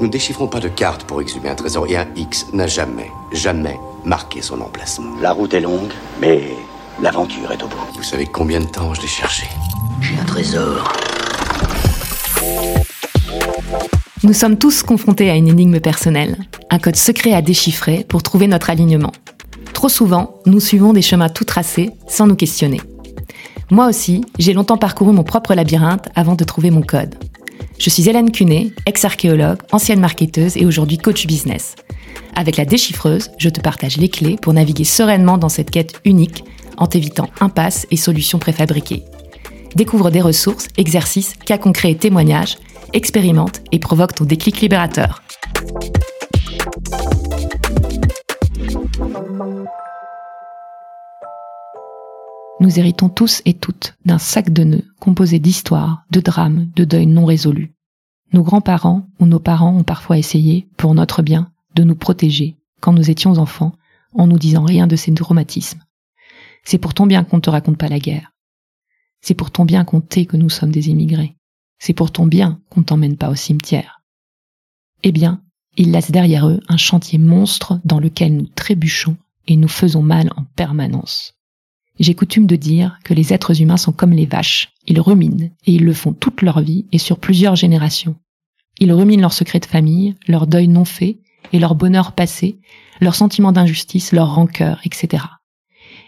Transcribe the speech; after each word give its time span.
Nous 0.00 0.06
ne 0.06 0.12
déchiffrons 0.12 0.46
pas 0.46 0.60
de 0.60 0.68
cartes 0.68 1.04
pour 1.04 1.20
exhumer 1.20 1.50
un 1.50 1.54
trésor 1.54 1.86
et 1.86 1.98
un 1.98 2.06
X 2.16 2.46
n'a 2.54 2.66
jamais, 2.66 3.10
jamais 3.32 3.78
marqué 4.02 4.40
son 4.40 4.58
emplacement. 4.62 5.14
La 5.20 5.32
route 5.32 5.52
est 5.52 5.60
longue, 5.60 5.92
mais 6.18 6.54
l'aventure 7.02 7.52
est 7.52 7.62
au 7.62 7.66
bout. 7.66 7.76
Vous 7.94 8.02
savez 8.02 8.24
combien 8.24 8.60
de 8.60 8.64
temps 8.64 8.94
je 8.94 9.02
l'ai 9.02 9.06
cherché 9.06 9.46
J'ai 10.00 10.18
un 10.18 10.24
trésor. 10.24 10.90
Nous 14.22 14.32
sommes 14.32 14.56
tous 14.56 14.82
confrontés 14.82 15.28
à 15.28 15.36
une 15.36 15.48
énigme 15.48 15.80
personnelle, 15.80 16.38
un 16.70 16.78
code 16.78 16.96
secret 16.96 17.34
à 17.34 17.42
déchiffrer 17.42 18.06
pour 18.08 18.22
trouver 18.22 18.46
notre 18.46 18.70
alignement. 18.70 19.12
Trop 19.74 19.90
souvent, 19.90 20.40
nous 20.46 20.60
suivons 20.60 20.94
des 20.94 21.02
chemins 21.02 21.28
tout 21.28 21.44
tracés 21.44 21.90
sans 22.08 22.26
nous 22.26 22.36
questionner. 22.36 22.80
Moi 23.70 23.86
aussi, 23.86 24.24
j'ai 24.38 24.54
longtemps 24.54 24.78
parcouru 24.78 25.12
mon 25.12 25.24
propre 25.24 25.54
labyrinthe 25.54 26.08
avant 26.14 26.36
de 26.36 26.44
trouver 26.44 26.70
mon 26.70 26.80
code. 26.80 27.16
Je 27.78 27.90
suis 27.90 28.08
Hélène 28.08 28.30
Cunet, 28.30 28.72
ex-archéologue, 28.86 29.58
ancienne 29.72 30.00
marketeuse 30.00 30.56
et 30.56 30.66
aujourd'hui 30.66 30.98
coach 30.98 31.26
business. 31.26 31.76
Avec 32.36 32.56
la 32.56 32.64
déchiffreuse, 32.64 33.30
je 33.38 33.48
te 33.48 33.60
partage 33.60 33.96
les 33.96 34.08
clés 34.08 34.36
pour 34.40 34.52
naviguer 34.52 34.84
sereinement 34.84 35.38
dans 35.38 35.48
cette 35.48 35.70
quête 35.70 36.00
unique 36.04 36.44
en 36.76 36.86
t'évitant 36.86 37.28
impasses 37.40 37.86
et 37.90 37.96
solutions 37.96 38.38
préfabriquées. 38.38 39.04
Découvre 39.76 40.10
des 40.10 40.20
ressources, 40.20 40.68
exercices, 40.76 41.34
cas 41.44 41.58
concrets 41.58 41.92
et 41.92 41.96
témoignages, 41.96 42.58
expérimente 42.92 43.62
et 43.72 43.78
provoque 43.78 44.14
ton 44.14 44.24
déclic 44.24 44.60
libérateur. 44.60 45.22
Nous 52.60 52.78
héritons 52.78 53.08
tous 53.08 53.40
et 53.46 53.54
toutes 53.54 53.96
d'un 54.04 54.18
sac 54.18 54.50
de 54.50 54.64
nœuds 54.64 54.84
composé 55.00 55.38
d'histoires, 55.38 56.04
de 56.10 56.20
drames, 56.20 56.70
de 56.76 56.84
deuils 56.84 57.06
non 57.06 57.24
résolus. 57.24 57.72
Nos 58.34 58.42
grands-parents 58.42 59.08
ou 59.18 59.24
nos 59.24 59.40
parents 59.40 59.74
ont 59.74 59.82
parfois 59.82 60.18
essayé, 60.18 60.68
pour 60.76 60.94
notre 60.94 61.22
bien, 61.22 61.50
de 61.74 61.84
nous 61.84 61.96
protéger 61.96 62.58
quand 62.80 62.92
nous 62.92 63.10
étions 63.10 63.38
enfants, 63.38 63.72
en 64.12 64.26
nous 64.26 64.38
disant 64.38 64.64
rien 64.64 64.86
de 64.86 64.96
ces 64.96 65.12
traumatismes. 65.14 65.82
C'est 66.64 66.78
pour 66.78 66.92
ton 66.92 67.06
bien 67.06 67.24
qu'on 67.24 67.36
ne 67.36 67.42
te 67.42 67.48
raconte 67.48 67.78
pas 67.78 67.88
la 67.88 67.98
guerre. 67.98 68.32
C'est 69.22 69.34
pour 69.34 69.50
ton 69.50 69.64
bien 69.64 69.84
qu'on 69.84 70.02
tait 70.02 70.26
que 70.26 70.36
nous 70.36 70.50
sommes 70.50 70.70
des 70.70 70.90
immigrés. 70.90 71.36
C'est 71.78 71.94
pour 71.94 72.10
ton 72.10 72.26
bien 72.26 72.60
qu'on 72.68 72.82
t'emmène 72.82 73.16
pas 73.16 73.30
au 73.30 73.34
cimetière. 73.34 74.02
Eh 75.02 75.12
bien, 75.12 75.42
ils 75.78 75.92
laissent 75.92 76.10
derrière 76.10 76.46
eux 76.46 76.60
un 76.68 76.76
chantier 76.76 77.18
monstre 77.18 77.80
dans 77.84 78.00
lequel 78.00 78.36
nous 78.36 78.46
trébuchons 78.46 79.16
et 79.46 79.56
nous 79.56 79.68
faisons 79.68 80.02
mal 80.02 80.30
en 80.36 80.44
permanence. 80.44 81.39
J'ai 82.00 82.14
coutume 82.14 82.46
de 82.46 82.56
dire 82.56 82.98
que 83.04 83.12
les 83.12 83.34
êtres 83.34 83.60
humains 83.60 83.76
sont 83.76 83.92
comme 83.92 84.12
les 84.12 84.24
vaches. 84.24 84.70
Ils 84.86 85.00
ruminent, 85.00 85.50
et 85.66 85.72
ils 85.72 85.84
le 85.84 85.92
font 85.92 86.14
toute 86.14 86.40
leur 86.40 86.60
vie 86.62 86.86
et 86.92 86.98
sur 86.98 87.18
plusieurs 87.18 87.56
générations. 87.56 88.16
Ils 88.80 88.92
ruminent 88.92 89.20
leurs 89.20 89.34
secrets 89.34 89.60
de 89.60 89.66
famille, 89.66 90.16
leur 90.26 90.46
deuil 90.46 90.66
non 90.66 90.86
fait, 90.86 91.18
et 91.52 91.58
leur 91.58 91.74
bonheur 91.74 92.12
passé, 92.12 92.58
leurs 93.02 93.14
sentiments 93.14 93.52
d'injustice, 93.52 94.12
leur 94.12 94.34
rancœur, 94.34 94.80
etc. 94.84 95.24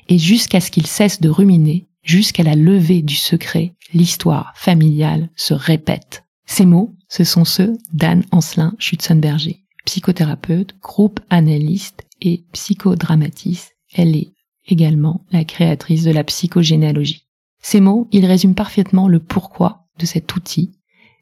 Et 0.09 0.19
jusqu'à 0.19 0.61
ce 0.61 0.70
qu'ils 0.70 0.87
cessent 0.87 1.20
de 1.20 1.29
ruminer, 1.29 1.87
jusqu'à 2.03 2.43
la 2.43 2.55
levée 2.55 3.03
du 3.03 3.17
secret, 3.17 3.75
l'histoire 3.93 4.55
familiale 4.57 5.29
se 5.37 5.53
répète. 5.53 6.25
Ces 6.47 6.65
mots, 6.65 6.95
ce 7.09 7.23
sont 7.25 7.45
ceux 7.45 7.77
d'Anne 7.93 8.25
Ancelin 8.31 8.75
Schutzenberger, 8.79 9.63
psychothérapeute, 9.85 10.75
groupe 10.81 11.20
analyste 11.29 12.05
et 12.23 12.45
psychodramatiste. 12.53 13.73
Elle 13.95 14.17
est 14.17 14.31
également 14.66 15.24
la 15.30 15.44
créatrice 15.44 16.05
de 16.05 16.10
la 16.10 16.24
psychogénéalogie. 16.24 17.27
Ces 17.62 17.80
mots, 17.80 18.08
ils 18.12 18.27
résument 18.27 18.55
parfaitement 18.55 19.08
le 19.08 19.20
pourquoi 19.20 19.86
de 19.98 20.06
cet 20.06 20.34
outil, 20.34 20.72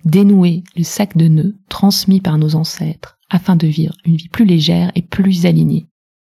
dénouer 0.04 0.64
le 0.76 0.84
sac 0.84 1.16
de 1.16 1.28
nœuds 1.28 1.56
transmis 1.68 2.20
par 2.20 2.38
nos 2.38 2.54
ancêtres 2.54 3.18
afin 3.28 3.56
de 3.56 3.66
vivre 3.66 3.94
une 4.04 4.16
vie 4.16 4.28
plus 4.28 4.44
légère 4.44 4.90
et 4.94 5.02
plus 5.02 5.46
alignée. 5.46 5.86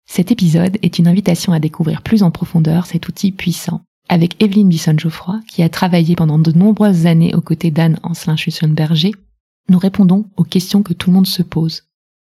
Cet 0.06 0.32
épisode 0.32 0.76
est 0.82 0.98
une 0.98 1.06
invitation 1.06 1.52
à 1.52 1.60
découvrir 1.60 2.02
plus 2.02 2.22
en 2.22 2.30
profondeur 2.30 2.86
cet 2.86 3.08
outil 3.08 3.30
puissant. 3.30 3.82
Avec 4.08 4.42
Evelyne 4.42 4.68
Bisson-Geoffroy, 4.68 5.40
qui 5.48 5.62
a 5.62 5.68
travaillé 5.68 6.16
pendant 6.16 6.40
de 6.40 6.50
nombreuses 6.50 7.06
années 7.06 7.32
aux 7.34 7.40
côtés 7.40 7.70
d'Anne 7.70 8.00
Ancelin-Schussenberger, 8.02 9.12
nous 9.68 9.78
répondons 9.78 10.28
aux 10.36 10.42
questions 10.42 10.82
que 10.82 10.94
tout 10.94 11.10
le 11.10 11.14
monde 11.14 11.28
se 11.28 11.42
pose. 11.42 11.84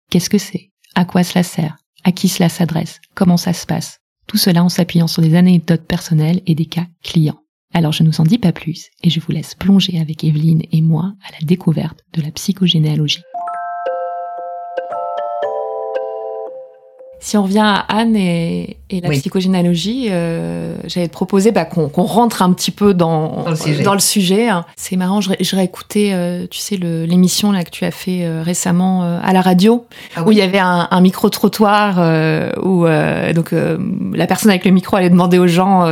Qu'est-ce 0.08 0.30
que 0.30 0.38
c'est? 0.38 0.70
À 0.94 1.04
quoi 1.04 1.24
cela 1.24 1.42
sert? 1.42 1.76
À 2.04 2.12
qui 2.12 2.28
cela 2.28 2.48
s'adresse? 2.48 3.00
Comment 3.14 3.36
ça 3.36 3.52
se 3.52 3.66
passe? 3.66 4.03
Tout 4.34 4.38
cela 4.38 4.64
en 4.64 4.68
s'appuyant 4.68 5.06
sur 5.06 5.22
des 5.22 5.36
anecdotes 5.36 5.86
personnelles 5.86 6.40
et 6.48 6.56
des 6.56 6.66
cas 6.66 6.88
clients. 7.04 7.38
Alors 7.72 7.92
je 7.92 8.02
ne 8.02 8.08
vous 8.08 8.20
en 8.20 8.24
dis 8.24 8.38
pas 8.38 8.50
plus 8.50 8.88
et 9.04 9.08
je 9.08 9.20
vous 9.20 9.30
laisse 9.30 9.54
plonger 9.54 10.00
avec 10.00 10.24
Evelyne 10.24 10.62
et 10.72 10.82
moi 10.82 11.14
à 11.24 11.30
la 11.40 11.46
découverte 11.46 12.00
de 12.14 12.20
la 12.20 12.32
psychogénéalogie. 12.32 13.22
Si 17.24 17.38
on 17.38 17.44
revient 17.44 17.60
à 17.64 17.86
Anne 17.88 18.16
et, 18.16 18.76
la 18.90 19.08
psychogénéalogie, 19.08 20.08
euh, 20.10 20.76
j'allais 20.84 21.08
te 21.08 21.12
proposer 21.14 21.52
bah, 21.52 21.64
qu'on 21.64 21.88
rentre 22.02 22.42
un 22.42 22.52
petit 22.52 22.70
peu 22.70 22.92
dans, 22.92 23.46
dans 23.82 23.94
le 23.94 24.00
sujet. 24.00 24.50
Hein. 24.50 24.66
C'est 24.76 24.96
marrant, 24.96 25.22
je, 25.22 25.30
je 25.40 25.56
réécoutais, 25.56 26.10
euh, 26.12 26.46
tu 26.50 26.58
sais, 26.58 26.76
l'émission 26.76 27.50
là 27.50 27.64
que 27.64 27.70
tu 27.70 27.86
as 27.86 27.90
fait 27.90 28.26
euh, 28.26 28.42
récemment 28.42 29.04
euh, 29.04 29.20
à 29.22 29.32
la 29.32 29.40
radio, 29.40 29.86
ah 30.16 30.24
où 30.24 30.32
il 30.32 30.38
y 30.38 30.42
avait 30.42 30.58
un, 30.58 30.86
un 30.90 31.00
micro-trottoir 31.00 31.96
où 32.62 32.84
donc 33.34 33.54
la 34.12 34.26
personne 34.26 34.50
avec 34.50 34.66
le 34.66 34.70
micro 34.70 34.96
allait 34.96 35.08
demander 35.08 35.38
aux 35.38 35.46
gens 35.46 35.90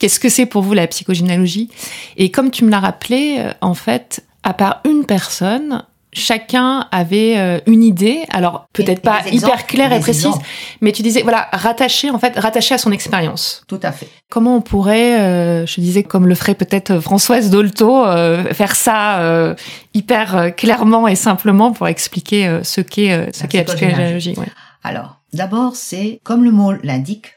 qu'est-ce 0.00 0.18
que 0.18 0.28
c'est 0.28 0.46
pour 0.46 0.62
vous 0.62 0.74
la 0.74 0.88
psychogénéalogie? 0.88 1.70
Et 2.16 2.32
comme 2.32 2.50
tu 2.50 2.64
me 2.64 2.70
l'as 2.72 2.80
rappelé, 2.80 3.38
en 3.60 3.74
fait, 3.74 4.24
à 4.42 4.52
part 4.52 4.80
une 4.84 5.04
personne, 5.04 5.84
chacun 6.16 6.88
avait 6.90 7.36
euh, 7.36 7.60
une 7.66 7.82
idée, 7.82 8.24
alors 8.30 8.66
peut-être 8.72 9.02
pas 9.02 9.20
hyper 9.30 9.66
claire 9.66 9.92
et 9.92 10.00
précise, 10.00 10.34
mais 10.80 10.92
tu 10.92 11.02
disais 11.02 11.22
voilà 11.22 11.48
rattaché 11.52 12.10
en 12.10 12.18
fait 12.18 12.38
rattaché 12.38 12.74
à 12.74 12.78
son 12.78 12.90
expérience. 12.90 13.62
Tout 13.68 13.80
à 13.82 13.92
fait. 13.92 14.08
Comment 14.30 14.56
on 14.56 14.60
pourrait, 14.62 15.20
euh, 15.20 15.66
je 15.66 15.80
disais 15.80 16.02
comme 16.02 16.26
le 16.26 16.34
ferait 16.34 16.54
peut-être 16.54 17.00
Françoise 17.00 17.50
Dolto, 17.50 18.04
euh, 18.06 18.52
faire 18.54 18.74
ça 18.74 19.54
hyper 19.94 20.54
clairement 20.56 21.06
et 21.06 21.16
simplement 21.16 21.72
pour 21.72 21.86
expliquer 21.86 22.60
ce 22.62 22.80
qu'est 22.80 23.34
ce 23.34 23.46
qu'est 23.46 23.58
la 23.68 23.74
psychologie. 23.74 24.34
Alors 24.82 25.20
d'abord 25.32 25.76
c'est 25.76 26.20
comme 26.24 26.44
le 26.44 26.50
mot 26.50 26.72
l'indique, 26.82 27.34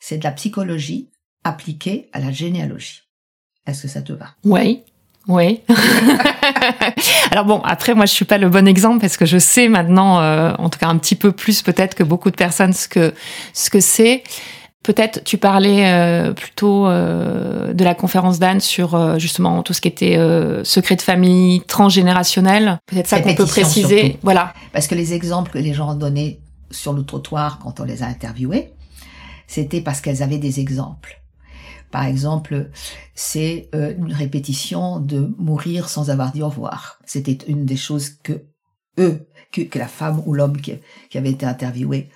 c'est 0.00 0.18
de 0.18 0.24
la 0.24 0.32
psychologie 0.32 1.10
appliquée 1.44 2.08
à 2.12 2.18
la 2.18 2.32
généalogie. 2.32 3.02
Est-ce 3.66 3.82
que 3.82 3.88
ça 3.88 4.02
te 4.02 4.12
va? 4.12 4.26
Oui. 4.44 4.82
Oui. 5.28 5.60
Alors 7.32 7.44
bon, 7.44 7.60
après 7.64 7.94
moi 7.94 8.06
je 8.06 8.12
suis 8.12 8.24
pas 8.24 8.38
le 8.38 8.48
bon 8.48 8.66
exemple 8.68 9.00
parce 9.00 9.16
que 9.16 9.26
je 9.26 9.38
sais 9.38 9.68
maintenant, 9.68 10.20
euh, 10.20 10.52
en 10.58 10.68
tout 10.68 10.78
cas 10.78 10.86
un 10.86 10.96
petit 10.98 11.16
peu 11.16 11.32
plus 11.32 11.62
peut-être 11.62 11.94
que 11.94 12.04
beaucoup 12.04 12.30
de 12.30 12.36
personnes 12.36 12.72
ce 12.72 12.88
que 12.88 13.12
ce 13.52 13.70
que 13.70 13.80
c'est. 13.80 14.22
Peut-être 14.84 15.24
tu 15.24 15.36
parlais 15.36 15.92
euh, 15.92 16.32
plutôt 16.32 16.86
euh, 16.86 17.72
de 17.74 17.82
la 17.82 17.96
conférence 17.96 18.38
d'Anne 18.38 18.60
sur 18.60 19.18
justement 19.18 19.64
tout 19.64 19.72
ce 19.72 19.80
qui 19.80 19.88
était 19.88 20.16
secret 20.62 20.94
de 20.94 21.02
famille 21.02 21.60
transgénérationnel. 21.62 22.78
Peut-être 22.86 23.08
ça 23.08 23.20
qu'on 23.20 23.34
peut 23.34 23.46
préciser. 23.46 24.18
Voilà. 24.22 24.54
Parce 24.72 24.86
que 24.86 24.94
les 24.94 25.12
exemples 25.12 25.50
que 25.50 25.58
les 25.58 25.74
gens 25.74 25.90
ont 25.90 25.96
donnés 25.96 26.40
sur 26.70 26.92
le 26.92 27.04
trottoir 27.04 27.58
quand 27.58 27.80
on 27.80 27.84
les 27.84 28.02
a 28.02 28.06
interviewés, 28.06 28.70
c'était 29.48 29.80
parce 29.80 30.00
qu'elles 30.00 30.22
avaient 30.22 30.38
des 30.38 30.60
exemples. 30.60 31.20
Par 31.90 32.04
exemple, 32.04 32.70
c'est 33.14 33.68
euh, 33.74 33.94
une 33.96 34.12
répétition 34.12 35.00
de 35.00 35.34
mourir 35.38 35.88
sans 35.88 36.10
avoir 36.10 36.32
dit 36.32 36.42
au 36.42 36.48
revoir. 36.48 36.98
C'était 37.06 37.38
une 37.48 37.64
des 37.64 37.76
choses 37.76 38.10
que 38.22 38.44
eux, 38.98 39.26
que, 39.52 39.78
la 39.78 39.88
femme 39.88 40.22
ou 40.26 40.34
l'homme 40.34 40.60
qui, 40.60 40.72
avait 41.14 41.30
été 41.30 41.46
interviewé 41.46 42.08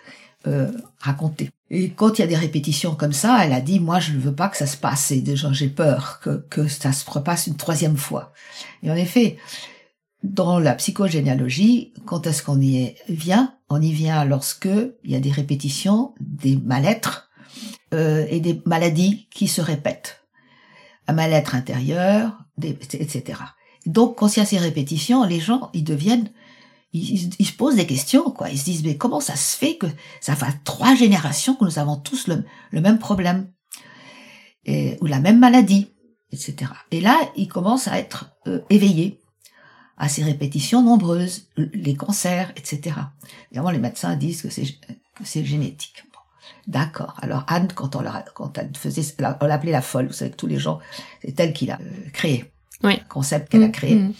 euh, 0.47 0.71
racontait. 0.99 1.51
Et 1.71 1.91
quand 1.91 2.19
il 2.19 2.23
y 2.23 2.25
a 2.25 2.29
des 2.29 2.37
répétitions 2.37 2.95
comme 2.95 3.13
ça, 3.13 3.45
elle 3.45 3.53
a 3.53 3.61
dit, 3.61 3.79
moi, 3.79 4.01
je 4.01 4.13
ne 4.13 4.19
veux 4.19 4.35
pas 4.35 4.49
que 4.49 4.57
ça 4.57 4.67
se 4.67 4.77
passe. 4.77 5.11
Et 5.13 5.21
déjà, 5.21 5.53
j'ai 5.53 5.69
peur 5.69 6.21
que, 6.21 6.67
ça 6.67 6.93
se 6.93 7.09
repasse 7.09 7.47
une 7.47 7.57
troisième 7.57 7.97
fois. 7.97 8.33
Et 8.83 8.91
en 8.91 8.97
effet, 8.97 9.37
dans 10.23 10.59
la 10.59 10.75
psychogénéalogie, 10.75 11.93
quand 12.07 12.27
est-ce 12.27 12.43
qu'on 12.43 12.61
y 12.61 12.95
vient? 13.09 13.55
On 13.69 13.81
y 13.81 13.93
vient 13.93 14.25
lorsque 14.25 14.69
il 15.05 15.11
y 15.11 15.15
a 15.15 15.21
des 15.21 15.31
répétitions, 15.31 16.15
des 16.21 16.57
mal-être, 16.57 17.30
euh, 17.93 18.27
et 18.29 18.41
des 18.41 18.63
maladies 18.67 19.27
qui 19.31 19.49
se 19.49 19.61
répètent. 19.61 20.23
Un 21.09 21.13
mal-être 21.13 21.55
intérieur, 21.55 22.39
etc. 22.63 23.41
Donc, 23.87 24.19
quand 24.19 24.37
il 24.37 24.41
y 24.41 24.43
a 24.43 24.47
ces 24.47 24.59
répétitions, 24.59 25.25
les 25.25 25.41
gens, 25.41 25.71
ils 25.73 25.85
deviennent, 25.85 26.31
ils, 26.93 27.47
se 27.47 27.53
posent 27.53 27.77
des 27.77 27.87
questions, 27.87 28.31
quoi. 28.31 28.51
Ils 28.51 28.59
se 28.59 28.65
disent, 28.65 28.85
mais 28.85 28.97
comment 28.97 29.21
ça 29.21 29.37
se 29.37 29.57
fait 29.57 29.77
que 29.77 29.87
ça 30.21 30.37
fait 30.37 30.47
trois 30.65 30.95
générations 30.95 31.55
que 31.55 31.65
nous 31.65 31.79
avons 31.79 31.97
tous 31.97 32.29
le, 32.29 32.45
même 32.81 32.99
problème 32.99 33.51
et, 34.65 34.99
ou 35.01 35.07
la 35.07 35.21
même 35.21 35.39
maladie, 35.39 35.89
etc. 36.33 36.71
Et 36.91 37.01
là, 37.01 37.19
ils 37.37 37.49
commencent 37.49 37.89
à 37.89 37.99
être 37.99 38.31
euh, 38.47 38.61
éveillés 38.71 39.21
à 39.97 40.09
ces 40.09 40.25
répétitions 40.25 40.83
nombreuses, 40.83 41.49
les 41.57 41.95
cancers, 41.95 42.53
etc. 42.57 42.97
Évidemment, 43.51 43.71
les 43.71 43.79
médecins 43.79 44.17
disent 44.17 44.43
que 44.43 44.49
c'est 44.49 45.45
génétique. 45.45 46.05
D'accord. 46.67 47.15
Alors 47.21 47.45
Anne, 47.49 47.69
quand 47.75 47.97
on, 47.97 48.01
la, 48.01 48.25
quand 48.35 48.57
elle 48.59 48.71
faisait, 48.77 49.03
on 49.41 49.47
l'appelait 49.47 49.73
la 49.73 49.83
folle. 49.83 50.07
Vous 50.07 50.13
savez 50.13 50.31
que 50.31 50.37
tous 50.37 50.47
les 50.47 50.59
gens, 50.59 50.79
c'est 51.23 51.39
elle 51.41 51.53
qui 51.53 51.67
l'a 51.67 51.79
euh, 51.81 52.11
créé. 52.13 52.53
Oui. 52.83 53.01
Concept 53.09 53.51
qu'elle 53.51 53.63
a 53.63 53.69
mm, 53.69 53.73
créé. 53.73 53.95
Mm. 53.95 54.13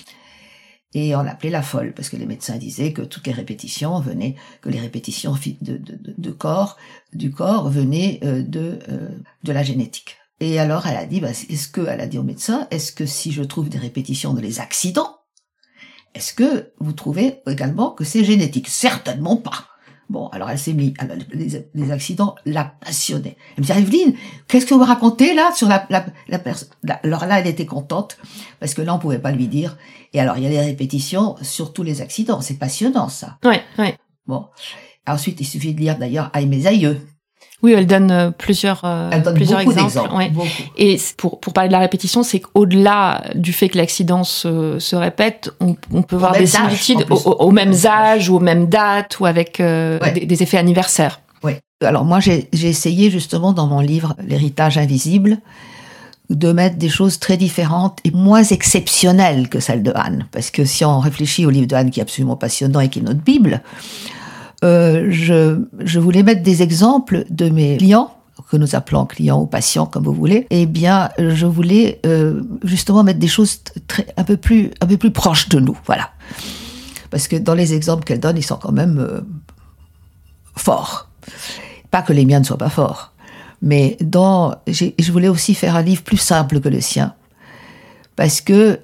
Et 0.93 1.15
on 1.15 1.23
l'appelait 1.23 1.51
la 1.51 1.63
folle, 1.63 1.93
parce 1.95 2.09
que 2.09 2.17
les 2.17 2.27
médecins 2.27 2.57
disaient 2.57 2.93
que 2.93 3.03
toutes 3.03 3.27
les 3.27 3.33
répétitions 3.33 4.01
venaient, 4.01 4.35
que 4.61 4.69
les 4.71 4.81
répétitions 4.81 5.37
de, 5.61 5.77
de, 5.77 5.99
de 6.19 6.31
corps, 6.33 6.77
du 7.13 7.31
corps 7.31 7.71
venaient 7.71 8.19
euh, 8.25 8.43
de, 8.43 8.81
euh, 8.89 9.09
de 9.45 9.53
la 9.53 9.63
génétique. 9.63 10.17
Et 10.41 10.59
alors 10.59 10.87
elle 10.87 10.97
a 10.97 11.07
dit, 11.07 11.21
bah, 11.21 11.31
est-ce 11.31 11.69
que, 11.69 11.83
elle 11.83 12.01
a 12.01 12.09
dit 12.09 12.19
au 12.19 12.25
médecin, 12.25 12.67
est-ce 12.73 12.91
que 12.93 13.07
si 13.07 13.31
je 13.31 13.43
trouve 13.43 13.69
des 13.69 13.79
répétitions 13.79 14.35
de 14.35 14.41
les 14.41 14.59
accidents, 14.59 15.19
est-ce 16.15 16.35
que 16.35 16.73
vous 16.81 16.93
trouvez 16.93 17.41
également 17.47 17.93
que 17.93 18.03
c'est 18.03 18.25
génétique? 18.25 18.67
Certainement 18.69 19.37
pas. 19.37 19.69
Bon, 20.11 20.27
alors 20.31 20.51
elle 20.51 20.59
s'est 20.59 20.73
mise, 20.73 20.93
les, 21.33 21.91
accidents 21.93 22.35
la 22.45 22.65
passionnaient. 22.65 23.37
Elle 23.57 23.63
me 23.63 23.67
dit, 23.67 23.73
Evelyne, 23.73 24.15
qu'est-ce 24.49 24.67
que 24.67 24.75
vous 24.75 24.83
racontez 24.83 25.35
là 25.35 25.53
sur 25.55 25.69
la, 25.69 25.87
la, 25.89 26.05
la 26.27 26.39
personne 26.41 26.69
Alors 27.05 27.27
là, 27.27 27.39
elle 27.39 27.47
était 27.47 27.65
contente, 27.65 28.19
parce 28.59 28.75
que 28.75 28.83
là, 28.83 28.93
on 28.93 28.99
pouvait 28.99 29.21
pas 29.21 29.31
lui 29.31 29.47
dire. 29.47 29.79
Et 30.13 30.21
alors, 30.21 30.37
il 30.37 30.43
y 30.43 30.47
a 30.47 30.51
des 30.51 30.59
répétitions 30.59 31.37
sur 31.43 31.73
tous 31.73 31.85
les 31.85 32.01
accidents. 32.01 32.41
C'est 32.41 32.59
passionnant, 32.59 33.09
ça. 33.09 33.39
Ouais, 33.45 33.63
ouais. 33.79 33.97
Bon. 34.27 34.47
Ensuite, 35.07 35.41
il 35.41 35.47
suffit 35.47 35.75
de 35.75 35.81
lire 35.81 35.97
d'ailleurs 35.97 36.31
Aïe 36.33 36.47
mes 36.47 36.67
aïeux. 36.67 37.01
Oui, 37.63 37.73
elle 37.73 37.87
donne 37.87 38.11
euh, 38.11 38.31
plusieurs, 38.31 38.81
euh, 38.85 39.11
elle 39.13 39.23
donne 39.23 39.35
plusieurs 39.35 39.63
beaucoup 39.65 39.79
exemples. 39.79 40.15
Ouais. 40.15 40.33
Et 40.79 40.99
pour, 41.17 41.41
pour 41.41 41.53
parler 41.53 41.69
de 41.69 41.73
la 41.73 41.79
répétition, 41.79 42.23
c'est 42.23 42.41
qu'au-delà 42.41 43.23
du 43.35 43.53
fait 43.53 43.69
que 43.69 43.77
l'accident 43.77 44.25
se, 44.25 44.79
se 44.79 44.97
répète, 44.97 45.51
on, 45.61 45.77
on 45.93 46.03
peut 46.03 46.17
voir 46.17 46.33
des 46.33 46.47
similitudes 46.47 47.05
au, 47.11 47.17
au, 47.17 47.51
même 47.51 47.75
âge 47.85 48.31
ou 48.31 48.37
aux 48.37 48.41
mêmes 48.41 48.67
dates 48.67 49.21
ou 49.21 49.27
avec 49.27 49.61
euh, 49.61 49.99
ouais. 50.01 50.13
des, 50.13 50.27
des, 50.27 50.43
effets 50.43 50.57
anniversaires. 50.57 51.21
Oui. 51.43 51.53
Alors 51.83 52.05
moi, 52.05 52.21
j'ai 52.21 52.49
essayé 52.53 53.11
justement 53.11 53.53
dans 53.53 53.67
mon 53.67 53.81
livre 53.81 54.15
L'héritage 54.27 54.79
invisible 54.79 55.39
de 56.31 56.53
mettre 56.53 56.77
des 56.77 56.89
choses 56.89 57.19
très 57.19 57.37
différentes 57.37 57.99
et 58.05 58.13
moins 58.13 58.45
exceptionnelles 58.45 59.49
que 59.49 59.61
celles 59.61 59.83
de 59.83 59.93
Anne. 59.95 60.29
Parce 60.31 60.51
que 60.51 60.65
si 60.65 60.85
on 60.85 61.01
réfléchit 61.01 61.45
au 61.45 61.51
livre 61.51 61.67
de 61.67 61.75
Anne 61.75 61.91
qui 61.91 61.99
est 62.01 62.03
absolument 62.03 62.37
passionnant 62.37 62.81
et 62.81 62.89
qui 62.89 63.01
est 63.01 63.03
notre 63.03 63.21
Bible, 63.21 63.63
euh, 64.63 65.09
je, 65.11 65.99
voulais 65.99 66.23
mettre 66.23 66.43
des 66.43 66.63
exemples 66.63 67.25
de 67.31 67.49
mes 67.49 67.79
clients 67.79 68.15
que 68.51 68.57
nous 68.57 68.75
appelons 68.75 69.07
clients 69.07 69.41
ou 69.41 69.47
patients 69.47 69.87
comme 69.87 70.05
vous 70.05 70.13
voulez, 70.13 70.47
eh 70.51 70.67
bien, 70.67 71.11
je 71.19 71.47
voulais 71.47 72.01
euh, 72.07 72.43
justement 72.65 73.05
mettre 73.05 73.19
des 73.19 73.29
choses 73.29 73.61
un 74.17 74.25
peu 74.25 74.37
plus, 74.37 74.71
proches 75.13 75.49
de 75.49 75.61
nous, 75.61 75.79
voilà. 75.87 76.11
Parce 77.11 77.29
que 77.29 77.37
dans 77.37 77.55
les 77.55 77.75
exemples 77.75 78.05
qu'elle 78.05 78.21
donne, 78.21 78.37
ils 78.37 78.45
sont 78.45 78.57
quand 78.57 78.73
même 78.73 78.99
euh, 78.99 79.21
forts. 80.57 81.09
Pas 81.91 82.03
que 82.03 82.13
les 82.13 82.25
miens 82.25 82.41
ne 82.41 82.45
soient 82.45 82.59
pas 82.59 82.71
forts, 82.71 83.13
mais 83.63 83.97
dans, 84.01 84.55
je 84.67 85.13
voulais 85.13 85.29
aussi 85.29 85.55
faire 85.55 85.77
un 85.77 85.83
livre 85.83 86.03
plus 86.03 86.17
simple 86.17 86.61
que 86.61 86.69
le 86.69 86.81
sien, 86.81 87.15
parce 88.17 88.41
que 88.41 88.79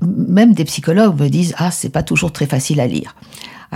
même 0.00 0.54
des 0.54 0.64
psychologues 0.64 1.20
me 1.20 1.28
disent 1.28 1.54
ah 1.58 1.70
c'est 1.70 1.88
pas 1.88 2.02
toujours 2.02 2.32
très 2.32 2.46
facile 2.46 2.80
à 2.80 2.86
lire. 2.86 3.16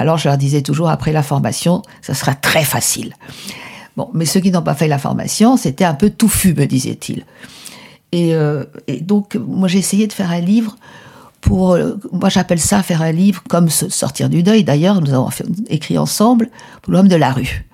Alors 0.01 0.17
je 0.17 0.31
leur 0.31 0.39
disais 0.39 0.63
toujours, 0.63 0.89
après 0.89 1.13
la 1.13 1.23
formation, 1.23 1.83
ça 2.01 2.15
sera 2.15 2.35
très 2.35 2.65
facile. 2.65 3.13
Bon, 3.99 4.09
mais 4.15 4.25
ceux 4.25 4.41
qui 4.41 4.51
n'ont 4.51 4.63
pas 4.63 4.75
fait 4.75 4.89
la 4.89 4.97
formation, 4.97 5.59
c'était 5.59 5.85
un 5.85 5.93
peu 5.93 6.09
touffu, 6.09 6.55
me 6.55 6.65
disait-il. 6.65 7.27
Et, 8.11 8.35
euh, 8.35 8.65
donc, 9.03 9.35
moi, 9.35 9.69
j'ai 9.69 9.77
essayé 9.77 10.07
de 10.07 10.15
faire 10.15 10.31
un 10.31 10.41
livre 10.41 10.77
pour, 11.43 11.73
euh, 11.73 11.97
moi, 12.13 12.31
j'appelle 12.31 12.61
ça 12.61 12.83
faire 12.83 13.03
un 13.03 13.13
livre 13.13 13.43
comme 13.47 13.69
sortir 13.69 14.31
du 14.31 14.43
deuil. 14.43 14.65
D'ailleurs, 14.65 15.03
nous 15.03 15.13
avons 15.13 15.29
écrit 15.69 15.99
ensemble 15.99 16.49
pour 16.81 16.95
l'homme 16.95 17.09
de 17.09 17.17
la 17.17 17.31
rue. 17.31 17.67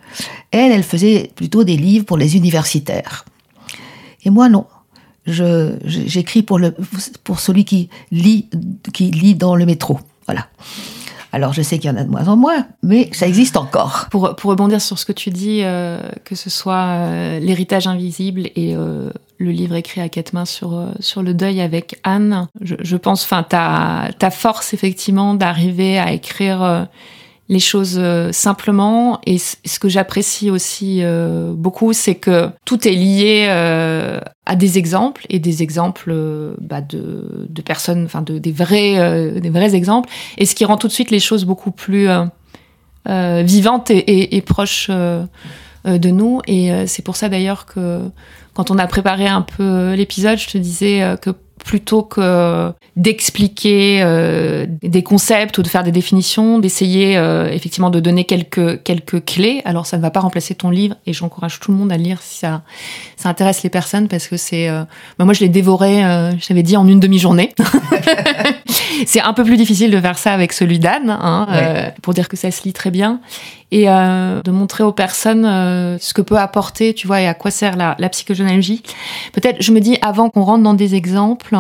Elle, 0.51 0.73
elle 0.73 0.83
faisait 0.83 1.31
plutôt 1.37 1.63
des 1.63 1.77
livres 1.77 2.07
pour 2.07 2.19
les 2.19 2.37
universitaires. 2.37 3.25
Et 4.25 4.31
moi, 4.31 4.49
non. 4.49 4.67
J'écris 5.27 6.43
pour 6.43 6.59
pour 7.23 7.39
celui 7.39 7.65
qui 7.65 7.89
lit, 8.11 8.49
qui 8.93 9.13
lit 9.13 9.37
dans 9.37 9.55
le 9.55 9.65
métro. 9.65 10.01
Voilà. 10.27 10.49
Alors 11.33 11.53
je 11.53 11.63
sais 11.63 11.79
qu'il 11.79 11.91
y 11.91 11.93
en 11.93 11.97
a 11.97 12.05
de 12.05 12.11
moins 12.11 12.29
en 12.29 12.37
moins, 12.37 12.67
mais 12.83 13.11
ça 13.13 13.27
existe 13.27 13.57
encore. 13.57 14.07
Pour, 14.11 14.35
pour 14.37 14.51
rebondir 14.51 14.81
sur 14.81 14.99
ce 14.99 15.05
que 15.05 15.13
tu 15.13 15.31
dis, 15.31 15.61
euh, 15.63 15.99
que 16.25 16.35
ce 16.35 16.51
soit 16.51 16.87
euh, 16.87 17.39
l'héritage 17.41 17.87
invisible 17.87 18.47
et 18.55 18.75
euh, 18.77 19.11
le 19.39 19.51
livre 19.51 19.75
écrit 19.75 20.01
à 20.01 20.09
quatre 20.09 20.33
mains 20.33 20.45
sur 20.45 20.77
euh, 20.77 20.87
sur 21.01 21.23
le 21.23 21.35
deuil 21.35 21.61
avec 21.61 22.01
Anne, 22.05 22.49
je, 22.61 22.77
je 22.81 22.97
pense, 22.97 23.25
enfin 23.25 23.43
ta 23.43 24.11
ta 24.19 24.31
force 24.31 24.73
effectivement 24.73 25.35
d'arriver 25.35 25.99
à 25.99 26.13
écrire 26.13 26.63
euh, 26.63 26.85
les 27.49 27.61
choses 27.61 27.97
euh, 27.99 28.33
simplement. 28.33 29.21
Et 29.27 29.39
ce 29.39 29.79
que 29.79 29.89
j'apprécie 29.89 30.51
aussi 30.51 31.01
euh, 31.03 31.53
beaucoup, 31.55 31.93
c'est 31.93 32.17
que 32.17 32.51
tout 32.65 32.87
est 32.87 32.93
lié 32.93 33.47
euh, 33.49 34.21
à 34.47 34.57
des 34.57 34.79
exemples 34.79 35.27
et 35.29 35.39
des 35.39 35.63
exemples 35.63 36.15
bah, 36.61 36.81
de, 36.81 37.47
de, 37.49 37.63
personnes, 37.63 38.05
enfin 38.05 38.23
de, 38.23 38.39
des 38.39 38.53
vrais, 38.53 39.41
des 39.41 39.51
vrais 39.51 39.75
exemples. 39.75 40.09
Et 40.39 40.47
ce 40.47 40.55
qui 40.55 40.65
rend 40.65 40.77
tout 40.77 40.89
de 40.89 40.93
suite 40.93 41.11
les 41.11 41.21
choses 41.21 41.45
beaucoup 41.45 41.71
plus 41.71 42.09
vivantes 43.07 43.91
et, 43.91 43.99
et, 43.99 44.37
et 44.37 44.41
proches 44.41 44.89
de 44.89 46.11
nous. 46.11 46.41
Et 46.47 46.87
c'est 46.87 47.03
pour 47.03 47.17
ça 47.17 47.29
d'ailleurs 47.29 47.67
que 47.67 48.03
quand 48.55 48.71
on 48.71 48.79
a 48.79 48.87
préparé 48.87 49.27
un 49.27 49.43
peu 49.43 49.95
l'épisode, 49.95 50.39
je 50.39 50.47
te 50.47 50.59
disais 50.59 51.17
que 51.21 51.31
plutôt 51.67 52.03
que 52.03 52.73
d'expliquer 52.95 54.01
euh, 54.01 54.67
des 54.83 55.03
concepts 55.03 55.59
ou 55.59 55.63
de 55.63 55.69
faire 55.69 55.83
des 55.83 55.91
définitions, 55.91 56.61
d'essayer 56.61 57.17
euh, 57.17 57.51
effectivement 57.51 57.91
de 57.91 57.99
donner 57.99 58.23
quelques 58.23 58.85
quelques 58.85 59.25
clés. 59.25 59.63
Alors 59.65 59.85
ça 59.85 59.97
ne 59.97 60.03
va 60.03 60.13
pas 60.13 60.21
remplacer 60.21 60.55
ton 60.55 60.71
livre 60.71 60.95
et 61.07 61.13
j'encourage 61.13 61.59
tout 61.59 61.73
le 61.73 61.77
monde 61.77 61.91
à 61.91 61.97
le 61.97 62.05
lire 62.05 62.23
si 62.23 62.39
ça 62.39 62.63
ça 63.17 63.29
intéresse 63.29 63.65
les 63.65 63.69
personnes 63.69 64.07
parce 64.07 64.29
que 64.29 64.37
c'est 64.37 64.69
euh, 64.69 64.85
bah 65.19 65.25
moi 65.25 65.35
je 65.35 65.41
l'ai 65.41 65.49
dévoré, 65.49 66.03
je 66.39 66.47
t'avais 66.47 66.63
dit 66.63 66.77
en 66.77 66.87
une 66.87 67.01
demi-journée. 67.01 67.53
c'est 69.07 69.21
un 69.21 69.33
peu 69.33 69.43
plus 69.43 69.57
difficile 69.57 69.91
de 69.91 70.01
faire 70.01 70.19
ça 70.19 70.33
avec 70.33 70.53
celui 70.53 70.79
d'Anne 70.79 71.11
hein, 71.11 71.49
ouais. 71.51 71.95
Pour 72.01 72.15
dire 72.15 72.29
que 72.29 72.37
ça 72.37 72.53
se 72.53 72.63
lit 72.63 72.73
très 72.73 72.93
bien 72.93 73.21
et 73.73 73.89
euh, 73.89 74.43
de 74.43 74.51
montrer 74.51 74.85
aux 74.85 74.93
personnes 74.93 75.45
euh, 75.45 75.99
ce 75.99 76.15
que 76.15 76.23
peut 76.23 76.39
apporter, 76.39 76.95
tu 76.95 77.07
vois, 77.07 77.21
et 77.21 77.27
à 77.27 77.35
quoi 77.35 77.51
sert 77.51 77.77
la, 77.77 77.97
la. 77.99 78.09
Peut-être, 78.09 79.61
je 79.61 79.73
me 79.73 79.81
dis, 79.81 79.99
avant 80.03 80.31
qu'on 80.31 80.43
rentre 80.43 80.63
dans 80.63 80.75
des 80.75 80.95
exemples, 80.95 81.56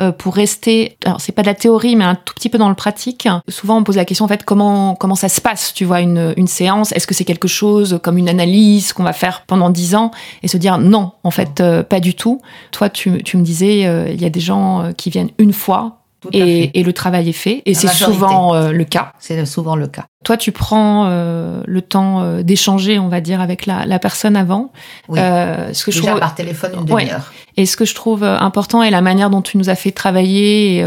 euh, 0.00 0.12
pour 0.12 0.34
rester, 0.34 0.98
alors 1.04 1.20
c'est 1.20 1.32
pas 1.32 1.42
de 1.42 1.46
la 1.46 1.54
théorie, 1.54 1.96
mais 1.96 2.04
un 2.04 2.14
tout 2.14 2.34
petit 2.34 2.48
peu 2.48 2.58
dans 2.58 2.68
le 2.68 2.74
pratique. 2.74 3.28
Souvent, 3.48 3.78
on 3.78 3.84
pose 3.84 3.96
la 3.96 4.04
question 4.04 4.24
en 4.24 4.28
fait 4.28 4.44
comment 4.44 4.94
comment 4.94 5.14
ça 5.14 5.28
se 5.28 5.40
passe, 5.40 5.72
tu 5.72 5.84
vois, 5.84 6.00
une 6.00 6.34
une 6.36 6.46
séance? 6.46 6.92
Est-ce 6.92 7.06
que 7.06 7.14
c'est 7.14 7.24
quelque 7.24 7.48
chose 7.48 7.98
comme 8.02 8.18
une 8.18 8.28
analyse 8.28 8.92
qu'on 8.92 9.04
va 9.04 9.12
faire 9.12 9.44
pendant 9.46 9.70
dix 9.70 9.94
ans? 9.94 10.10
Et 10.42 10.48
se 10.48 10.56
dire 10.56 10.78
non, 10.78 11.12
en 11.24 11.30
fait, 11.30 11.60
euh, 11.60 11.82
pas 11.82 12.00
du 12.00 12.14
tout. 12.14 12.40
Toi, 12.72 12.90
tu 12.90 13.22
tu 13.22 13.36
me 13.36 13.42
disais, 13.42 13.86
euh, 13.86 14.10
il 14.10 14.20
y 14.20 14.26
a 14.26 14.30
des 14.30 14.40
gens 14.40 14.92
qui 14.96 15.10
viennent 15.10 15.30
une 15.38 15.52
fois 15.52 16.05
et, 16.32 16.78
et, 16.78 16.82
le 16.82 16.92
travail 16.92 17.28
est 17.28 17.32
fait. 17.32 17.62
Et 17.66 17.74
c'est 17.74 17.88
souvent 17.88 18.54
euh, 18.54 18.72
le 18.72 18.84
cas. 18.84 19.12
C'est 19.18 19.44
souvent 19.46 19.76
le 19.76 19.86
cas. 19.86 20.06
Toi, 20.24 20.36
tu 20.36 20.50
prends 20.50 21.06
euh, 21.06 21.62
le 21.66 21.82
temps 21.82 22.22
euh, 22.22 22.42
d'échanger, 22.42 22.98
on 22.98 23.08
va 23.08 23.20
dire, 23.20 23.40
avec 23.40 23.66
la, 23.66 23.86
la 23.86 23.98
personne 23.98 24.36
avant. 24.36 24.72
Oui. 25.08 25.18
Ce 25.18 25.84
que 25.84 25.90
Déjà 25.90 26.00
je 26.00 26.06
trouve... 26.06 26.20
par 26.20 26.34
téléphone 26.34 26.72
une 26.74 26.84
demi-heure. 26.84 27.08
Ouais. 27.08 27.62
Et 27.62 27.66
ce 27.66 27.76
que 27.76 27.84
je 27.84 27.94
trouve 27.94 28.24
important 28.24 28.82
et 28.82 28.90
la 28.90 29.02
manière 29.02 29.30
dont 29.30 29.42
tu 29.42 29.56
nous 29.56 29.70
as 29.70 29.76
fait 29.76 29.92
travailler 29.92 30.76
et, 30.76 30.84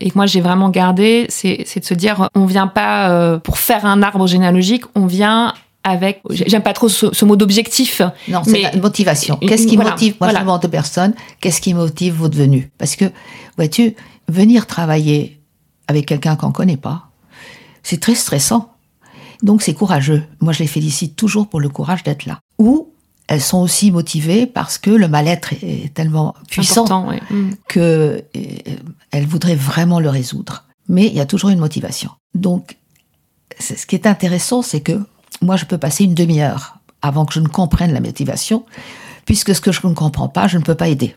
et 0.00 0.10
que 0.10 0.14
moi 0.14 0.26
j'ai 0.26 0.40
vraiment 0.40 0.68
gardé, 0.68 1.26
c'est 1.28 1.58
de 1.58 1.84
se 1.84 1.94
dire, 1.94 2.28
on 2.34 2.44
vient 2.44 2.66
pas 2.66 3.38
pour 3.38 3.58
faire 3.58 3.86
un 3.86 4.02
arbre 4.02 4.26
généalogique, 4.26 4.84
on 4.94 5.06
vient 5.06 5.54
avec 5.84 6.20
j'aime 6.30 6.62
pas 6.62 6.72
trop 6.72 6.88
ce, 6.88 7.12
ce 7.12 7.24
mot 7.24 7.34
d'objectif 7.34 8.02
non 8.28 8.42
c'est 8.44 8.62
la 8.62 8.76
motivation 8.76 9.36
qu'est-ce 9.36 9.66
qui 9.66 9.74
voilà, 9.74 9.90
motive 9.90 10.14
moi 10.20 10.28
voilà. 10.28 10.38
je 10.38 10.44
demande 10.44 10.64
aux 10.64 10.68
personnes 10.68 11.12
qu'est-ce 11.40 11.60
qui 11.60 11.74
motive 11.74 12.14
votre 12.14 12.36
venue? 12.36 12.70
Parce 12.78 12.94
que 12.94 13.06
vois-tu 13.56 13.96
venir 14.32 14.66
travailler 14.66 15.40
avec 15.88 16.06
quelqu'un 16.06 16.36
qu'on 16.36 16.52
connaît 16.52 16.76
pas, 16.76 17.10
c'est 17.82 18.00
très 18.00 18.14
stressant. 18.14 18.72
Donc 19.42 19.62
c'est 19.62 19.74
courageux. 19.74 20.22
Moi, 20.40 20.52
je 20.52 20.60
les 20.60 20.66
félicite 20.66 21.16
toujours 21.16 21.48
pour 21.48 21.60
le 21.60 21.68
courage 21.68 22.02
d'être 22.02 22.26
là. 22.26 22.40
Ou 22.58 22.88
elles 23.28 23.40
sont 23.40 23.60
aussi 23.60 23.90
motivées 23.90 24.46
parce 24.46 24.78
que 24.78 24.90
le 24.90 25.08
mal-être 25.08 25.52
est 25.62 25.92
tellement 25.94 26.34
puissant 26.48 27.08
ouais. 27.08 27.20
mm. 27.30 27.52
que 27.68 28.24
euh, 28.36 28.40
elles 29.10 29.26
voudraient 29.26 29.56
vraiment 29.56 30.00
le 30.00 30.08
résoudre. 30.10 30.64
Mais 30.88 31.06
il 31.06 31.14
y 31.14 31.20
a 31.20 31.26
toujours 31.26 31.50
une 31.50 31.58
motivation. 31.58 32.10
Donc, 32.34 32.76
ce 33.58 33.86
qui 33.86 33.94
est 33.94 34.06
intéressant, 34.06 34.62
c'est 34.62 34.80
que 34.80 35.00
moi, 35.40 35.56
je 35.56 35.64
peux 35.64 35.78
passer 35.78 36.04
une 36.04 36.14
demi-heure 36.14 36.78
avant 37.00 37.24
que 37.24 37.34
je 37.34 37.40
ne 37.40 37.48
comprenne 37.48 37.92
la 37.92 38.00
motivation, 38.00 38.64
puisque 39.24 39.54
ce 39.54 39.60
que 39.60 39.72
je 39.72 39.80
ne 39.86 39.94
comprends 39.94 40.28
pas, 40.28 40.46
je 40.46 40.58
ne 40.58 40.62
peux 40.62 40.74
pas 40.74 40.88
aider. 40.88 41.16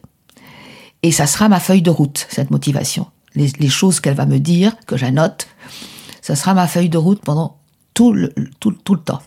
Et 1.06 1.12
ça 1.12 1.28
sera 1.28 1.50
ma 1.50 1.60
feuille 1.60 1.84
de 1.84 1.92
route, 1.92 2.26
cette 2.32 2.50
motivation. 2.50 3.06
Les, 3.36 3.70
choses 3.70 4.00
qu'elle 4.00 4.16
va 4.16 4.26
me 4.26 4.40
dire, 4.40 4.76
que 4.88 4.98
j'annote, 4.98 5.46
ça 6.20 6.36
sera 6.36 6.56
ma 6.56 6.66
feuille 6.66 6.90
de 6.90 6.98
route 6.98 7.22
pendant 7.22 7.60
tout 7.94 8.12
le, 8.12 8.34
tout, 8.60 8.72
tout 8.72 8.96
le 8.96 9.02
temps. 9.02 9.22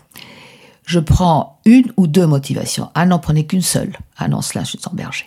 Je 0.87 0.99
prends 0.99 1.61
une 1.64 1.92
ou 1.97 2.08
deux 2.08 2.26
motivations. 2.26 2.90
Ah, 2.97 3.06
n'en 3.06 3.20
prenez 3.20 3.47
qu'une 3.47 3.62
seule. 3.62 3.97
Ah 4.16 4.26
non, 4.26 4.42
cela, 4.42 4.64
je 4.64 4.70
suis 4.70 4.80
en 4.90 4.92
berger. 4.92 5.26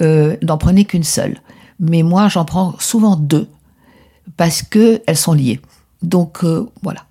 Euh, 0.00 0.38
n'en 0.40 0.56
prenez 0.56 0.86
qu'une 0.86 1.04
seule. 1.04 1.36
Mais 1.78 2.02
moi, 2.02 2.28
j'en 2.28 2.46
prends 2.46 2.74
souvent 2.78 3.16
deux 3.16 3.46
parce 4.38 4.62
que 4.62 5.02
elles 5.06 5.18
sont 5.18 5.34
liées. 5.34 5.60
Donc 6.00 6.42
euh, 6.42 6.70
voilà. 6.80 7.04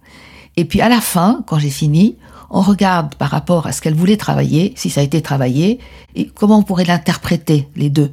Et 0.57 0.65
puis 0.65 0.81
à 0.81 0.89
la 0.89 1.01
fin, 1.01 1.43
quand 1.45 1.59
j'ai 1.59 1.69
fini, 1.69 2.17
on 2.49 2.61
regarde 2.61 3.15
par 3.15 3.29
rapport 3.29 3.67
à 3.67 3.71
ce 3.71 3.81
qu'elle 3.81 3.93
voulait 3.93 4.17
travailler, 4.17 4.73
si 4.75 4.89
ça 4.89 5.01
a 5.01 5.03
été 5.03 5.21
travaillé, 5.21 5.79
et 6.15 6.27
comment 6.27 6.59
on 6.59 6.63
pourrait 6.63 6.85
l'interpréter, 6.85 7.67
les 7.75 7.89
deux. 7.89 8.11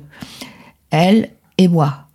Elle 0.90 1.30
et 1.58 1.68
moi, 1.68 2.06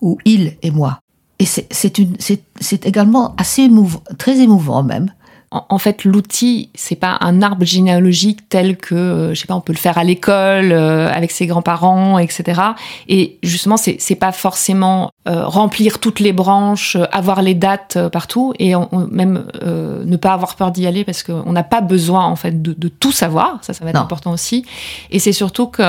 ou 0.00 0.18
il 0.24 0.56
et 0.62 0.70
moi. 0.70 1.00
et 1.38 1.46
c'est 1.46 2.86
également 2.86 3.34
assez 3.36 3.62
émouvant, 3.62 4.02
très 4.18 4.40
émouvant 4.40 4.82
même. 4.82 5.12
En, 5.52 5.78
fait, 5.78 6.04
l'outil, 6.04 6.70
c'est 6.76 6.94
pas 6.94 7.18
un 7.20 7.42
arbre 7.42 7.64
généalogique 7.64 8.48
tel 8.48 8.76
que, 8.76 8.94
euh, 8.94 9.34
je 9.34 9.40
sais 9.40 9.48
pas, 9.48 9.56
on 9.56 9.60
peut 9.60 9.72
le 9.72 9.78
faire 9.78 9.98
à 9.98 10.04
l'école 10.04 10.70
euh, 10.70 11.10
avec 11.12 11.32
ses 11.32 11.48
grands-parents, 11.48 12.20
etc. 12.20 12.60
Et 13.08 13.36
justement, 13.42 13.76
c'est 13.76 13.96
c'est 13.98 14.14
pas 14.14 14.30
forcément 14.30 15.10
euh, 15.26 15.44
remplir 15.44 15.98
toutes 15.98 16.20
les 16.20 16.32
branches, 16.32 16.96
avoir 17.10 17.42
les 17.42 17.54
dates 17.54 17.98
partout, 18.12 18.54
et 18.60 18.74
même 19.10 19.44
ne 19.64 20.16
pas 20.16 20.34
avoir 20.34 20.54
peur 20.54 20.70
d'y 20.70 20.86
aller 20.86 21.04
parce 21.04 21.24
qu'on 21.24 21.52
n'a 21.52 21.64
pas 21.64 21.80
besoin 21.80 22.26
en 22.26 22.36
fait 22.36 22.62
de, 22.62 22.72
de, 22.72 22.86
tout 22.86 23.10
savoir. 23.10 23.58
Ça, 23.62 23.72
ça 23.72 23.82
va 23.82 23.90
être 23.90 24.00
important 24.00 24.30
aussi. 24.30 24.64
Et 25.10 25.18
c'est 25.18 25.32
surtout 25.32 25.66
que 25.66 25.82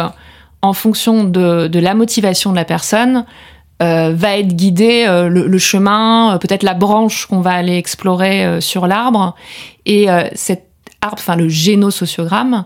en 0.63 0.73
fonction 0.73 1.23
de, 1.23 1.67
de 1.67 1.79
la 1.79 1.93
motivation 1.93 2.49
de 2.49 2.55
la 2.55 2.65
personne, 2.65 3.25
euh, 3.81 4.13
va 4.15 4.38
être 4.38 4.55
guidé 4.55 5.05
euh, 5.07 5.27
le, 5.27 5.57
chemin, 5.57 6.35
euh, 6.35 6.38
peut-être 6.38 6.61
la 6.61 6.75
branche 6.75 7.25
qu'on 7.25 7.41
va 7.41 7.51
aller 7.51 7.77
explorer 7.77 8.61
sur 8.61 8.85
l'arbre. 8.85 9.35
Et 9.85 10.07
cet 10.35 10.67
arbre, 11.01 11.17
enfin 11.17 11.35
le 11.35 11.50
génosociogramme, 11.50 12.65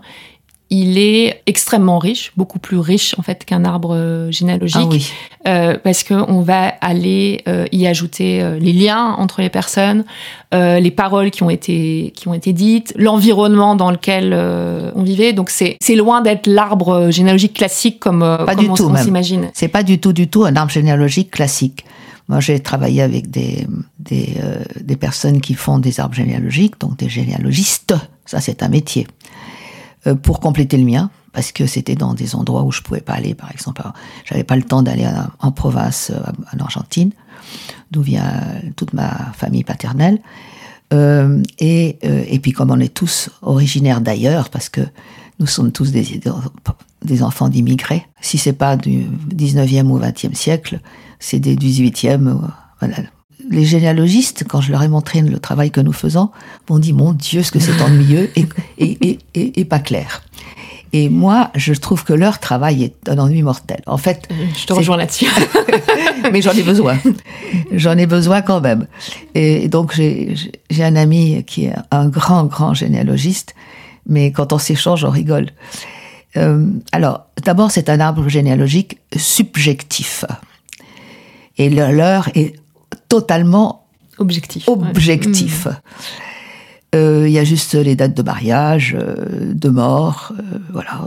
il 0.68 0.98
est 0.98 1.42
extrêmement 1.46 1.98
riche, 1.98 2.32
beaucoup 2.36 2.58
plus 2.58 2.78
riche 2.78 3.14
en 3.18 3.22
fait 3.22 3.44
qu'un 3.44 3.64
arbre 3.64 3.94
euh, 3.94 4.32
généalogique, 4.32 5.12
ah 5.44 5.50
euh, 5.50 5.78
parce 5.82 6.02
qu'on 6.02 6.40
va 6.40 6.74
aller 6.80 7.42
euh, 7.46 7.66
y 7.70 7.86
ajouter 7.86 8.42
euh, 8.42 8.58
les 8.58 8.72
liens 8.72 9.14
entre 9.18 9.42
les 9.42 9.48
personnes, 9.48 10.04
euh, 10.54 10.80
les 10.80 10.90
paroles 10.90 11.30
qui 11.30 11.44
ont 11.44 11.50
été 11.50 12.12
qui 12.16 12.26
ont 12.26 12.34
été 12.34 12.52
dites, 12.52 12.92
l'environnement 12.96 13.76
dans 13.76 13.92
lequel 13.92 14.34
on 14.94 15.02
vivait. 15.02 15.32
Donc 15.32 15.50
c'est 15.50 15.76
c'est 15.80 15.94
loin 15.94 16.20
d'être 16.20 16.48
l'arbre 16.48 17.10
généalogique 17.10 17.54
classique 17.54 18.00
comme, 18.00 18.20
pas 18.20 18.56
du 18.56 18.68
on, 18.68 18.74
tout, 18.74 18.90
on 18.90 18.96
s'imagine. 18.96 19.50
C'est 19.54 19.68
pas 19.68 19.84
du 19.84 20.00
tout 20.00 20.12
du 20.12 20.26
tout 20.26 20.44
un 20.44 20.56
arbre 20.56 20.72
généalogique 20.72 21.30
classique. 21.30 21.84
Moi, 22.28 22.40
j'ai 22.40 22.58
travaillé 22.58 23.02
avec 23.02 23.30
des 23.30 23.68
des, 24.00 24.34
des 24.80 24.96
personnes 24.96 25.40
qui 25.40 25.54
font 25.54 25.78
des 25.78 26.00
arbres 26.00 26.16
généalogiques, 26.16 26.80
donc 26.80 26.96
des 26.96 27.08
généalogistes. 27.08 27.94
Ça, 28.24 28.40
c'est 28.40 28.64
un 28.64 28.68
métier. 28.68 29.06
Euh, 30.06 30.14
pour 30.14 30.40
compléter 30.40 30.76
le 30.76 30.84
mien 30.84 31.10
parce 31.32 31.52
que 31.52 31.66
c'était 31.66 31.96
dans 31.96 32.14
des 32.14 32.34
endroits 32.34 32.62
où 32.62 32.72
je 32.72 32.80
pouvais 32.80 33.00
pas 33.00 33.14
aller. 33.14 33.34
Par 33.34 33.50
exemple, 33.50 33.82
j'avais 34.24 34.44
pas 34.44 34.56
le 34.56 34.62
temps 34.62 34.82
d'aller 34.82 35.06
en 35.40 35.52
province, 35.52 36.10
euh, 36.14 36.20
en 36.54 36.60
Argentine, 36.60 37.12
d'où 37.90 38.02
vient 38.02 38.32
toute 38.76 38.92
ma 38.92 39.32
famille 39.34 39.64
paternelle. 39.64 40.18
Euh, 40.94 41.42
et, 41.58 41.98
et 42.02 42.38
puis 42.38 42.52
comme 42.52 42.70
on 42.70 42.78
est 42.78 42.94
tous 42.94 43.30
originaires 43.42 44.00
d'ailleurs, 44.00 44.50
parce 44.50 44.68
que 44.68 44.82
nous 45.40 45.46
sommes 45.46 45.72
tous 45.72 45.90
des, 45.90 46.20
des 47.02 47.22
enfants 47.22 47.48
d'immigrés, 47.48 48.06
si 48.20 48.38
c'est 48.38 48.52
pas 48.52 48.76
du 48.76 49.06
19e 49.34 49.88
ou 49.88 49.98
20e 49.98 50.34
siècle, 50.34 50.80
c'est 51.18 51.40
des 51.40 51.56
18e. 51.56 52.38
Voilà. 52.80 52.96
Les 53.50 53.64
généalogistes, 53.64 54.44
quand 54.48 54.60
je 54.60 54.72
leur 54.72 54.82
ai 54.82 54.88
montré 54.88 55.20
le 55.22 55.38
travail 55.38 55.70
que 55.70 55.80
nous 55.80 55.92
faisons, 55.92 56.30
m'ont 56.68 56.78
dit 56.78 56.92
mon 56.92 57.12
Dieu, 57.12 57.42
ce 57.42 57.52
que 57.52 57.60
c'est 57.60 57.80
ennuyeux 57.80 58.30
et, 58.36 58.46
et, 58.78 59.18
et, 59.34 59.60
et, 59.60 59.64
pas 59.64 59.78
clair. 59.78 60.22
Et 60.92 61.08
moi, 61.08 61.50
je 61.54 61.74
trouve 61.74 62.04
que 62.04 62.12
leur 62.12 62.38
travail 62.38 62.84
est 62.84 63.08
un 63.08 63.18
ennui 63.18 63.42
mortel. 63.42 63.80
En 63.86 63.98
fait, 63.98 64.28
je 64.56 64.66
te 64.66 64.72
rejoins 64.72 64.96
là-dessus. 64.96 65.26
mais 66.32 66.40
j'en 66.40 66.52
ai 66.52 66.62
besoin. 66.62 66.98
J'en 67.72 67.98
ai 67.98 68.06
besoin 68.06 68.42
quand 68.42 68.60
même. 68.60 68.86
Et 69.34 69.68
donc 69.68 69.94
j'ai 69.94 70.84
un 70.84 70.96
ami 70.96 71.44
qui 71.44 71.66
est 71.66 71.74
un 71.90 72.08
grand, 72.08 72.44
grand 72.44 72.72
généalogiste, 72.74 73.54
mais 74.08 74.32
quand 74.32 74.52
on 74.52 74.58
s'échange, 74.58 75.04
on 75.04 75.10
rigole. 75.10 75.50
Euh, 76.36 76.66
alors, 76.92 77.26
d'abord, 77.44 77.70
c'est 77.70 77.88
un 77.88 78.00
arbre 78.00 78.28
généalogique 78.28 78.98
subjectif. 79.16 80.24
Et 81.58 81.70
le 81.70 81.90
leur 81.92 82.28
est 82.34 82.54
totalement 83.08 83.86
objectif. 84.18 84.68
Objectif. 84.68 85.68
Euh, 86.94 87.24
il 87.26 87.32
y 87.32 87.38
a 87.38 87.44
juste 87.44 87.74
les 87.74 87.96
dates 87.96 88.14
de 88.14 88.22
mariage, 88.22 88.96
euh, 88.98 89.52
de 89.52 89.68
mort, 89.68 90.32
euh, 90.38 90.58
voilà. 90.72 91.00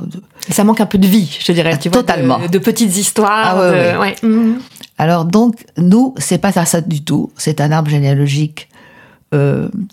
Ça 0.50 0.64
manque 0.64 0.82
un 0.82 0.86
peu 0.86 0.98
de 0.98 1.08
vie, 1.08 1.40
je 1.44 1.52
dirais. 1.52 1.78
Tu 1.80 1.90
Totalement. 1.90 2.38
Vois, 2.38 2.48
de, 2.48 2.54
de, 2.54 2.60
petites 2.60 2.96
histoires. 2.98 3.58
Ah, 3.58 3.72
ouais, 3.72 3.98
ouais. 3.98 4.16
Mhm. 4.22 4.60
Alors 4.98 5.26
donc, 5.26 5.66
nous, 5.78 6.14
c'est 6.18 6.38
pas 6.38 6.52
ça 6.52 6.82
du 6.82 7.04
tout. 7.04 7.32
C'est 7.38 7.62
un 7.62 7.72
arbre 7.72 7.90
généalogique 7.90 8.68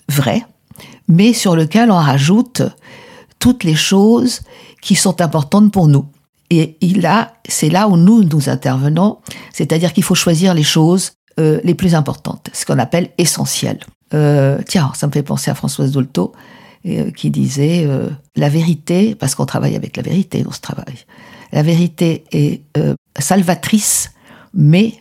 vrai, 0.09 0.47
mais 1.09 1.35
sur 1.35 1.57
lequel 1.57 1.91
on 1.91 1.97
rajoute 1.97 2.63
toutes 3.39 3.65
les 3.65 3.75
choses 3.75 4.41
qui 4.81 4.95
sont 4.95 5.21
importantes 5.21 5.71
pour 5.71 5.89
nous. 5.89 6.07
Et 6.49 6.77
il 6.81 7.05
a, 7.05 7.35
c'est 7.47 7.69
là 7.69 7.87
où 7.89 7.99
nous 7.99 8.25
nous 8.25 8.49
intervenons, 8.49 9.19
c'est-à-dire 9.53 9.93
qu'il 9.93 10.05
faut 10.05 10.15
choisir 10.15 10.55
les 10.55 10.63
choses 10.63 11.13
euh, 11.39 11.61
les 11.65 11.75
plus 11.75 11.95
importantes, 11.95 12.49
ce 12.55 12.65
qu'on 12.65 12.79
appelle 12.79 13.11
essentielles. 13.19 13.81
Euh, 14.15 14.59
tiens, 14.67 14.91
ça 14.95 15.07
me 15.07 15.13
fait 15.13 15.23
penser 15.23 15.51
à 15.51 15.55
Françoise 15.55 15.93
Dolto, 15.93 16.33
euh, 16.87 17.11
qui 17.11 17.29
disait 17.31 17.87
la 18.37 18.49
vérité, 18.49 19.15
parce 19.15 19.35
qu'on 19.35 19.45
travaille 19.45 19.77
avec 19.77 19.99
la 19.99 20.03
vérité 20.03 20.43
dans 20.43 20.53
ce 20.53 20.63
travail, 20.63 20.95
la 21.53 21.63
vérité 21.63 22.25
est 22.33 22.63
salvatrice, 23.19 24.13
mais 24.55 24.95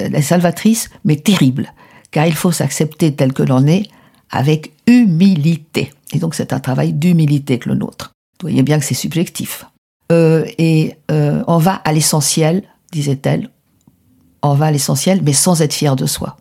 la 0.00 0.22
salvatrice, 0.22 0.88
mais 1.04 1.16
terrible, 1.16 1.70
car 2.10 2.26
il 2.26 2.34
faut 2.34 2.52
s'accepter 2.52 3.14
tel 3.14 3.34
que 3.34 3.42
l'on 3.42 3.66
est 3.66 3.90
avec 4.30 4.72
humilité. 4.86 5.92
Et 6.14 6.18
donc 6.18 6.34
c'est 6.34 6.54
un 6.54 6.60
travail 6.60 6.94
d'humilité 6.94 7.58
que 7.58 7.68
le 7.68 7.74
nôtre. 7.74 8.12
Vous 8.40 8.48
voyez 8.48 8.62
bien 8.62 8.78
que 8.78 8.86
c'est 8.86 8.94
subjectif. 8.94 9.66
et 10.10 10.96
on 11.10 11.58
va 11.58 11.74
à 11.74 11.92
l'essentiel, 11.92 12.62
disait-elle, 12.90 13.50
on 14.42 14.54
va 14.54 14.70
l'essentiel, 14.70 15.20
mais 15.22 15.32
sans 15.32 15.62
être 15.62 15.72
fier 15.72 15.96
de 15.96 16.06
soi. 16.06 16.36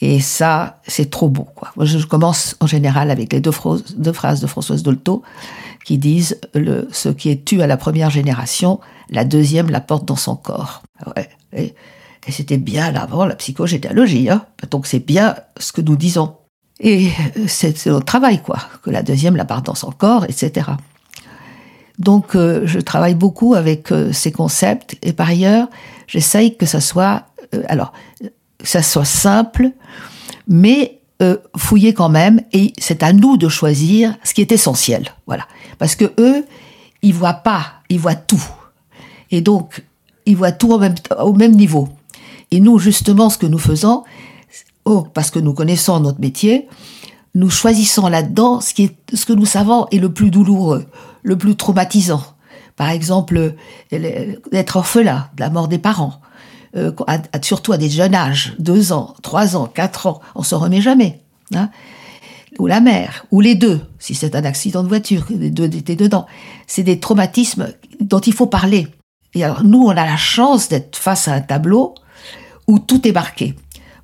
Et 0.00 0.20
ça, 0.20 0.80
c'est 0.86 1.10
trop 1.10 1.28
beau. 1.28 1.46
Quoi. 1.54 1.72
Je 1.84 2.04
commence 2.06 2.56
en 2.60 2.66
général 2.66 3.10
avec 3.10 3.32
les 3.32 3.40
deux, 3.40 3.50
phrases, 3.50 3.84
de 3.94 4.46
Françoise 4.46 4.82
Dolto 4.82 5.22
qui 5.84 5.98
disent 5.98 6.38
ce 6.54 7.08
qui 7.08 7.30
est 7.30 7.44
tu 7.44 7.62
à 7.62 7.66
la 7.66 7.76
première 7.76 8.10
génération, 8.10 8.78
la 9.10 9.24
deuxième 9.24 9.70
la 9.70 9.80
porte 9.80 10.04
dans 10.04 10.16
son 10.16 10.36
corps. 10.36 10.82
Et, 11.56 11.74
c'était 12.28 12.58
bien 12.58 12.94
avant 12.94 13.24
la 13.24 13.34
psychogénéalogie. 13.34 14.28
Hein. 14.28 14.44
Donc 14.70 14.86
c'est 14.86 14.98
bien 14.98 15.34
ce 15.56 15.72
que 15.72 15.80
nous 15.80 15.96
disons. 15.96 16.34
Et 16.78 17.10
c'est 17.46 17.86
notre 17.86 18.04
travail, 18.04 18.42
quoi, 18.42 18.58
que 18.82 18.90
la 18.90 19.02
deuxième 19.02 19.34
la 19.34 19.46
porte 19.46 19.64
dans 19.66 19.74
son 19.74 19.90
corps, 19.90 20.24
etc. 20.24 20.70
Donc 21.98 22.36
euh, 22.36 22.62
je 22.66 22.78
travaille 22.78 23.14
beaucoup 23.14 23.54
avec 23.54 23.90
euh, 23.90 24.12
ces 24.12 24.30
concepts 24.30 24.96
et 25.02 25.12
par 25.12 25.30
ailleurs 25.30 25.68
j'essaye 26.08 26.56
que 26.56 26.66
ça 26.66 26.80
soit 26.80 27.26
euh, 27.54 27.62
ça 28.64 28.82
soit 28.82 29.04
simple, 29.04 29.70
mais 30.48 31.00
euh, 31.22 31.36
fouillé 31.56 31.94
quand 31.94 32.08
même. 32.08 32.42
Et 32.52 32.72
c'est 32.78 33.04
à 33.04 33.12
nous 33.12 33.36
de 33.36 33.48
choisir 33.48 34.16
ce 34.24 34.34
qui 34.34 34.40
est 34.40 34.50
essentiel, 34.50 35.14
voilà. 35.26 35.46
Parce 35.78 35.94
que 35.94 36.12
eux, 36.18 36.44
ils 37.02 37.14
voient 37.14 37.34
pas, 37.34 37.74
ils 37.88 38.00
voient 38.00 38.16
tout, 38.16 38.42
et 39.30 39.40
donc 39.40 39.84
ils 40.26 40.36
voient 40.36 40.52
tout 40.52 40.72
au 40.72 40.78
même, 40.78 40.96
au 41.20 41.32
même 41.32 41.54
niveau. 41.54 41.88
Et 42.50 42.60
nous, 42.60 42.78
justement, 42.78 43.30
ce 43.30 43.38
que 43.38 43.46
nous 43.46 43.58
faisons, 43.58 44.04
oh, 44.84 45.06
parce 45.14 45.30
que 45.30 45.38
nous 45.38 45.54
connaissons 45.54 46.00
notre 46.00 46.20
métier, 46.20 46.66
nous 47.34 47.50
choisissons 47.50 48.08
là-dedans 48.08 48.60
ce 48.60 48.74
qui 48.74 48.90
ce 49.12 49.24
que 49.24 49.32
nous 49.32 49.46
savons 49.46 49.86
est 49.92 49.98
le 49.98 50.12
plus 50.12 50.30
douloureux, 50.30 50.86
le 51.22 51.38
plus 51.38 51.56
traumatisant. 51.56 52.22
Par 52.78 52.88
exemple, 52.90 53.54
d'être 53.90 54.76
orphelin, 54.76 55.28
de 55.36 55.40
la 55.40 55.50
mort 55.50 55.68
des 55.68 55.78
parents, 55.78 56.20
euh, 56.76 56.92
surtout 57.42 57.72
à 57.72 57.76
des 57.76 57.90
jeunes 57.90 58.14
âges, 58.14 58.54
deux 58.58 58.92
ans, 58.92 59.14
trois 59.20 59.56
ans, 59.56 59.66
quatre 59.66 60.06
ans, 60.06 60.20
on 60.34 60.42
se 60.42 60.54
remet 60.54 60.80
jamais. 60.80 61.20
Hein 61.54 61.70
ou 62.58 62.66
la 62.66 62.80
mère, 62.80 63.26
ou 63.30 63.40
les 63.40 63.54
deux, 63.54 63.80
si 63.98 64.14
c'est 64.14 64.34
un 64.34 64.44
accident 64.44 64.82
de 64.82 64.88
voiture, 64.88 65.26
les 65.30 65.50
deux 65.50 65.64
étaient 65.64 65.96
dedans. 65.96 66.26
C'est 66.66 66.82
des 66.82 66.98
traumatismes 66.98 67.68
dont 68.00 68.20
il 68.20 68.32
faut 68.32 68.46
parler. 68.46 68.88
Et 69.34 69.44
alors 69.44 69.64
nous, 69.64 69.82
on 69.82 69.90
a 69.90 70.06
la 70.06 70.16
chance 70.16 70.68
d'être 70.68 70.96
face 70.96 71.28
à 71.28 71.34
un 71.34 71.40
tableau 71.40 71.94
où 72.66 72.78
tout 72.78 73.06
est 73.06 73.12
marqué. 73.12 73.54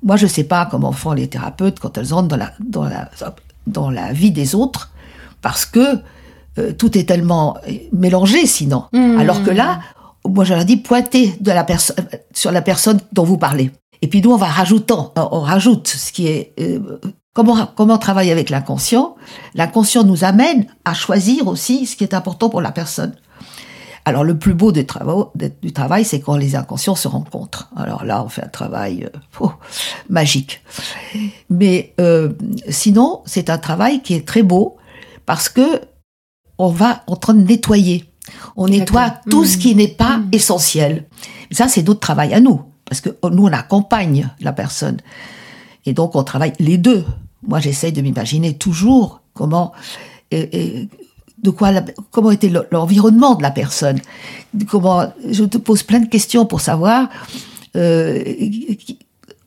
Moi, 0.03 0.15
je 0.17 0.27
sais 0.27 0.43
pas 0.43 0.65
comment 0.65 0.91
font 0.91 1.13
les 1.13 1.27
thérapeutes 1.27 1.79
quand 1.79 1.97
elles 1.97 2.13
entrent 2.13 2.27
dans 2.27 2.37
la, 2.37 2.53
dans 2.59 2.83
la, 2.83 3.09
dans 3.67 3.89
la 3.89 4.13
vie 4.13 4.31
des 4.31 4.53
autres, 4.53 4.91
parce 5.41 5.65
que 5.65 5.99
euh, 6.57 6.71
tout 6.73 6.97
est 6.97 7.03
tellement 7.03 7.57
mélangé 7.91 8.45
sinon. 8.45 8.85
Mmh. 8.93 9.19
Alors 9.19 9.43
que 9.43 9.51
là, 9.51 9.79
moi 10.27 10.43
je 10.43 10.53
leur 10.53 10.65
dis 10.65 10.77
pointez 10.77 11.35
de 11.39 11.51
la 11.51 11.63
personne 11.63 11.95
sur 12.33 12.51
la 12.51 12.61
personne 12.61 12.99
dont 13.13 13.23
vous 13.23 13.37
parlez. 13.37 13.71
Et 14.01 14.07
puis 14.07 14.21
nous 14.21 14.31
on 14.31 14.37
va 14.37 14.47
rajoutant, 14.47 15.13
on 15.15 15.41
rajoute 15.41 15.87
ce 15.87 16.11
qui 16.11 16.27
est 16.27 16.53
euh, 16.59 16.99
comment 17.33 17.67
comment 17.75 17.97
travailler 17.97 18.31
avec 18.31 18.49
l'inconscient. 18.49 19.15
L'inconscient 19.53 20.03
nous 20.03 20.23
amène 20.23 20.67
à 20.83 20.93
choisir 20.93 21.47
aussi 21.47 21.85
ce 21.85 21.95
qui 21.95 22.03
est 22.03 22.13
important 22.13 22.49
pour 22.49 22.61
la 22.61 22.71
personne. 22.71 23.15
Alors 24.07 24.23
le 24.23 24.37
plus 24.37 24.53
beau 24.53 24.71
des 24.71 24.85
travaux, 24.85 25.31
du 25.35 25.73
travail, 25.73 26.05
c'est 26.05 26.19
quand 26.19 26.37
les 26.37 26.55
inconscients 26.55 26.95
se 26.95 27.07
rencontrent. 27.07 27.69
Alors 27.75 28.05
là, 28.05 28.23
on 28.23 28.29
fait 28.29 28.43
un 28.43 28.49
travail 28.49 29.09
euh, 29.11 29.19
oh, 29.39 29.51
magique. 30.09 30.61
Mais 31.49 31.93
euh, 31.99 32.29
sinon, 32.69 33.23
c'est 33.25 33.49
un 33.49 33.57
travail 33.57 34.03
qui 34.03 34.13
est 34.13 34.27
très 34.27 34.43
beau 34.43 34.77
parce 35.25 35.49
que 35.49 35.81
on 36.57 36.69
va 36.69 37.03
en 37.07 37.15
train 37.15 37.33
de 37.33 37.43
nettoyer. 37.43 38.05
On 38.55 38.67
nettoie 38.67 39.13
tout 39.29 39.45
ce 39.45 39.57
qui 39.57 39.75
n'est 39.75 39.87
pas 39.87 40.17
mmh. 40.17 40.29
essentiel. 40.31 41.05
Ça, 41.51 41.67
c'est 41.67 41.83
notre 41.83 41.99
travail 41.99 42.33
à 42.33 42.39
nous. 42.39 42.61
parce 42.85 43.01
que 43.01 43.09
nous, 43.29 43.43
on 43.45 43.53
accompagne 43.53 44.29
la 44.39 44.53
personne. 44.53 44.97
Et 45.85 45.93
donc, 45.93 46.15
on 46.15 46.23
travaille 46.23 46.53
les 46.59 46.77
deux. 46.77 47.05
Moi, 47.47 47.59
j'essaye 47.59 47.91
de 47.91 48.01
m'imaginer 48.01 48.57
toujours 48.57 49.21
comment, 49.33 49.71
et, 50.31 50.87
de 51.41 51.49
quoi, 51.51 51.71
comment 52.11 52.31
était 52.31 52.51
l'environnement 52.71 53.35
de 53.35 53.43
la 53.43 53.51
personne. 53.51 53.99
Comment, 54.67 55.13
je 55.29 55.43
te 55.43 55.57
pose 55.57 55.83
plein 55.83 55.99
de 55.99 56.07
questions 56.07 56.45
pour 56.45 56.61
savoir 56.61 57.09
euh, 57.75 58.23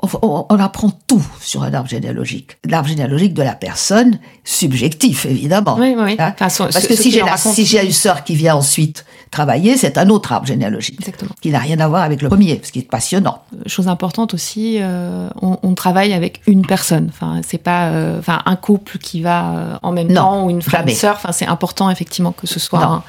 on, 0.00 0.58
apprend 0.58 0.90
tout 1.06 1.24
sur 1.40 1.62
un 1.62 1.74
arbre 1.74 1.88
généalogique. 1.88 2.56
L'arbre 2.64 2.88
généalogique 2.88 3.34
de 3.34 3.42
la 3.42 3.54
personne, 3.54 4.18
subjectif 4.44 5.26
évidemment. 5.26 5.76
Oui, 5.78 5.94
oui. 5.98 6.16
Hein 6.18 6.34
Parce 6.38 6.58
que 6.58 6.94
si 6.94 7.10
j'ai, 7.10 7.22
si 7.36 7.78
une 7.78 7.92
sœur 7.92 8.22
qui 8.22 8.36
vient 8.36 8.54
ensuite 8.54 9.04
travailler, 9.30 9.76
c'est 9.76 9.98
un 9.98 10.08
autre 10.08 10.32
arbre 10.32 10.46
généalogique. 10.46 11.00
Exactement. 11.00 11.32
Qui 11.40 11.50
n'a 11.50 11.58
rien 11.58 11.80
à 11.80 11.88
voir 11.88 12.02
avec 12.02 12.22
le 12.22 12.28
premier, 12.28 12.60
ce 12.62 12.70
qui 12.70 12.78
est 12.78 12.88
passionnant. 12.88 13.42
Euh, 13.54 13.62
chose 13.66 13.88
importante 13.88 14.34
aussi, 14.34 14.78
euh, 14.80 15.28
on, 15.42 15.74
travaille 15.74 16.12
avec 16.12 16.42
une 16.46 16.64
personne. 16.64 17.08
Enfin, 17.10 17.40
c'est 17.46 17.58
pas, 17.58 17.88
euh, 17.88 18.18
enfin, 18.18 18.42
un 18.46 18.56
couple 18.56 18.98
qui 18.98 19.20
va 19.20 19.78
en 19.82 19.92
même 19.92 20.12
temps 20.12 20.44
ou 20.44 20.50
une 20.50 20.62
frère, 20.62 20.84
une 20.86 20.94
sœur. 20.94 21.16
Enfin, 21.16 21.32
c'est 21.32 21.46
important 21.46 21.90
effectivement 21.90 22.32
que 22.32 22.46
ce 22.46 22.60
soit 22.60 23.02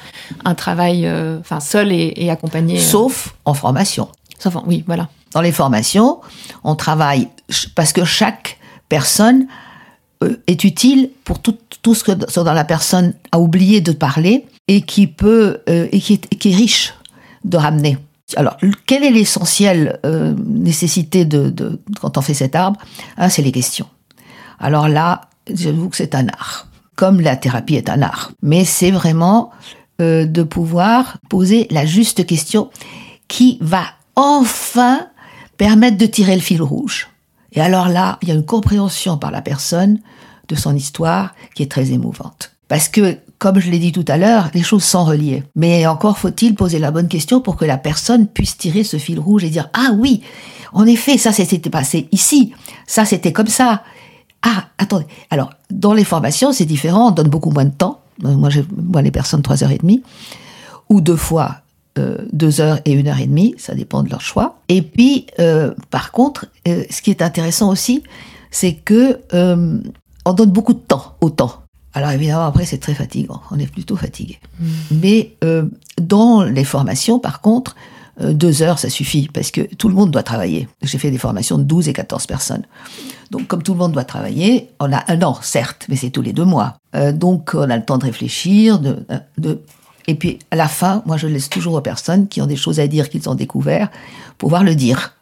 un, 0.44 0.54
travail, 0.54 1.10
enfin, 1.40 1.60
seul 1.60 1.92
et, 1.92 2.12
et 2.16 2.30
accompagné. 2.30 2.78
Sauf 2.78 3.34
en 3.44 3.54
formation. 3.54 4.08
Sauf 4.38 4.56
en, 4.56 4.64
oui, 4.66 4.84
voilà. 4.86 5.08
Dans 5.32 5.40
les 5.40 5.52
formations, 5.52 6.20
on 6.64 6.74
travaille 6.74 7.28
parce 7.74 7.92
que 7.92 8.04
chaque 8.04 8.58
personne 8.88 9.46
euh, 10.22 10.36
est 10.46 10.64
utile 10.64 11.10
pour 11.24 11.40
tout, 11.40 11.56
ce 11.94 12.04
que 12.04 12.12
dont 12.12 12.52
la 12.52 12.64
personne 12.64 13.14
a 13.32 13.38
oublié 13.38 13.80
de 13.80 13.92
parler 13.92 14.44
et 14.68 14.82
qui 14.82 15.06
peut 15.06 15.62
euh, 15.68 15.88
et 15.92 16.00
qui 16.00 16.14
est, 16.14 16.54
riche 16.54 16.94
de 17.44 17.56
ramener. 17.56 17.96
Alors, 18.36 18.56
quelle 18.86 19.02
est 19.02 19.10
l'essentielle 19.10 19.98
euh, 20.04 20.34
nécessité 20.44 21.24
de, 21.24 21.80
quand 22.00 22.18
on 22.18 22.20
fait 22.20 22.34
cet 22.34 22.54
arbre? 22.54 22.78
Ah, 23.16 23.30
C'est 23.30 23.42
les 23.42 23.52
questions. 23.52 23.88
Alors 24.58 24.88
là, 24.88 25.22
j'avoue 25.52 25.88
que 25.88 25.96
c'est 25.96 26.14
un 26.14 26.28
art, 26.28 26.68
comme 26.96 27.20
la 27.20 27.36
thérapie 27.36 27.76
est 27.76 27.88
un 27.88 28.02
art. 28.02 28.32
Mais 28.42 28.64
c'est 28.64 28.90
vraiment 28.90 29.50
de 29.98 30.42
pouvoir 30.44 31.18
poser 31.28 31.66
la 31.70 31.84
juste 31.84 32.24
question 32.24 32.70
qui 33.28 33.58
va 33.60 33.82
enfin 34.16 35.08
permettre 35.60 35.98
de 35.98 36.06
tirer 36.06 36.34
le 36.36 36.40
fil 36.40 36.62
rouge. 36.62 37.08
Et 37.52 37.60
alors 37.60 37.90
là, 37.90 38.18
il 38.22 38.28
y 38.28 38.32
a 38.32 38.34
une 38.34 38.46
compréhension 38.46 39.18
par 39.18 39.30
la 39.30 39.42
personne 39.42 39.98
de 40.48 40.54
son 40.54 40.74
histoire 40.74 41.34
qui 41.54 41.62
est 41.62 41.70
très 41.70 41.92
émouvante. 41.92 42.52
Parce 42.66 42.88
que, 42.88 43.18
comme 43.36 43.60
je 43.60 43.70
l'ai 43.70 43.78
dit 43.78 43.92
tout 43.92 44.06
à 44.08 44.16
l'heure, 44.16 44.48
les 44.54 44.62
choses 44.62 44.84
sont 44.84 45.04
reliées. 45.04 45.42
Mais 45.54 45.86
encore 45.86 46.16
faut-il 46.16 46.54
poser 46.54 46.78
la 46.78 46.90
bonne 46.90 47.08
question 47.08 47.42
pour 47.42 47.56
que 47.56 47.66
la 47.66 47.76
personne 47.76 48.26
puisse 48.26 48.56
tirer 48.56 48.84
ce 48.84 48.96
fil 48.96 49.20
rouge 49.20 49.44
et 49.44 49.50
dire 49.50 49.68
Ah 49.74 49.90
oui, 49.98 50.22
en 50.72 50.86
effet, 50.86 51.18
ça 51.18 51.30
s'était 51.30 51.68
passé 51.68 52.08
ici, 52.10 52.54
ça 52.86 53.04
c'était 53.04 53.34
comme 53.34 53.48
ça. 53.48 53.82
Ah, 54.40 54.64
attendez. 54.78 55.04
Alors, 55.28 55.50
dans 55.68 55.92
les 55.92 56.04
formations, 56.04 56.54
c'est 56.54 56.64
différent, 56.64 57.08
on 57.08 57.10
donne 57.10 57.28
beaucoup 57.28 57.50
moins 57.50 57.66
de 57.66 57.74
temps. 57.76 58.00
Moi, 58.22 58.48
je 58.48 58.62
vois 58.70 59.02
les 59.02 59.10
personnes 59.10 59.42
trois 59.42 59.62
heures 59.62 59.72
et 59.72 59.78
demie, 59.78 60.02
ou 60.88 61.02
deux 61.02 61.16
fois 61.16 61.56
euh, 61.98 62.18
deux 62.32 62.60
heures 62.60 62.78
et 62.84 62.92
une 62.92 63.08
heure 63.08 63.18
et 63.18 63.26
demie, 63.26 63.54
ça 63.58 63.74
dépend 63.74 64.04
de 64.04 64.10
leur 64.10 64.20
choix. 64.20 64.60
Et 64.68 64.80
puis, 64.80 65.26
euh, 65.40 65.74
par 65.90 66.12
contre, 66.12 66.46
euh, 66.68 66.84
ce 66.88 67.02
qui 67.02 67.10
est 67.10 67.20
intéressant 67.20 67.68
aussi, 67.68 68.04
c'est 68.52 68.74
que 68.74 69.18
on 69.32 70.32
donne 70.32 70.50
beaucoup 70.50 70.74
de 70.74 70.78
temps 70.78 71.16
au 71.20 71.30
temps. 71.30 71.62
Alors 71.94 72.10
évidemment, 72.10 72.46
après, 72.46 72.64
c'est 72.64 72.78
très 72.78 72.94
fatigant. 72.94 73.40
On 73.50 73.58
est 73.58 73.66
plutôt 73.66 73.96
fatigué. 73.96 74.38
Mm. 74.60 74.66
Mais 74.92 75.36
dans 76.00 76.44
les 76.44 76.64
formations, 76.64 77.18
par 77.18 77.40
contre, 77.40 77.74
deux 78.20 78.62
heures, 78.62 78.78
ça 78.78 78.90
suffit, 78.90 79.28
parce 79.32 79.50
que 79.50 79.62
tout 79.62 79.88
le 79.88 79.94
monde 79.94 80.10
doit 80.10 80.22
travailler. 80.22 80.68
J'ai 80.82 80.98
fait 80.98 81.10
des 81.10 81.18
formations 81.18 81.58
de 81.58 81.64
12 81.64 81.88
et 81.88 81.92
14 81.92 82.26
personnes. 82.26 82.62
Donc, 83.30 83.48
comme 83.48 83.62
tout 83.62 83.72
le 83.72 83.78
monde 83.78 83.92
doit 83.92 84.04
travailler, 84.04 84.70
on 84.78 84.92
a 84.92 85.02
un 85.08 85.22
an, 85.22 85.38
certes, 85.42 85.86
mais 85.88 85.96
c'est 85.96 86.10
tous 86.10 86.22
les 86.22 86.32
deux 86.32 86.44
mois. 86.44 86.76
donc, 87.14 87.52
on 87.54 87.68
a 87.68 87.76
le 87.76 87.84
temps 87.84 87.98
de 87.98 88.04
réfléchir, 88.04 88.78
de, 88.78 89.04
de 89.38 89.60
et 90.06 90.14
puis, 90.14 90.38
à 90.50 90.56
la 90.56 90.68
fin, 90.68 91.02
moi, 91.06 91.16
je 91.16 91.26
laisse 91.26 91.48
toujours 91.48 91.74
aux 91.74 91.80
personnes 91.80 92.28
qui 92.28 92.40
ont 92.40 92.46
des 92.46 92.56
choses 92.56 92.80
à 92.80 92.86
dire 92.86 93.08
qu'ils 93.10 93.28
ont 93.28 93.34
découvert, 93.34 93.90
pouvoir 94.38 94.64
le 94.64 94.74
dire. 94.74 95.14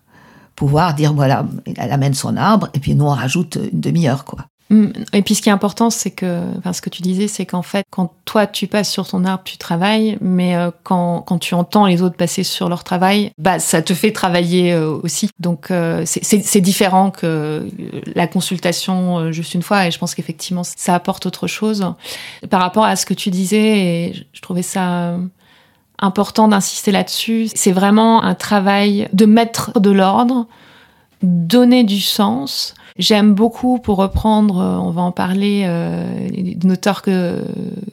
Pouvoir 0.57 0.95
dire, 0.95 1.13
voilà, 1.13 1.47
elle 1.77 1.93
amène 1.93 2.15
son 2.15 2.37
arbre, 2.37 2.69
et 2.75 2.81
puis 2.81 2.95
nous, 2.95 3.05
on 3.05 3.11
rajoute 3.11 3.59
une 3.73 3.81
demi-heure, 3.81 4.25
quoi. 4.25 4.47
Mm. 4.71 4.89
Et 5.13 5.23
puis 5.23 5.35
ce 5.35 5.43
qui 5.43 5.49
est 5.49 5.53
important, 5.53 5.91
c'est 5.91 6.11
que, 6.11 6.43
enfin, 6.59 6.73
ce 6.73 6.83
que 6.83 6.91
tu 6.91 7.03
disais, 7.03 7.29
c'est 7.29 7.47
qu'en 7.47 7.63
fait, 7.63 7.87
quand 7.91 8.13
toi 8.25 8.47
tu 8.47 8.67
passes 8.67 8.91
sur 8.91 9.09
ton 9.09 9.25
arbre, 9.25 9.45
tu 9.45 9.57
travailles, 9.57 10.19
mais 10.21 10.57
euh, 10.57 10.71
quand, 10.83 11.23
quand 11.23 11.39
tu 11.39 11.55
entends 11.55 11.87
les 11.87 12.03
autres 12.03 12.17
passer 12.17 12.43
sur 12.43 12.69
leur 12.69 12.85
travail, 12.85 13.33
bah 13.39 13.59
ça 13.59 13.83
te 13.83 13.95
fait 13.95 14.13
travailler 14.13 14.73
euh, 14.73 14.91
aussi. 15.03 15.31
Donc 15.39 15.71
euh, 15.71 16.05
c'est 16.05 16.61
différent 16.61 17.11
que 17.11 17.69
la 18.15 18.27
consultation 18.27 19.33
juste 19.33 19.55
une 19.55 19.63
fois, 19.63 19.87
et 19.87 19.91
je 19.91 19.99
pense 19.99 20.15
qu'effectivement 20.15 20.63
ça 20.65 20.95
apporte 20.95 21.27
autre 21.27 21.47
chose. 21.47 21.95
Par 22.51 22.61
rapport 22.61 22.85
à 22.85 22.97
ce 22.97 23.07
que 23.07 23.15
tu 23.15 23.31
disais, 23.31 23.79
et 23.79 24.27
je 24.33 24.41
trouvais 24.41 24.63
ça 24.63 25.17
important 25.99 26.49
d'insister 26.49 26.93
là-dessus, 26.93 27.49
c'est 27.55 27.73
vraiment 27.73 28.23
un 28.23 28.35
travail 28.35 29.09
de 29.13 29.27
mettre 29.27 29.81
de 29.81 29.91
l'ordre, 29.91 30.47
donner 31.23 31.85
du 31.85 32.01
sens 32.01 32.75
J'aime 32.99 33.33
beaucoup, 33.33 33.79
pour 33.79 33.99
reprendre, 33.99 34.59
euh, 34.59 34.77
on 34.77 34.91
va 34.91 35.03
en 35.03 35.13
parler, 35.13 35.63
euh, 35.67 36.29
d'une 36.31 36.73
auteure 36.73 37.03
que, 37.03 37.45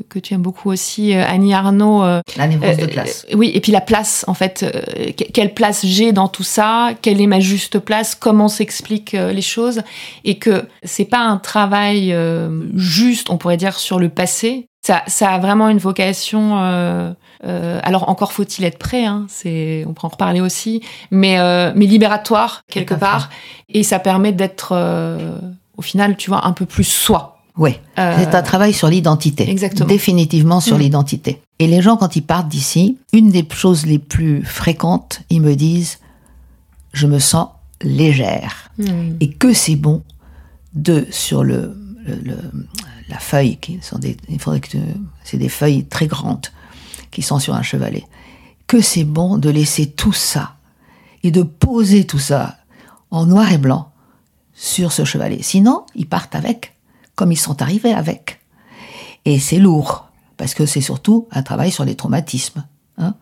que 0.10 0.18
tu 0.18 0.34
aimes 0.34 0.42
beaucoup 0.42 0.72
aussi, 0.72 1.16
euh, 1.16 1.24
Annie 1.28 1.54
Arnaud. 1.54 2.04
Euh, 2.04 2.22
la 2.38 2.48
névrose 2.48 2.78
de 2.78 2.88
classe. 2.88 3.28
oui, 3.36 3.52
et 3.54 3.60
puis 3.60 3.72
la 3.72 3.82
place, 3.82 4.26
en 4.28 4.34
fait. 4.34 4.66
quelle 5.34 5.54
place 5.54 5.86
j'ai 5.86 6.12
dans 6.12 6.28
tout 6.28 6.44
ça 6.44 6.90
Quelle 7.04 7.22
est 7.22 7.28
ma 7.28 7.40
juste 7.40 7.78
place 7.78 8.16
Comment 8.16 8.48
s'expliquent 8.48 9.12
les 9.12 9.42
choses 9.44 9.84
Et 10.24 10.40
que 10.40 10.66
c'est 10.84 11.06
pas 11.06 11.20
un 11.20 11.38
travail 11.38 12.16
juste, 12.74 13.30
on 13.30 13.38
pourrait 13.38 13.58
dire, 13.58 13.78
sur 13.78 14.00
le 14.00 14.10
passé. 14.10 14.68
Ça, 14.86 15.02
ça 15.08 15.32
a 15.32 15.40
vraiment 15.40 15.70
une 15.70 15.80
vocation 15.80 17.16
euh, 17.46 17.80
alors 17.84 18.10
encore 18.10 18.32
faut-il 18.32 18.66
être 18.66 18.78
prêt, 18.78 19.06
hein, 19.06 19.26
c'est, 19.30 19.84
on 19.88 19.94
peut 19.94 20.02
en 20.04 20.10
reparler 20.10 20.42
aussi, 20.42 20.82
mais, 21.12 21.40
euh, 21.40 21.72
mais 21.76 21.86
libératoire 21.86 22.64
quelque 22.68 22.96
part, 22.96 23.30
et 23.70 23.84
ça 23.84 24.00
permet 24.00 24.32
d'être, 24.32 24.70
euh, 24.72 25.38
au 25.78 25.82
final, 25.82 26.18
tu 26.18 26.30
vois, 26.30 26.48
un 26.48 26.54
peu 26.54 26.66
plus 26.66 26.86
soi. 26.86 27.38
Oui, 27.58 27.80
c'est 27.96 28.36
un 28.36 28.42
travail 28.42 28.74
sur 28.74 28.90
l'identité. 28.90 29.50
Exactement. 29.50 29.88
Définitivement 29.88 30.60
sur 30.60 30.76
mm. 30.76 30.82
l'identité. 30.82 31.42
Et 31.60 31.68
les 31.68 31.82
gens, 31.82 31.96
quand 31.96 32.18
ils 32.18 32.22
partent 32.22 32.50
d'ici, 32.50 32.98
une 33.14 33.30
des 33.30 33.48
choses 33.50 33.86
les 33.86 34.00
plus 34.00 34.44
fréquentes, 34.44 35.22
ils 35.30 35.40
me 35.40 35.56
disent, 35.56 36.00
je 36.92 37.08
me 37.08 37.18
sens 37.18 37.48
légère. 37.82 38.72
Mm. 38.78 39.16
Et 39.22 39.30
que 39.30 39.54
c'est 39.54 39.78
bon 39.78 40.04
de, 40.74 41.08
sur 41.12 41.46
le, 41.46 41.78
la 43.10 43.20
feuille, 43.20 43.58
qui 43.58 43.80
sont 43.82 44.00
des, 44.00 44.18
il 44.30 44.40
faudrait 44.40 44.60
que 44.60 44.78
c'est 45.24 45.38
des 45.38 45.50
feuilles 45.50 45.86
très 45.86 46.08
grandes, 46.08 46.48
qui 47.12 47.22
sont 47.22 47.40
sur 47.40 47.54
un 47.54 47.62
chevalet. 47.62 48.06
Que 48.68 48.82
c'est 48.82 49.04
bon 49.04 49.38
de 49.38 49.50
laisser 49.50 49.92
tout 49.92 50.14
ça 50.14 50.56
et 51.24 51.32
de 51.32 51.44
poser 51.44 52.06
tout 52.06 52.20
ça 52.20 52.58
en 53.12 53.26
noir 53.26 53.52
et 53.52 53.58
blanc 53.58 53.92
sur 54.54 54.92
ce 54.92 55.06
chevalet. 55.06 55.40
Sinon, 55.42 55.86
ils 55.96 56.08
partent 56.08 56.36
avec, 56.36 56.74
comme 57.16 57.32
ils 57.32 57.38
sont 57.38 57.62
arrivés 57.62 57.94
avec. 57.94 58.40
Et 59.26 59.40
c'est 59.40 59.60
lourd, 59.60 60.10
parce 60.38 60.54
que 60.54 60.66
c'est 60.66 60.82
surtout 60.82 61.28
un 61.32 61.44
travail 61.44 61.72
sur 61.72 61.86
les 61.86 61.96
traumatismes. 61.96 62.66
Hein. 62.98 63.16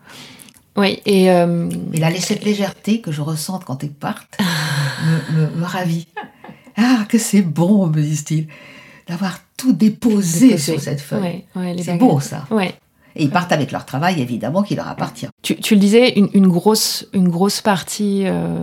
oui, 0.78 1.02
et... 1.06 1.32
Euh... 1.32 1.70
Et 1.94 1.98
là, 1.98 2.14
cette 2.20 2.44
légèreté 2.44 3.02
que 3.02 3.12
je 3.12 3.22
ressens 3.22 3.60
quand 3.60 3.84
ils 3.84 3.92
partent 3.92 4.38
me, 5.34 5.64
ravit. 5.64 6.08
Ah, 6.78 7.06
que 7.08 7.18
c'est 7.18 7.42
bon, 7.42 7.88
me 7.88 8.02
disent-ils, 8.02 8.48
d'avoir 9.08 9.40
tout 9.64 9.74
déposé, 9.74 10.58
sur 10.58 10.80
cette 10.80 11.00
feuille. 11.00 11.46
c'est 11.82 11.98
beau, 11.98 12.20
ça. 12.20 12.46
Ouais. 12.52 12.76
Et 13.16 13.24
ils 13.24 13.30
partent 13.30 13.52
avec 13.52 13.72
leur 13.72 13.86
travail, 13.86 14.20
évidemment, 14.20 14.64
qui 14.64 14.76
leur 14.76 14.88
appartient. 14.88 15.28
Tu, 15.42 15.56
tu 15.56 15.76
le 15.76 15.80
disais, 15.80 16.14
une, 16.18 16.30
une, 16.34 16.48
grosse, 16.48 17.08
une 17.14 17.30
grosse 17.30 17.62
partie 17.62 18.24
euh, 18.26 18.58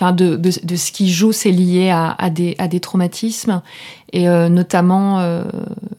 de, 0.00 0.36
de, 0.36 0.50
de, 0.62 0.76
ce 0.76 0.92
qui 0.92 1.10
joue, 1.10 1.32
c'est 1.32 1.52
lié 1.52 1.90
à, 1.90 2.10
à, 2.10 2.28
des, 2.28 2.56
à 2.58 2.68
des 2.68 2.80
traumatismes. 2.80 3.62
Et 4.12 4.28
euh, 4.28 4.48
notamment, 4.48 5.20
euh, 5.20 5.44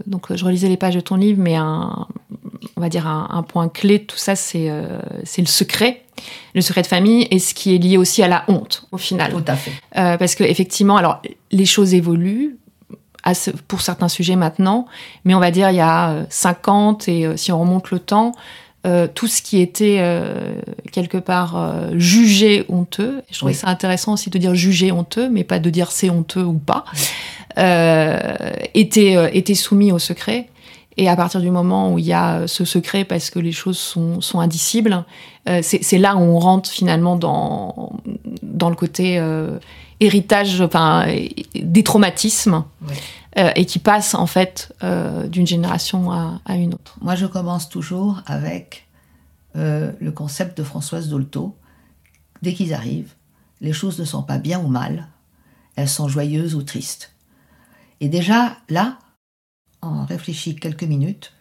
donc 0.06 0.36
je 0.36 0.46
relisais 0.46 0.68
les 0.68 0.78
pages 0.78 0.96
de 0.96 1.00
ton 1.00 1.16
livre, 1.16 1.42
mais 1.42 1.56
un, 1.56 2.06
on 2.76 2.82
va 2.82 2.90
dire 2.90 3.08
un, 3.08 3.30
un 3.32 3.44
point 3.44 3.70
clé 3.70 4.00
de 4.00 4.04
tout 4.04 4.18
ça, 4.18 4.36
c'est 4.36 4.70
c'est 5.24 5.42
le 5.42 5.48
secret, 5.48 6.04
le 6.54 6.62
secret 6.62 6.82
de 6.82 6.88
famille, 6.88 7.28
et 7.32 7.40
ce 7.40 7.54
qui 7.54 7.74
est 7.74 7.78
lié 7.78 7.98
aussi 7.98 8.22
à 8.22 8.28
la 8.28 8.44
honte, 8.50 8.88
au 8.92 8.98
final. 8.98 9.32
Tout 9.32 9.44
à 9.48 9.56
fait. 9.56 9.72
Parce 9.94 10.36
que 10.36 10.44
effectivement, 10.44 10.98
alors 10.98 11.22
les 11.52 11.66
choses 11.66 11.94
évoluent, 11.94 12.58
pour 13.68 13.82
certains 13.82 14.08
sujets 14.08 14.36
maintenant, 14.36 14.86
mais 15.24 15.34
on 15.34 15.40
va 15.40 15.52
dire 15.52 15.70
il 15.70 15.78
y 15.78 15.82
a 15.82 16.26
50 16.30 17.08
euh, 17.08 17.12
et 17.12 17.26
euh, 17.26 17.38
si 17.38 17.52
on 17.52 17.60
remonte 17.60 17.92
le 17.92 18.00
temps, 18.00 18.34
euh, 18.86 19.08
tout 19.12 19.28
ce 19.28 19.42
qui 19.42 19.62
était 19.62 20.00
quelque 20.92 21.18
part 21.18 21.82
jugé 21.94 22.66
honteux, 22.70 23.24
je 23.32 23.38
trouvais 23.38 23.54
ça 23.54 23.68
intéressant 23.68 24.14
aussi 24.14 24.30
de 24.30 24.38
dire 24.38 24.54
jugé 24.54 24.92
honteux, 24.92 25.28
mais 25.28 25.44
pas 25.44 25.58
de 25.58 25.70
dire 25.72 25.92
c'est 25.92 26.12
honteux 26.12 26.44
ou 26.44 26.54
pas, 26.54 26.86
était, 28.76 29.30
était 29.34 29.56
soumis 29.56 29.92
au 29.92 30.00
secret. 30.00 30.50
Et 30.98 31.10
à 31.10 31.16
partir 31.18 31.42
du 31.42 31.50
moment 31.50 31.94
où 31.94 32.00
il 32.00 32.06
y 32.06 32.14
a 32.14 32.48
ce 32.48 32.64
secret 32.64 33.04
parce 33.04 33.30
que 33.30 33.40
les 33.40 33.52
choses 33.52 33.80
sont, 33.80 34.22
sont 34.22 34.40
indicibles, 34.40 35.04
c'est 35.62 35.98
là 35.98 36.16
où 36.16 36.20
on 36.20 36.38
rentre 36.38 36.70
finalement 36.70 37.16
dans, 37.16 37.92
dans 38.44 38.70
le 38.70 38.76
côté 38.76 39.20
héritage, 40.00 40.62
enfin, 40.62 41.06
des 41.54 41.84
traumatismes. 41.84 42.64
Euh, 43.38 43.52
et 43.58 43.66
qui 43.66 43.80
passe 43.80 44.14
en 44.14 44.28
fait 44.28 44.74
d'une 44.82 45.46
génération 45.46 46.10
à, 46.10 46.40
à, 46.46 46.56
une 46.56 46.74
autre. 46.74 46.96
Moi, 47.02 47.16
je 47.16 47.26
commence 47.26 47.68
toujours 47.68 48.22
avec 48.28 48.88
le 49.56 50.10
concept 50.12 50.58
de 50.58 50.64
Françoise 50.64 51.10
Dolto. 51.10 51.54
Dès 52.42 52.54
qu'ils 52.54 52.74
arrivent, 52.74 53.14
les 53.60 53.74
choses 53.74 54.00
ne 54.00 54.06
sont 54.06 54.24
pas 54.24 54.38
bien 54.38 54.60
ou 54.60 54.68
mal, 54.68 55.08
elles 55.76 55.90
sont 55.90 56.08
joyeuses 56.08 56.56
ou 56.56 56.64
tristes. 56.64 57.12
Et 58.00 58.10
déjà, 58.10 58.58
là, 58.70 59.00
on 59.82 60.06
réfléchit 60.06 60.56
quelques 60.56 60.84
minutes. 60.84 61.34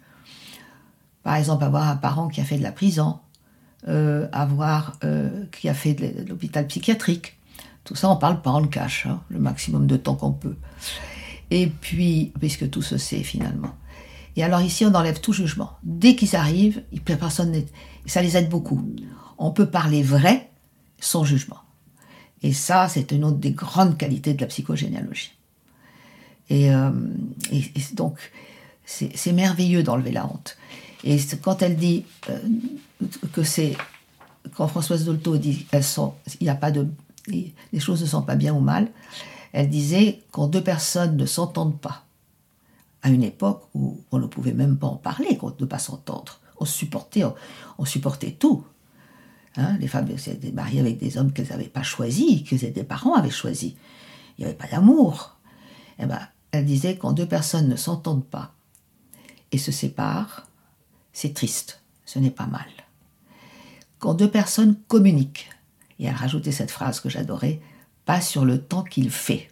Par 1.22 1.36
exemple, 1.36 1.64
avoir 1.64 1.88
un 1.88 1.96
parent 1.96 2.28
qui 2.28 2.40
a 2.40 2.44
fait 2.44 2.58
de 2.58 2.62
la 2.62 2.72
prison, 2.72 3.18
euh, 3.88 4.28
avoir 4.32 4.96
euh, 5.04 5.44
qui 5.52 5.68
a 5.68 5.74
fait 5.74 5.94
de 5.94 6.28
l'hôpital 6.28 6.66
psychiatrique. 6.66 7.38
Tout 7.84 7.94
ça, 7.94 8.10
on 8.10 8.16
parle 8.16 8.40
pas, 8.40 8.52
on 8.52 8.60
le 8.60 8.68
cache, 8.68 9.06
hein, 9.06 9.20
le 9.28 9.38
maximum 9.38 9.86
de 9.86 9.96
temps 9.96 10.14
qu'on 10.14 10.32
peut. 10.32 10.56
Et 11.50 11.66
puis, 11.66 12.32
puisque 12.40 12.70
tout 12.70 12.82
se 12.82 12.96
sait 12.96 13.22
finalement. 13.22 13.74
Et 14.36 14.42
alors 14.42 14.60
ici, 14.60 14.84
on 14.84 14.94
enlève 14.94 15.20
tout 15.20 15.32
jugement. 15.32 15.72
Dès 15.82 16.16
qu'ils 16.16 16.34
arrivent, 16.34 16.82
personne 17.04 17.64
ça 18.06 18.22
les 18.22 18.36
aide 18.36 18.48
beaucoup. 18.48 18.82
On 19.38 19.50
peut 19.50 19.66
parler 19.66 20.02
vrai 20.02 20.50
sans 20.98 21.24
jugement. 21.24 21.60
Et 22.42 22.52
ça, 22.52 22.88
c'est 22.88 23.12
une 23.12 23.24
autre 23.24 23.38
des 23.38 23.52
grandes 23.52 23.96
qualités 23.96 24.34
de 24.34 24.40
la 24.40 24.46
psychogénéalogie. 24.46 25.32
Et, 26.50 26.70
euh, 26.74 26.90
donc, 27.94 28.18
c'est 28.84 29.32
merveilleux 29.32 29.82
d'enlever 29.82 30.12
la 30.12 30.26
honte. 30.26 30.58
Et 31.04 31.18
quand 31.42 31.62
elle 31.62 31.76
dit 31.76 32.04
euh, 32.30 32.38
que 33.32 33.42
c'est. 33.42 33.76
Quand 34.54 34.68
Françoise 34.68 35.04
Dolto 35.04 35.38
dit 35.38 35.64
qu'elles 35.64 35.84
sont. 35.84 36.14
Il 36.40 36.44
n'y 36.44 36.50
a 36.50 36.54
pas 36.54 36.70
de. 36.70 36.86
Les 37.26 37.80
choses 37.80 38.02
ne 38.02 38.06
sont 38.06 38.22
pas 38.22 38.36
bien 38.36 38.54
ou 38.54 38.60
mal, 38.60 38.90
elle 39.52 39.70
disait 39.70 40.22
quand 40.30 40.48
deux 40.48 40.62
personnes 40.62 41.16
ne 41.16 41.26
s'entendent 41.26 41.80
pas, 41.80 42.04
à 43.02 43.10
une 43.10 43.22
époque 43.22 43.68
où 43.74 44.00
on 44.10 44.18
ne 44.18 44.26
pouvait 44.26 44.52
même 44.52 44.78
pas 44.78 44.86
en 44.86 44.96
parler, 44.96 45.36
qu'on 45.36 45.54
ne 45.58 45.66
pas 45.66 45.78
s'entendre, 45.78 46.40
on 46.58 46.64
supportait, 46.64 47.22
on 47.78 47.84
supportait 47.84 48.32
tout. 48.32 48.64
Hein, 49.56 49.76
les 49.78 49.88
femmes 49.88 50.08
étaient 50.10 50.52
mariées 50.52 50.80
avec 50.80 50.98
des 50.98 51.16
hommes 51.16 51.32
qu'elles 51.32 51.48
n'avaient 51.50 51.64
pas 51.64 51.82
choisis, 51.82 52.42
que 52.42 52.56
des 52.56 52.82
parents 52.82 53.14
avaient 53.14 53.30
choisis. 53.30 53.74
Il 54.36 54.40
n'y 54.40 54.44
avait 54.46 54.58
pas 54.58 54.66
d'amour. 54.66 55.36
Eh 55.98 56.06
ben, 56.06 56.20
elle 56.50 56.64
disait 56.64 56.96
quand 56.96 57.12
deux 57.12 57.26
personnes 57.26 57.68
ne 57.68 57.76
s'entendent 57.76 58.26
pas 58.26 58.54
et 59.52 59.58
se 59.58 59.70
séparent, 59.70 60.46
c'est 61.12 61.34
triste, 61.34 61.82
ce 62.04 62.18
n'est 62.18 62.30
pas 62.30 62.46
mal. 62.46 62.66
Quand 64.00 64.14
deux 64.14 64.30
personnes 64.30 64.76
communiquent, 64.88 65.50
et 65.98 66.06
elle 66.06 66.14
rajoutait 66.14 66.52
cette 66.52 66.70
phrase 66.70 67.00
que 67.00 67.08
j'adorais, 67.08 67.60
pas 68.04 68.20
sur 68.20 68.44
le 68.44 68.60
temps 68.60 68.82
qu'il 68.82 69.10
fait. 69.10 69.50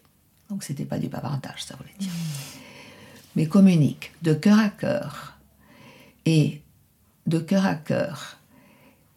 Donc 0.51 0.63
c'était 0.63 0.85
pas 0.85 0.99
du 0.99 1.09
bavardage, 1.09 1.65
ça 1.65 1.77
voulait 1.77 1.95
dire. 1.99 2.13
Mais 3.37 3.47
communiquent 3.47 4.13
de 4.23 4.35
cœur 4.35 4.59
à 4.59 4.69
cœur. 4.69 5.39
Et 6.27 6.63
de 7.27 7.39
cœur 7.39 7.67
à 7.67 7.75
cœur, 7.75 8.39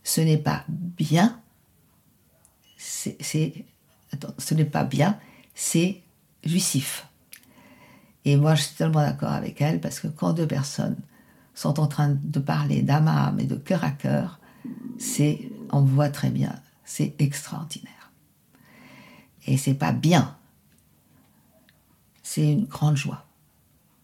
ce 0.03 0.21
n'est 0.21 0.37
pas 0.37 0.63
bien, 0.67 1.39
c'est, 2.77 3.17
ce 3.21 4.53
n'est 4.53 4.65
pas 4.65 4.83
bien, 4.83 5.19
c'est 5.53 6.01
jouissif. 6.43 7.07
Et 8.23 8.37
moi, 8.37 8.55
je 8.55 8.63
suis 8.63 8.75
tellement 8.75 9.01
d'accord 9.01 9.31
avec 9.31 9.61
elle 9.61 9.79
parce 9.79 9.99
que 9.99 10.07
quand 10.07 10.33
deux 10.33 10.47
personnes 10.47 10.97
sont 11.53 11.79
en 11.79 11.87
train 11.87 12.17
de 12.21 12.39
parler 12.39 12.81
d'âme 12.81 13.07
à 13.07 13.27
âme 13.27 13.39
et 13.39 13.45
de 13.45 13.55
cœur 13.55 13.83
à 13.83 13.91
cœur, 13.91 14.39
c'est, 14.97 15.49
on 15.71 15.81
voit 15.81 16.09
très 16.09 16.29
bien, 16.29 16.55
c'est 16.85 17.13
extraordinaire. 17.19 18.11
Et 19.47 19.57
c'est 19.57 19.73
pas 19.73 19.91
bien, 19.91 20.35
c'est 22.23 22.51
une 22.51 22.65
grande 22.65 22.97
joie. 22.97 23.25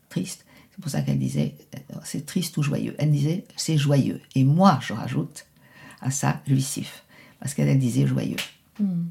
Triste. 0.10 0.46
C'est 0.72 0.82
pour 0.82 0.91
ça 0.91 1.02
qu'elle 1.02 1.20
disait, 1.20 1.56
c'est 2.04 2.26
triste 2.26 2.58
ou 2.58 2.63
joyeux. 2.63 2.96
Elle 2.98 3.12
disait, 3.12 3.46
c'est 3.56 3.78
joyeux. 3.78 4.22
Et 4.36 4.44
moi, 4.44 4.80
je 4.82 4.94
rajoute, 4.94 5.46
à 6.02 6.12
ça 6.12 6.41
jouissif, 6.48 7.04
parce 7.39 7.54
qu'elle 7.54 7.78
disait 7.80 8.08
joyeux. 8.08 8.38
Hmm. 8.80 9.06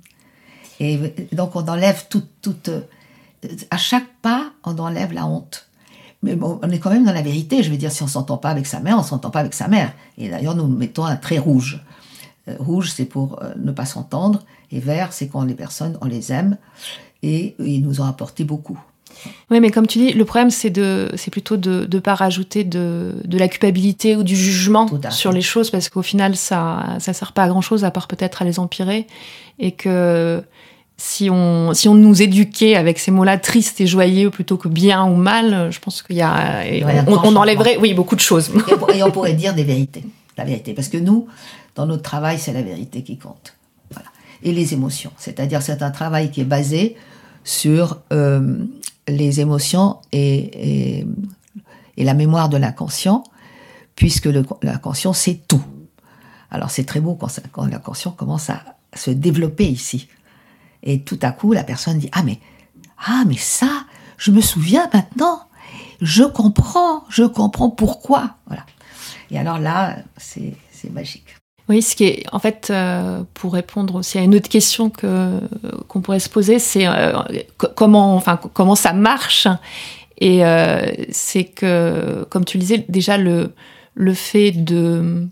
Et 0.79 0.99
donc 1.33 1.57
on 1.57 1.67
enlève 1.69 2.07
toute, 2.09 2.29
toute, 2.41 2.71
à 3.71 3.77
chaque 3.77 4.09
pas, 4.23 4.53
on 4.65 4.79
enlève 4.79 5.13
la 5.13 5.27
honte. 5.27 5.69
Mais 6.23 6.37
bon, 6.37 6.59
on 6.63 6.71
est 6.71 6.79
quand 6.79 6.91
même 6.91 7.05
dans 7.05 7.13
la 7.13 7.23
vérité. 7.23 7.63
Je 7.63 7.71
veux 7.71 7.77
dire, 7.77 7.93
si 7.93 8.03
on 8.03 8.07
s'entend 8.07 8.37
pas 8.37 8.51
avec 8.51 8.67
sa 8.67 8.81
mère, 8.81 8.99
on 8.99 9.03
s'entend 9.03 9.31
pas 9.31 9.41
avec 9.41 9.55
sa 9.55 9.69
mère. 9.69 9.93
Et 10.19 10.29
d'ailleurs, 10.29 10.55
nous 10.55 10.67
mettons 10.67 11.05
un 11.05 11.17
trait 11.17 11.39
rouge. 11.39 11.83
Euh, 12.51 12.57
rouge, 12.59 12.93
c'est 12.95 13.05
pour 13.05 13.43
euh, 13.43 13.53
ne 13.57 13.73
pas 13.73 13.87
s'entendre, 13.87 14.45
et 14.71 14.81
vert, 14.81 15.13
c'est 15.13 15.29
quand 15.29 15.43
les 15.45 15.55
personnes, 15.55 15.99
on 16.01 16.07
les 16.07 16.33
aime, 16.33 16.57
et 17.23 17.55
ils 17.59 17.81
nous 17.81 18.01
ont 18.01 18.05
apporté 18.05 18.45
beaucoup. 18.45 18.79
Oui, 19.51 19.61
mais 19.61 19.71
comme 19.71 19.87
tu 19.87 19.99
dis, 19.99 20.13
le 20.13 20.25
problème, 20.25 20.51
c'est 20.51 20.71
de, 20.71 21.11
c'est 21.17 21.31
plutôt 21.31 21.57
de 21.57 21.87
ne 21.91 22.01
pas 22.01 22.15
rajouter 22.15 22.65
de, 22.65 23.17
de, 23.25 23.39
la 23.39 23.49
culpabilité 23.49 24.17
ou 24.17 24.23
du 24.23 24.37
jugement 24.37 24.89
sur 25.11 25.33
les 25.33 25.43
choses, 25.43 25.71
parce 25.71 25.89
qu'au 25.89 26.03
final, 26.03 26.37
ça 26.37 26.97
ça 27.01 27.13
sert 27.13 27.33
pas 27.33 27.43
à 27.43 27.49
grand-chose, 27.49 27.85
à 27.85 27.91
part 27.91 28.07
peut-être 28.07 28.43
à 28.43 28.45
les 28.45 28.59
empirer. 28.59 29.07
Et 29.59 29.73
que 29.73 30.43
si 30.97 31.29
on, 31.31 31.73
si 31.75 31.89
on 31.89 31.95
nous 31.95 32.23
éduquait 32.23 32.77
avec 32.77 32.99
ces 32.99 33.11
mots-là, 33.11 33.39
triste 33.39 33.81
et 33.81 33.87
joyeux, 33.87 34.31
plutôt 34.31 34.57
que 34.57 34.69
bien 34.69 35.05
ou 35.05 35.17
mal, 35.17 35.69
je 35.71 35.81
pense 35.81 36.03
qu'il 36.03 36.17
y 36.17 36.23
a... 36.23 36.63
on, 37.07 37.37
enlèverait, 37.37 37.79
oui, 37.79 37.95
beaucoup 37.95 38.17
de 38.17 38.21
choses. 38.21 38.51
Et, 38.95 39.03
on 39.03 39.11
pourrait 39.11 39.33
dire 39.33 39.55
des 39.55 39.65
vérités, 39.65 40.05
la 40.41 40.47
vérité. 40.47 40.75
Parce 40.75 40.89
que 40.89 40.97
nous, 40.97 41.27
dans 41.75 41.87
notre 41.87 42.03
travail, 42.03 42.39
c'est 42.39 42.53
la 42.53 42.63
vérité 42.63 43.03
qui 43.03 43.19
compte. 43.19 43.55
Et 44.43 44.53
les 44.53 44.73
émotions. 44.73 45.13
C'est-à-dire, 45.19 45.61
c'est 45.61 45.83
un 45.83 45.91
travail 45.91 46.31
qui 46.31 46.41
est 46.41 46.45
basé 46.45 46.97
sur 47.45 48.01
euh, 48.13 48.65
les 49.07 49.41
émotions 49.41 49.99
et, 50.13 51.01
et, 51.97 52.05
la 52.05 52.15
mémoire 52.15 52.49
de 52.49 52.57
l'inconscient, 52.57 53.23
puisque 53.97 54.31
l'inconscient, 54.63 55.13
c'est 55.13 55.47
tout. 55.47 55.63
Alors 56.51 56.71
c'est 56.71 56.85
très 56.85 57.01
beau 57.01 57.15
quand, 57.15 57.29
quand 57.53 57.67
l'inconscient 57.67 58.13
commence 58.13 58.49
à 58.49 58.63
se 58.95 59.11
développer 59.11 59.67
ici. 59.67 60.09
Et 60.83 61.03
tout 61.03 61.19
à 61.21 61.33
coup, 61.33 61.53
la 61.53 61.63
personne 61.63 61.99
dit 61.99 62.09
Ah, 62.13 62.23
mais, 62.23 62.39
ah, 63.07 63.25
mais 63.27 63.37
ça, 63.37 63.85
je 64.17 64.31
me 64.31 64.41
souviens 64.41 64.89
maintenant, 64.95 65.43
je 66.01 66.25
comprends, 66.25 67.05
je 67.11 67.25
comprends 67.25 67.69
pourquoi. 67.69 68.37
Voilà. 68.47 68.65
Et 69.31 69.39
alors 69.39 69.59
là, 69.59 69.97
c'est 70.17 70.55
magique. 70.91 71.37
Oui, 71.71 71.83
ce 71.83 71.95
qui 71.95 72.05
est, 72.05 72.25
en 72.33 72.41
fait, 72.41 72.67
euh, 72.71 73.23
pour 73.33 73.53
répondre 73.53 73.95
aussi 73.95 74.19
à 74.19 74.23
une 74.23 74.35
autre 74.35 74.49
question 74.49 74.91
que 74.91 75.39
qu'on 75.87 76.01
pourrait 76.01 76.19
se 76.19 76.29
poser, 76.29 76.59
c'est 76.59 76.89
euh, 76.89 77.13
comment, 77.77 78.17
enfin, 78.17 78.41
comment 78.53 78.75
ça 78.75 78.93
marche. 78.93 79.47
Et 80.19 80.45
euh, 80.45 80.85
c'est 81.11 81.45
que, 81.45 82.27
comme 82.29 82.45
tu 82.45 82.59
le 82.59 82.63
disais, 82.63 82.85
déjà 82.89 83.17
le 83.19 83.55
le 83.95 84.15
fait 84.15 84.51
de 84.51 85.29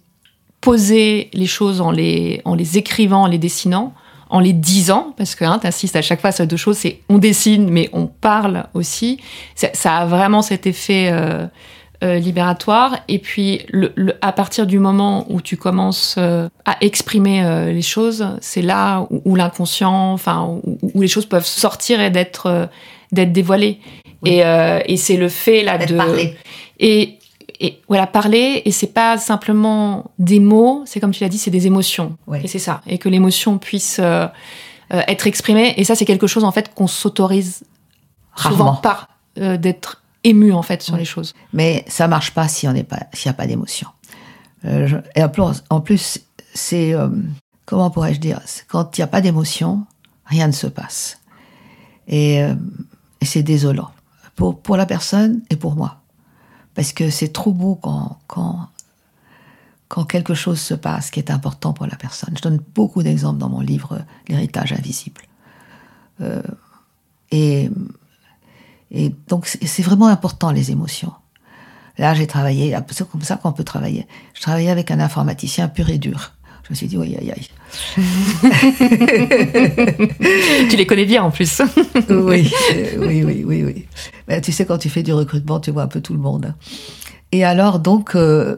poser 0.60 1.28
les 1.32 1.46
choses 1.46 1.80
en 1.80 1.90
les 1.90 2.40
en 2.44 2.54
les 2.54 2.78
écrivant, 2.78 3.22
en 3.22 3.26
les 3.26 3.38
dessinant, 3.38 3.92
en 4.30 4.38
les 4.38 4.52
disant, 4.52 5.14
parce 5.16 5.34
que 5.34 5.44
hein, 5.44 5.58
tu 5.60 5.66
insistes 5.66 5.96
à 5.96 6.02
chaque 6.02 6.20
fois 6.20 6.30
sur 6.30 6.46
deux 6.46 6.56
choses, 6.56 6.78
c'est 6.78 7.00
on 7.08 7.18
dessine, 7.18 7.68
mais 7.68 7.90
on 7.92 8.06
parle 8.06 8.66
aussi. 8.74 9.18
Ça, 9.56 9.70
ça 9.74 9.96
a 9.96 10.06
vraiment 10.06 10.42
cet 10.42 10.68
effet 10.68 11.12
euh, 12.04 12.20
libératoire. 12.20 13.00
Et 13.08 13.18
puis, 13.18 13.62
le, 13.70 13.92
à 14.22 14.30
partir 14.30 14.68
du 14.68 14.78
moment 14.78 15.26
où 15.30 15.40
tu 15.40 15.56
commences 15.56 16.14
euh, 16.16 16.48
à 16.64 16.76
exprimer 16.80 17.44
euh, 17.44 17.72
les 17.72 17.82
choses, 17.82 18.24
c'est 18.40 18.62
là 18.62 19.04
où, 19.10 19.34
l'inconscient, 19.34 20.12
enfin, 20.12 20.60
où, 20.64 21.00
les 21.00 21.08
choses 21.08 21.26
peuvent 21.26 21.44
sortir 21.44 22.00
et 22.00 22.10
d'être 22.10 22.68
d'être 23.10 23.32
dévoilées. 23.32 23.80
Et, 24.24 24.42
et 24.42 24.96
c'est 24.96 25.16
le 25.16 25.28
fait 25.28 25.64
là 25.64 25.76
de 25.76 25.96
parler. 25.96 26.36
et 26.78 27.18
et 27.58 27.80
voilà 27.88 28.06
parler 28.06 28.62
et 28.64 28.70
c'est 28.70 28.94
pas 28.94 29.18
simplement 29.18 30.12
des 30.20 30.38
mots, 30.38 30.84
c'est 30.86 31.00
comme 31.00 31.10
tu 31.10 31.24
l'as 31.24 31.28
dit, 31.28 31.38
c'est 31.38 31.50
des 31.50 31.66
émotions. 31.66 32.16
Et 32.40 32.46
c'est 32.46 32.60
ça. 32.60 32.80
Et 32.86 32.98
que 32.98 33.08
l'émotion 33.08 33.58
puisse 33.58 34.00
être 34.90 35.26
exprimée. 35.26 35.74
Et 35.76 35.82
ça, 35.82 35.96
c'est 35.96 36.04
quelque 36.04 36.28
chose 36.28 36.44
en 36.44 36.52
fait 36.52 36.72
qu'on 36.72 36.86
s'autorise 36.86 37.64
souvent 38.36 38.76
pas 38.76 39.08
d'être 39.36 39.97
ému 40.24 40.52
en 40.52 40.62
fait 40.62 40.82
sur 40.82 40.96
les 40.96 41.04
choses. 41.04 41.34
Mais 41.52 41.84
ça 41.88 42.08
marche 42.08 42.32
pas 42.32 42.48
si 42.48 42.66
on 42.68 42.72
n'est 42.72 42.84
pas 42.84 43.06
s'il 43.12 43.28
n'y 43.28 43.34
a 43.34 43.36
pas 43.36 43.46
d'émotion. 43.46 43.88
Euh, 44.64 45.00
et 45.14 45.22
en 45.22 45.80
plus, 45.80 46.20
c'est 46.54 46.94
euh, 46.94 47.08
comment 47.66 47.90
pourrais-je 47.90 48.20
dire 48.20 48.40
Quand 48.68 48.96
il 48.96 49.00
n'y 49.00 49.04
a 49.04 49.08
pas 49.08 49.20
d'émotion, 49.20 49.86
rien 50.26 50.46
ne 50.46 50.52
se 50.52 50.66
passe. 50.66 51.20
Et, 52.08 52.42
euh, 52.42 52.54
et 53.20 53.26
c'est 53.26 53.42
désolant 53.42 53.90
pour 54.34 54.60
pour 54.60 54.76
la 54.76 54.86
personne 54.86 55.42
et 55.50 55.56
pour 55.56 55.74
moi, 55.74 56.00
parce 56.74 56.92
que 56.92 57.10
c'est 57.10 57.32
trop 57.32 57.52
beau 57.52 57.76
quand 57.76 58.18
quand 58.26 58.68
quand 59.88 60.04
quelque 60.04 60.34
chose 60.34 60.60
se 60.60 60.74
passe 60.74 61.10
qui 61.10 61.18
est 61.18 61.30
important 61.30 61.72
pour 61.72 61.86
la 61.86 61.96
personne. 61.96 62.34
Je 62.36 62.42
donne 62.42 62.60
beaucoup 62.74 63.02
d'exemples 63.02 63.38
dans 63.38 63.48
mon 63.48 63.60
livre 63.60 64.04
L'héritage 64.28 64.72
invisible. 64.72 65.22
et 67.30 67.70
et 68.90 69.14
donc 69.28 69.46
c'est 69.46 69.82
vraiment 69.82 70.06
important 70.06 70.50
les 70.50 70.70
émotions. 70.70 71.12
Là, 71.98 72.14
j'ai 72.14 72.26
travaillé, 72.26 72.76
c'est 72.90 73.08
comme 73.08 73.22
ça 73.22 73.36
qu'on 73.36 73.52
peut 73.52 73.64
travailler. 73.64 74.06
Je 74.34 74.40
travaillais 74.40 74.70
avec 74.70 74.90
un 74.90 75.00
informaticien 75.00 75.68
pur 75.68 75.90
et 75.90 75.98
dur. 75.98 76.32
Je 76.68 76.70
me 76.70 76.76
suis 76.76 76.86
dit, 76.86 76.96
oui, 76.98 77.16
aïe, 77.18 77.32
aïe. 77.32 77.48
tu 80.70 80.76
les 80.76 80.86
connais 80.86 81.06
bien 81.06 81.24
en 81.24 81.30
plus. 81.30 81.62
oui, 82.10 82.52
oui, 82.98 83.24
oui, 83.24 83.42
oui, 83.44 83.64
oui. 83.64 83.86
Ben, 84.28 84.40
tu 84.40 84.52
sais, 84.52 84.64
quand 84.66 84.78
tu 84.78 84.90
fais 84.90 85.02
du 85.02 85.12
recrutement, 85.12 85.58
tu 85.60 85.70
vois 85.70 85.82
un 85.82 85.88
peu 85.88 86.02
tout 86.02 86.12
le 86.12 86.18
monde. 86.18 86.54
Et 87.32 87.42
alors, 87.42 87.80
donc, 87.80 88.14
euh, 88.14 88.56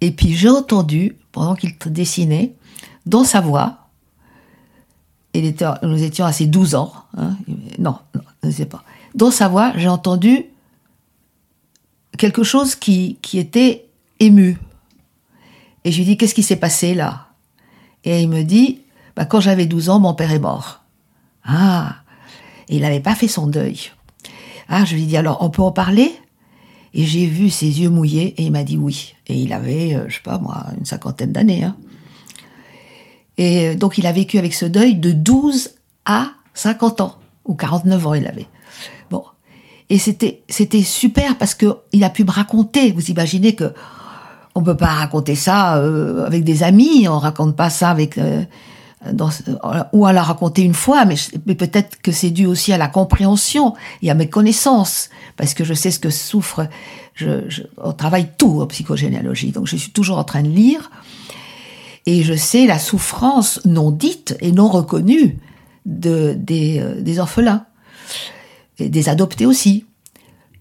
et 0.00 0.10
puis 0.10 0.34
j'ai 0.34 0.48
entendu, 0.48 1.16
pendant 1.32 1.54
qu'il 1.54 1.76
dessinait, 1.86 2.54
dans 3.06 3.24
sa 3.24 3.42
voix, 3.42 3.90
était, 5.34 5.66
nous 5.82 6.02
étions 6.02 6.24
à 6.24 6.32
ses 6.32 6.46
12 6.46 6.74
ans, 6.74 6.92
hein, 7.16 7.36
non, 7.78 7.96
non, 8.14 8.22
je 8.42 8.48
ne 8.48 8.52
sais 8.52 8.66
pas. 8.66 8.82
Dans 9.14 9.30
sa 9.30 9.48
voix, 9.48 9.72
j'ai 9.76 9.88
entendu 9.88 10.46
quelque 12.18 12.42
chose 12.42 12.74
qui, 12.74 13.18
qui 13.22 13.38
était 13.38 13.86
ému. 14.18 14.58
Et 15.84 15.92
je 15.92 15.98
lui 15.98 16.04
dis, 16.04 16.16
qu'est-ce 16.16 16.34
qui 16.34 16.42
s'est 16.42 16.56
passé 16.56 16.94
là? 16.94 17.28
Et 18.04 18.22
il 18.22 18.28
me 18.28 18.42
dit, 18.42 18.80
bah, 19.16 19.24
quand 19.24 19.40
j'avais 19.40 19.66
12 19.66 19.88
ans, 19.88 20.00
mon 20.00 20.14
père 20.14 20.32
est 20.32 20.38
mort. 20.38 20.82
Ah, 21.44 21.96
et 22.68 22.76
il 22.76 22.82
n'avait 22.82 23.00
pas 23.00 23.14
fait 23.14 23.28
son 23.28 23.46
deuil. 23.46 23.90
Ah, 24.68 24.84
je 24.84 24.94
lui 24.94 25.06
dis, 25.06 25.16
alors 25.16 25.38
on 25.42 25.50
peut 25.50 25.62
en 25.62 25.72
parler? 25.72 26.12
Et 26.92 27.04
j'ai 27.04 27.26
vu 27.26 27.50
ses 27.50 27.80
yeux 27.80 27.90
mouillés 27.90 28.34
et 28.36 28.44
il 28.44 28.52
m'a 28.52 28.64
dit 28.64 28.76
oui. 28.76 29.14
Et 29.26 29.34
il 29.34 29.52
avait, 29.52 29.94
euh, 29.94 30.04
je 30.08 30.16
sais 30.16 30.22
pas 30.22 30.38
moi, 30.38 30.66
une 30.78 30.84
cinquantaine 30.84 31.32
d'années. 31.32 31.64
Hein. 31.64 31.76
Et 33.38 33.68
euh, 33.68 33.74
donc 33.74 33.96
il 33.98 34.06
a 34.06 34.12
vécu 34.12 34.38
avec 34.38 34.54
ce 34.54 34.66
deuil 34.66 34.96
de 34.96 35.12
12 35.12 35.70
à 36.04 36.32
50 36.54 37.00
ans, 37.00 37.16
ou 37.44 37.54
49 37.54 38.06
ans 38.06 38.14
il 38.14 38.26
avait. 38.26 38.46
Et 39.90 39.98
c'était, 39.98 40.42
c'était 40.48 40.82
super 40.82 41.36
parce 41.36 41.54
que 41.54 41.76
il 41.92 42.04
a 42.04 42.10
pu 42.10 42.24
me 42.24 42.30
raconter. 42.30 42.92
Vous 42.92 43.10
imaginez 43.10 43.54
que 43.54 43.74
on 44.54 44.62
peut 44.62 44.76
pas 44.76 44.86
raconter 44.86 45.34
ça 45.34 45.76
euh, 45.76 46.24
avec 46.24 46.44
des 46.44 46.62
amis, 46.62 47.06
on 47.08 47.18
raconte 47.18 47.54
pas 47.56 47.70
ça 47.70 47.90
avec 47.90 48.16
euh, 48.16 48.42
dans, 49.12 49.30
ou 49.92 50.06
à 50.06 50.12
la 50.12 50.22
raconter 50.22 50.62
une 50.62 50.74
fois, 50.74 51.04
mais, 51.04 51.14
mais 51.46 51.54
peut-être 51.54 52.00
que 52.02 52.12
c'est 52.12 52.30
dû 52.30 52.46
aussi 52.46 52.72
à 52.72 52.78
la 52.78 52.88
compréhension 52.88 53.74
et 54.02 54.10
à 54.10 54.14
mes 54.14 54.28
connaissances, 54.28 55.10
parce 55.36 55.54
que 55.54 55.64
je 55.64 55.74
sais 55.74 55.90
ce 55.90 55.98
que 55.98 56.10
souffre. 56.10 56.66
Je, 57.14 57.48
je, 57.48 57.62
on 57.82 57.92
travaille 57.92 58.28
tout 58.38 58.60
en 58.60 58.66
psychogénéalogie, 58.66 59.52
donc 59.52 59.66
je 59.66 59.76
suis 59.76 59.92
toujours 59.92 60.18
en 60.18 60.24
train 60.24 60.42
de 60.42 60.48
lire 60.48 60.90
et 62.06 62.22
je 62.22 62.34
sais 62.34 62.66
la 62.66 62.78
souffrance 62.78 63.60
non 63.64 63.90
dite 63.90 64.36
et 64.40 64.52
non 64.52 64.68
reconnue 64.68 65.38
de, 65.86 66.34
des, 66.36 66.78
euh, 66.80 67.00
des 67.00 67.18
orphelins, 67.18 67.64
et 68.80 68.88
des 68.88 69.08
adoptés 69.08 69.46
aussi. 69.46 69.84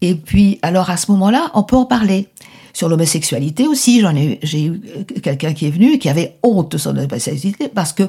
Et 0.01 0.15
puis, 0.15 0.59
alors 0.61 0.89
à 0.89 0.97
ce 0.97 1.11
moment-là, 1.11 1.51
on 1.53 1.63
peut 1.63 1.75
en 1.75 1.85
parler. 1.85 2.27
Sur 2.71 2.87
l'homosexualité 2.87 3.67
aussi, 3.67 3.99
j'en 3.99 4.15
ai, 4.15 4.39
j'ai 4.43 4.65
eu 4.65 4.79
quelqu'un 5.23 5.53
qui 5.53 5.65
est 5.65 5.71
venu 5.71 5.97
qui 5.97 6.07
avait 6.07 6.37
honte 6.43 6.71
de 6.71 6.77
son 6.77 6.91
homosexualité 6.91 7.67
parce 7.67 7.93
que, 7.93 8.03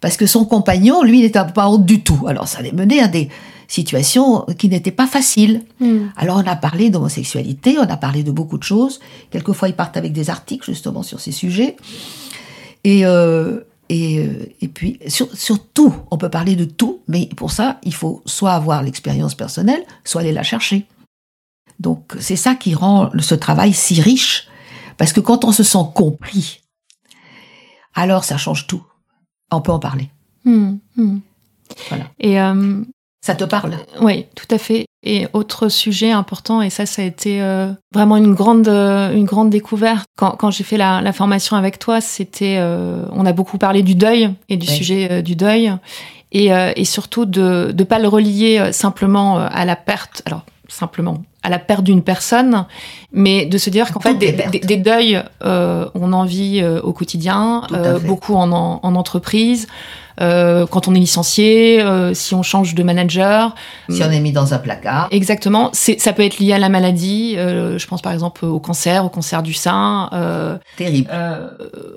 parce 0.00 0.16
que 0.16 0.26
son 0.26 0.44
compagnon, 0.44 1.02
lui, 1.02 1.22
n'était 1.22 1.40
pas 1.54 1.68
honte 1.68 1.86
du 1.86 2.02
tout. 2.02 2.26
Alors 2.28 2.46
ça 2.46 2.60
les 2.62 2.70
menait 2.70 3.00
à 3.00 3.08
des 3.08 3.28
situations 3.66 4.44
qui 4.58 4.68
n'étaient 4.68 4.92
pas 4.92 5.06
faciles. 5.06 5.62
Mm. 5.80 5.98
Alors 6.16 6.36
on 6.36 6.46
a 6.46 6.54
parlé 6.54 6.90
d'homosexualité, 6.90 7.76
on 7.78 7.88
a 7.88 7.96
parlé 7.96 8.22
de 8.22 8.30
beaucoup 8.30 8.58
de 8.58 8.62
choses. 8.62 9.00
Quelquefois, 9.30 9.68
ils 9.68 9.74
partent 9.74 9.96
avec 9.96 10.12
des 10.12 10.30
articles 10.30 10.66
justement 10.66 11.02
sur 11.02 11.18
ces 11.18 11.32
sujets. 11.32 11.76
Et, 12.84 13.04
euh, 13.04 13.60
et, 13.88 14.18
euh, 14.18 14.52
et 14.60 14.68
puis, 14.68 14.98
sur, 15.08 15.34
sur, 15.36 15.64
tout, 15.64 15.94
on 16.10 16.18
peut 16.18 16.28
parler 16.28 16.56
de 16.56 16.64
tout, 16.64 17.02
mais 17.08 17.26
pour 17.36 17.50
ça, 17.50 17.78
il 17.82 17.94
faut 17.94 18.22
soit 18.26 18.52
avoir 18.52 18.82
l'expérience 18.82 19.34
personnelle, 19.34 19.84
soit 20.04 20.20
aller 20.20 20.32
la 20.32 20.42
chercher. 20.42 20.86
Donc, 21.80 22.14
c'est 22.20 22.36
ça 22.36 22.54
qui 22.54 22.74
rend 22.74 23.10
ce 23.18 23.34
travail 23.34 23.72
si 23.72 24.00
riche, 24.00 24.48
parce 24.96 25.12
que 25.12 25.20
quand 25.20 25.44
on 25.44 25.52
se 25.52 25.62
sent 25.62 25.86
compris, 25.94 26.60
alors 27.94 28.24
ça 28.24 28.36
change 28.36 28.66
tout. 28.66 28.84
On 29.50 29.60
peut 29.60 29.72
en 29.72 29.78
parler. 29.78 30.10
Mmh, 30.44 30.74
mmh. 30.96 31.18
Voilà. 31.88 32.04
Et 32.18 32.40
euh, 32.40 32.84
ça 33.20 33.34
te 33.34 33.44
parle? 33.44 33.76
Oui, 34.00 34.26
tout 34.34 34.46
à 34.50 34.58
fait. 34.58 34.86
Et 35.04 35.26
autre 35.32 35.68
sujet 35.68 36.10
important, 36.10 36.60
et 36.60 36.70
ça, 36.70 36.84
ça 36.86 37.02
a 37.02 37.04
été 37.04 37.40
euh, 37.40 37.70
vraiment 37.94 38.16
une 38.16 38.34
grande, 38.34 38.68
euh, 38.68 39.12
une 39.12 39.24
grande 39.24 39.50
découverte. 39.50 40.06
Quand, 40.16 40.32
quand 40.32 40.50
j'ai 40.50 40.64
fait 40.64 40.76
la, 40.76 41.00
la, 41.00 41.12
formation 41.12 41.56
avec 41.56 41.78
toi, 41.78 42.00
c'était, 42.00 42.56
euh, 42.58 43.04
on 43.12 43.24
a 43.24 43.32
beaucoup 43.32 43.58
parlé 43.58 43.82
du 43.82 43.94
deuil 43.94 44.30
et 44.48 44.56
du 44.56 44.66
oui. 44.68 44.74
sujet 44.74 45.22
du 45.22 45.36
deuil, 45.36 45.72
et, 46.32 46.48
et 46.48 46.84
surtout 46.84 47.24
de 47.24 47.74
ne 47.76 47.84
pas 47.84 47.98
le 47.98 48.08
relier 48.08 48.70
simplement 48.72 49.38
à 49.38 49.64
la 49.64 49.76
perte. 49.76 50.20
Alors 50.26 50.42
simplement 50.68 51.22
à 51.42 51.50
la 51.50 51.58
perte 51.58 51.84
d'une 51.84 52.02
personne, 52.02 52.66
mais 53.12 53.46
de 53.46 53.58
se 53.58 53.70
dire 53.70 53.92
qu'en 53.92 54.00
fait 54.00 54.14
des, 54.14 54.32
des, 54.32 54.58
des, 54.58 54.76
deuils, 54.76 55.22
euh, 55.44 55.88
on 55.94 56.12
en 56.12 56.24
vit 56.24 56.60
euh, 56.60 56.80
au 56.82 56.92
quotidien, 56.92 57.62
euh, 57.72 57.98
beaucoup 57.98 58.34
en, 58.34 58.50
en, 58.50 58.80
en 58.82 58.94
entreprise, 58.96 59.68
euh, 60.20 60.66
quand 60.66 60.88
on 60.88 60.94
est 60.96 60.98
licencié, 60.98 61.80
euh, 61.80 62.12
si 62.12 62.34
on 62.34 62.42
change 62.42 62.74
de 62.74 62.82
manager, 62.82 63.54
si 63.88 64.02
on 64.02 64.10
est 64.10 64.18
mis 64.18 64.32
dans 64.32 64.52
un 64.52 64.58
placard. 64.58 65.06
Exactement, 65.12 65.70
ça 65.72 66.12
peut 66.12 66.24
être 66.24 66.38
lié 66.38 66.52
à 66.52 66.58
la 66.58 66.68
maladie. 66.68 67.36
je 67.36 67.86
pense 67.86 68.02
par 68.02 68.12
exemple 68.12 68.44
au 68.44 68.58
cancer, 68.58 69.04
au 69.04 69.08
cancer 69.08 69.42
du 69.42 69.54
sein. 69.54 70.10
Terrible. 70.76 71.08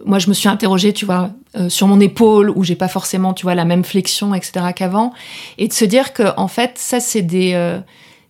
moi, 0.05 0.19
je 0.19 0.29
me 0.29 0.33
suis 0.33 0.49
interrogée, 0.49 0.93
tu 0.93 1.05
vois, 1.05 1.31
sur 1.67 1.87
mon 1.87 1.99
épaule 1.99 2.51
où 2.51 2.63
j'ai 2.63 2.75
pas 2.75 2.87
forcément, 2.87 3.33
tu 3.33 3.43
vois, 3.43 3.55
la 3.55 3.65
même 3.65 3.83
flexion, 3.83 4.35
etc. 4.35 4.67
qu'avant, 4.75 5.13
et 5.57 5.67
de 5.67 5.73
se 5.73 5.85
dire 5.85 6.13
que 6.13 6.23
en 6.37 6.47
fait, 6.47 6.73
ça 6.75 6.99
c'est 6.99 7.23
des 7.23 7.81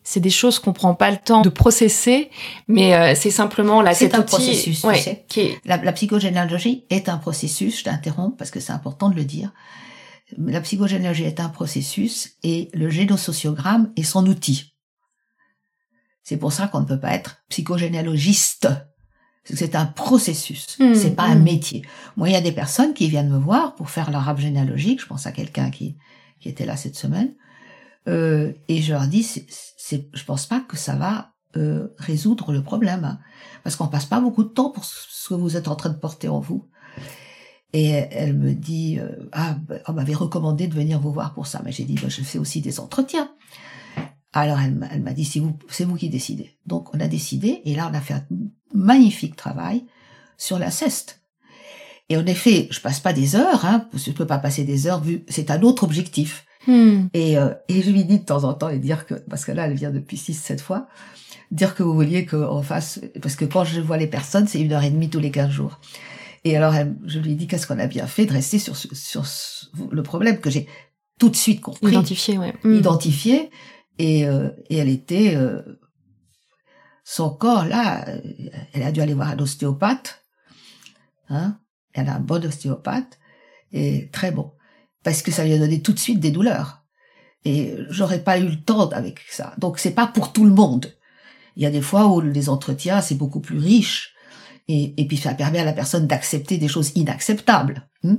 c'est 0.04 0.20
des 0.20 0.30
choses 0.30 0.60
qu'on 0.60 0.74
prend 0.74 0.96
pas 0.96 1.12
le 1.12 1.18
temps 1.18 1.42
de 1.42 1.50
processer, 1.50 2.32
mais 2.68 2.96
euh, 2.96 3.14
c'est 3.16 3.32
simplement 3.32 3.82
là. 3.82 3.94
C'est 3.94 4.16
un 4.16 4.20
outil, 4.20 4.28
processus. 4.28 4.84
ouais, 4.84 4.98
tu 4.98 5.04
sais. 5.04 5.26
qui 5.28 5.40
est... 5.42 5.62
la, 5.66 5.78
la, 5.78 5.92
psychogénéalogie 5.92 6.86
est 6.90 7.08
un 7.08 7.18
processus. 7.18 7.80
Je 7.80 7.84
t'interromps 7.84 8.36
parce 8.38 8.52
que 8.52 8.60
c'est 8.60 8.74
important 8.74 9.10
de 9.10 9.16
le 9.16 9.26
dire. 9.26 9.52
La 10.38 10.62
psychogénéalogie 10.62 11.24
est 11.24 11.40
un 11.40 11.50
processus 11.50 12.32
et 12.44 12.70
le 12.74 12.90
génosociogramme 12.90 13.92
est 13.96 14.04
son 14.04 14.26
outil. 14.26 14.74
C'est 16.24 16.38
pour 16.38 16.54
ça 16.54 16.68
qu'on 16.68 16.82
ne 16.82 16.86
peut 16.86 17.00
pas 17.00 17.14
être 17.14 17.44
psychogénéalogiste. 17.50 18.70
C'est 19.44 19.76
un 19.76 19.88
processus, 19.88 20.78
mmh, 20.80 20.94
c'est 20.94 21.16
pas 21.16 21.28
mmh. 21.28 21.32
un 21.32 21.36
métier. 21.36 21.82
Moi, 22.16 22.30
il 22.30 22.34
y 22.34 22.36
a 22.36 22.42
des 22.42 22.52
personnes 22.52 22.94
qui 22.94 23.10
viennent 23.10 23.30
me 23.30 23.40
voir 23.40 23.74
pour 23.74 23.90
faire 23.90 24.12
leur 24.12 24.28
arbre 24.30 24.40
généalogique. 24.40 25.02
Je 25.02 25.08
pense 25.08 25.26
à 25.26 25.32
quelqu'un 25.32 25.72
qui, 25.72 25.98
qui 26.40 26.48
était 26.48 26.66
là 26.66 26.78
cette 26.78 26.96
semaine. 26.96 27.34
Euh, 28.08 28.54
et 28.68 28.82
je 28.82 28.94
leur 28.94 29.08
dis, 29.08 29.28
c'est, 29.84 30.10
je 30.14 30.24
pense 30.24 30.46
pas 30.46 30.60
que 30.60 30.78
ça 30.78 30.96
va 30.96 31.34
euh, 31.58 31.88
résoudre 31.98 32.54
le 32.54 32.62
problème, 32.62 33.04
hein, 33.04 33.20
parce 33.64 33.76
qu'on 33.76 33.88
passe 33.88 34.06
pas 34.06 34.22
beaucoup 34.22 34.44
de 34.44 34.50
temps 34.50 34.70
pour 34.70 34.86
ce 34.86 35.30
que 35.30 35.34
vous 35.34 35.58
êtes 35.58 35.68
en 35.68 35.76
train 35.76 35.90
de 35.90 35.98
porter 35.98 36.28
en 36.28 36.40
vous. 36.40 36.70
Et 37.74 37.90
elle 37.90 38.38
me 38.38 38.54
dit, 38.54 39.00
euh, 39.00 39.30
ah, 39.32 39.56
ben, 39.68 39.82
on 39.88 39.94
m'avait 39.94 40.14
recommandé 40.14 40.68
de 40.68 40.76
venir 40.76 41.00
vous 41.00 41.12
voir 41.12 41.34
pour 41.34 41.48
ça, 41.48 41.62
mais 41.66 41.72
j'ai 41.72 41.84
dit, 41.84 41.96
ben, 41.96 42.10
je 42.10 42.22
fais 42.22 42.38
aussi 42.38 42.62
des 42.62 42.80
entretiens. 42.80 43.32
Alors 44.34 44.60
elle, 44.60 44.88
elle 44.92 45.02
m'a 45.02 45.14
dit, 45.14 45.26
c'est 45.26 45.40
vous, 45.40 45.58
c'est 45.68 45.84
vous 45.84 45.96
qui 45.96 46.10
décidez. 46.10 46.58
Donc 46.68 46.94
on 46.94 47.00
a 47.00 47.08
décidé, 47.08 47.62
et 47.66 47.74
là 47.74 47.90
on 47.92 47.96
a 47.96 48.02
fait 48.02 48.14
un 48.14 48.26
magnifique 48.74 49.36
travail 49.36 49.86
sur 50.38 50.60
la 50.60 50.70
ceste. 50.70 51.22
Et 52.08 52.18
en 52.18 52.26
effet, 52.28 52.68
je 52.72 52.80
passe 52.82 53.00
pas 53.00 53.14
des 53.14 53.36
heures, 53.36 53.66
hein, 53.66 53.90
je 53.94 54.12
peux 54.12 54.28
pas 54.28 54.38
passer 54.38 54.64
des 54.64 54.86
heures 54.86 55.02
vu, 55.02 55.26
c'est 55.28 55.50
un 55.50 55.62
autre 55.64 55.84
objectif. 55.84 56.46
Hmm. 56.68 57.08
Et, 57.14 57.38
euh, 57.38 57.54
et 57.68 57.82
je 57.82 57.90
lui 57.90 58.06
dis 58.06 58.20
de 58.20 58.26
temps 58.26 58.44
en 58.44 58.54
temps 58.54 58.70
et 58.70 58.80
dire 58.80 59.06
que, 59.06 59.16
parce 59.16 59.46
que 59.46 59.52
là, 59.52 59.68
elle 59.68 59.74
vient 59.74 59.92
depuis 59.92 60.18
six, 60.18 60.34
sept 60.34 60.62
fois, 60.62 60.88
dire 61.50 61.76
que 61.76 61.84
vous 61.84 61.94
vouliez 61.94 62.26
qu'on 62.26 62.62
fasse, 62.62 63.02
parce 63.22 63.36
que 63.36 63.46
quand 63.46 63.64
je 63.64 63.82
vois 63.82 63.98
les 63.98 64.08
personnes, 64.08 64.48
c'est 64.48 64.62
une 64.62 64.72
heure 64.72 64.84
et 64.84 64.92
demie 64.92 65.10
tous 65.10 65.20
les 65.20 65.32
quinze 65.32 65.52
jours. 65.52 65.80
Et 66.44 66.58
alors, 66.58 66.74
elle, 66.74 66.96
je 67.06 67.20
lui 67.20 67.36
dis 67.36 67.48
qu'est-ce 67.48 67.68
qu'on 67.68 67.80
a 67.80 67.88
bien 67.88 68.08
fait 68.08 68.26
de 68.26 68.34
rester 68.34 68.60
sur, 68.60 68.76
sur, 68.76 69.26
le 69.92 70.04
problème 70.04 70.40
que 70.40 70.50
j'ai 70.50 70.68
tout 71.20 71.30
de 71.30 71.36
suite 71.36 71.62
compris. 71.62 71.92
Identifié, 71.92 72.38
ouais. 72.38 72.54
Hmm. 72.64 72.76
Identifié. 72.76 73.50
Et, 74.00 74.26
euh, 74.26 74.50
et 74.70 74.78
elle 74.78 74.90
était, 74.90 75.36
euh, 75.36 75.62
son 77.04 77.30
corps, 77.30 77.66
là, 77.66 78.06
elle 78.74 78.84
a 78.84 78.92
dû 78.92 79.02
aller 79.02 79.14
voir 79.14 79.30
un 79.30 79.40
ostéopathe. 79.40 80.26
Hein. 81.30 81.60
Elle 81.94 82.10
a 82.10 82.16
un 82.16 82.20
bon 82.20 82.44
ostéopathe. 82.44 83.20
Et 83.74 84.10
très 84.12 84.32
bon 84.32 84.52
parce 85.04 85.22
que 85.22 85.32
ça 85.32 85.44
lui 85.44 85.54
a 85.54 85.60
donné 85.60 85.82
tout 85.82 85.94
de 85.94 86.00
suite 86.00 86.20
des 86.20 86.32
douleurs. 86.32 86.84
Et 87.44 87.76
j'aurais 87.90 88.24
pas 88.24 88.38
eu 88.38 88.48
le 88.48 88.62
temps 88.62 88.90
avec 88.90 89.20
ça. 89.30 89.54
Donc 89.58 89.80
c'est 89.80 89.92
pas 89.92 90.08
pour 90.08 90.32
tout 90.32 90.46
le 90.46 90.54
monde. 90.54 90.94
Il 91.56 91.64
y 91.64 91.66
a 91.66 91.72
des 91.72 91.82
fois 91.82 92.08
où 92.08 92.22
les 92.22 92.50
entretiens 92.50 93.02
c'est 93.02 93.16
beaucoup 93.16 93.40
plus 93.40 93.58
riche 93.58 94.14
et, 94.68 94.94
et 95.02 95.08
puis 95.08 95.18
ça 95.18 95.34
permet 95.34 95.60
à 95.60 95.66
la 95.66 95.74
personne 95.74 96.08
d'accepter 96.08 96.58
des 96.58 96.68
choses 96.68 96.92
inacceptables. 96.96 97.88
Hmm? 98.04 98.18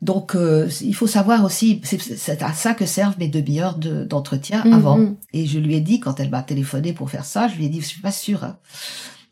Donc 0.00 0.36
euh, 0.36 0.68
il 0.80 0.94
faut 0.94 1.08
savoir 1.08 1.44
aussi, 1.44 1.80
c'est 1.82 2.42
à 2.42 2.52
ça 2.52 2.74
que 2.74 2.86
servent 2.86 3.18
mes 3.18 3.28
demi-heures 3.28 3.76
d'entretien 3.76 4.62
de, 4.64 4.72
avant. 4.72 5.16
Et 5.32 5.46
je 5.46 5.58
lui 5.58 5.74
ai 5.74 5.80
dit 5.80 5.98
quand 5.98 6.20
elle 6.20 6.30
m'a 6.30 6.42
téléphoné 6.42 6.92
pour 6.92 7.10
faire 7.10 7.24
ça, 7.24 7.48
je 7.48 7.56
lui 7.56 7.66
ai 7.66 7.68
dit 7.68 7.80
je 7.80 7.86
suis 7.86 8.00
pas 8.00 8.12
sûre. 8.12 8.44
Hein. 8.44 8.58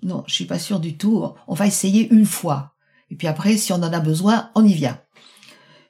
Non, 0.02 0.24
je 0.26 0.34
suis 0.34 0.44
pas 0.44 0.58
sûre 0.58 0.80
du 0.80 0.96
tout. 0.96 1.24
On 1.46 1.54
va 1.54 1.66
essayer 1.66 2.12
une 2.12 2.26
fois. 2.26 2.74
Et 3.10 3.14
puis 3.16 3.28
après, 3.28 3.56
si 3.56 3.72
on 3.72 3.76
en 3.76 3.92
a 3.92 4.00
besoin, 4.00 4.50
on 4.56 4.64
y 4.64 4.74
vient. 4.74 4.98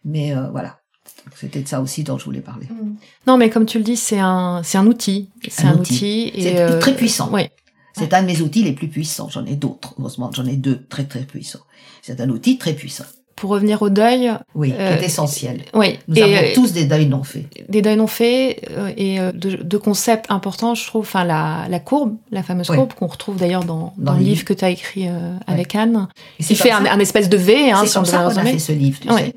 Mais 0.06 0.34
euh, 0.34 0.48
voilà. 0.50 0.78
C'était 1.34 1.60
de 1.60 1.68
ça 1.68 1.80
aussi 1.82 2.02
dont 2.04 2.16
je 2.18 2.24
voulais 2.24 2.40
parler. 2.40 2.66
Non, 3.26 3.36
mais 3.36 3.50
comme 3.50 3.66
tu 3.66 3.78
le 3.78 3.84
dis, 3.84 3.96
c'est 3.96 4.18
un, 4.20 4.62
c'est 4.64 4.78
un 4.78 4.86
outil. 4.86 5.28
C'est 5.48 5.64
un, 5.64 5.72
un, 5.72 5.78
outil. 5.80 6.30
outil 6.32 6.32
et 6.46 6.58
euh, 6.60 6.78
très 6.78 6.94
puissant. 6.94 7.28
Oui. 7.32 7.42
C'est 7.98 8.12
un 8.14 8.22
de 8.22 8.26
mes 8.26 8.40
outils 8.40 8.62
les 8.62 8.72
plus 8.72 8.88
puissants. 8.88 9.28
J'en 9.30 9.44
ai 9.44 9.56
d'autres, 9.56 9.94
heureusement, 9.98 10.30
j'en 10.32 10.44
ai 10.46 10.56
deux 10.56 10.84
très 10.88 11.04
très 11.04 11.20
puissants. 11.20 11.60
C'est 12.02 12.20
un 12.20 12.28
outil 12.30 12.56
très 12.58 12.74
puissant. 12.74 13.04
Pour 13.34 13.50
revenir 13.50 13.82
au 13.82 13.90
deuil, 13.90 14.32
Oui, 14.54 14.70
qui 14.70 14.76
Euh, 14.78 14.96
est 14.98 15.04
essentiel. 15.04 15.62
oui, 15.74 15.98
Nous 16.08 16.16
et, 16.16 16.22
avons 16.22 16.32
euh, 16.34 16.54
tous 16.54 16.72
des 16.72 16.84
deuils 16.86 17.06
non 17.06 17.22
faits. 17.22 17.44
des 17.68 17.82
deuils 17.82 17.96
non 17.96 18.06
faits 18.06 18.66
euh, 18.70 18.90
et 18.96 19.20
euh, 19.20 19.30
de, 19.32 19.56
de 19.56 19.76
concepts 19.76 20.30
importants, 20.30 20.74
je 20.74 20.86
trouve. 20.86 21.02
Enfin, 21.02 21.24
la, 21.24 21.66
la 21.68 21.78
courbe, 21.80 22.16
la 22.30 22.42
fameuse 22.42 22.70
Oui. 22.70 22.76
courbe 22.76 22.94
qu'on 22.94 23.08
retrouve 23.08 23.36
d'ailleurs 23.36 23.64
dans, 23.64 23.92
dans, 23.98 24.04
Dans 24.04 24.12
le 24.12 24.18
livre 24.20 24.30
livre. 24.30 24.44
que 24.46 24.54
tu 24.54 24.64
as 24.64 24.70
écrit 24.70 25.08
euh, 25.08 25.34
avec 25.46 25.74
Anne, 25.74 26.08
c'est 26.40 26.54
fait 26.54 26.70
un, 26.70 26.98
espèce 26.98 27.28
de 27.28 27.36
V 27.36 27.70
hein, 27.72 27.80
c'est 27.82 27.88
sur 27.88 28.00
comme 28.02 28.04
le 28.04 28.10
ça 28.10 28.22
qu'on 28.42 28.46
a 28.48 28.50
fait 28.52 28.58
ce 28.58 28.72
livre, 28.72 29.00
tu 29.00 29.10
Oui. 29.10 29.20
sais. 29.20 29.34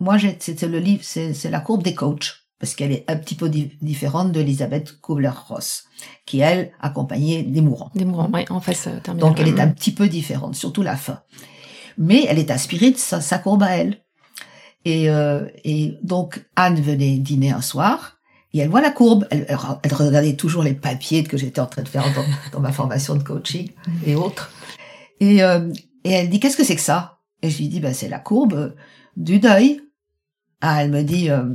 Moi, 0.00 0.16
c'était 0.38 0.68
le 0.68 0.78
livre, 0.78 1.02
c'est 1.02 1.50
la 1.50 1.60
courbe 1.60 1.82
des 1.82 1.94
coachs, 1.94 2.34
parce 2.60 2.74
qu'elle 2.74 2.92
est 2.92 3.04
un 3.08 3.16
petit 3.16 3.34
peu 3.34 3.48
di- 3.48 3.72
différente 3.82 4.32
d'Elisabeth 4.32 5.00
Kubler-Ross, 5.00 5.84
qui, 6.26 6.40
elle, 6.40 6.72
accompagnait 6.80 7.42
des 7.42 7.60
mourants. 7.60 7.90
Des 7.94 8.04
mourants, 8.04 8.30
ouais, 8.30 8.50
en 8.50 8.60
face 8.60 8.86
euh. 8.86 9.14
Donc, 9.14 9.40
elle 9.40 9.48
est 9.48 9.60
un 9.60 9.68
petit 9.68 9.92
peu 9.92 10.08
différente, 10.08 10.54
surtout 10.54 10.82
la 10.82 10.96
fin. 10.96 11.20
Mais 11.96 12.24
elle 12.28 12.38
est 12.38 12.50
inspirée 12.50 12.92
de 12.92 12.96
sa, 12.96 13.20
sa 13.20 13.38
courbe 13.38 13.62
à 13.64 13.76
elle. 13.76 14.02
Et, 14.84 15.10
euh, 15.10 15.46
et 15.64 15.98
donc, 16.02 16.44
Anne 16.54 16.80
venait 16.80 17.18
dîner 17.18 17.50
un 17.50 17.60
soir, 17.60 18.18
et 18.54 18.58
elle 18.60 18.68
voit 18.68 18.80
la 18.80 18.90
courbe. 18.92 19.26
Elle, 19.30 19.44
elle, 19.48 19.58
elle 19.82 19.94
regardait 19.94 20.36
toujours 20.36 20.62
les 20.62 20.74
papiers 20.74 21.24
que 21.24 21.36
j'étais 21.36 21.60
en 21.60 21.66
train 21.66 21.82
de 21.82 21.88
faire 21.88 22.04
dans, 22.14 22.24
dans 22.52 22.60
ma 22.60 22.72
formation 22.72 23.14
de 23.16 23.22
coaching 23.22 23.70
et 24.06 24.14
autres. 24.14 24.50
Et, 25.20 25.42
euh, 25.42 25.72
et 26.04 26.12
elle 26.12 26.30
dit, 26.30 26.38
qu'est-ce 26.40 26.56
que 26.56 26.64
c'est 26.64 26.76
que 26.76 26.80
ça? 26.80 27.18
Et 27.42 27.50
je 27.50 27.58
lui 27.58 27.68
dis, 27.68 27.80
ben, 27.80 27.92
c'est 27.92 28.08
la 28.08 28.20
courbe 28.20 28.54
euh, 28.54 28.70
du 29.16 29.38
deuil. 29.40 29.80
Ah, 30.60 30.82
elle 30.82 30.90
me 30.90 31.02
dit, 31.02 31.30
euh, 31.30 31.54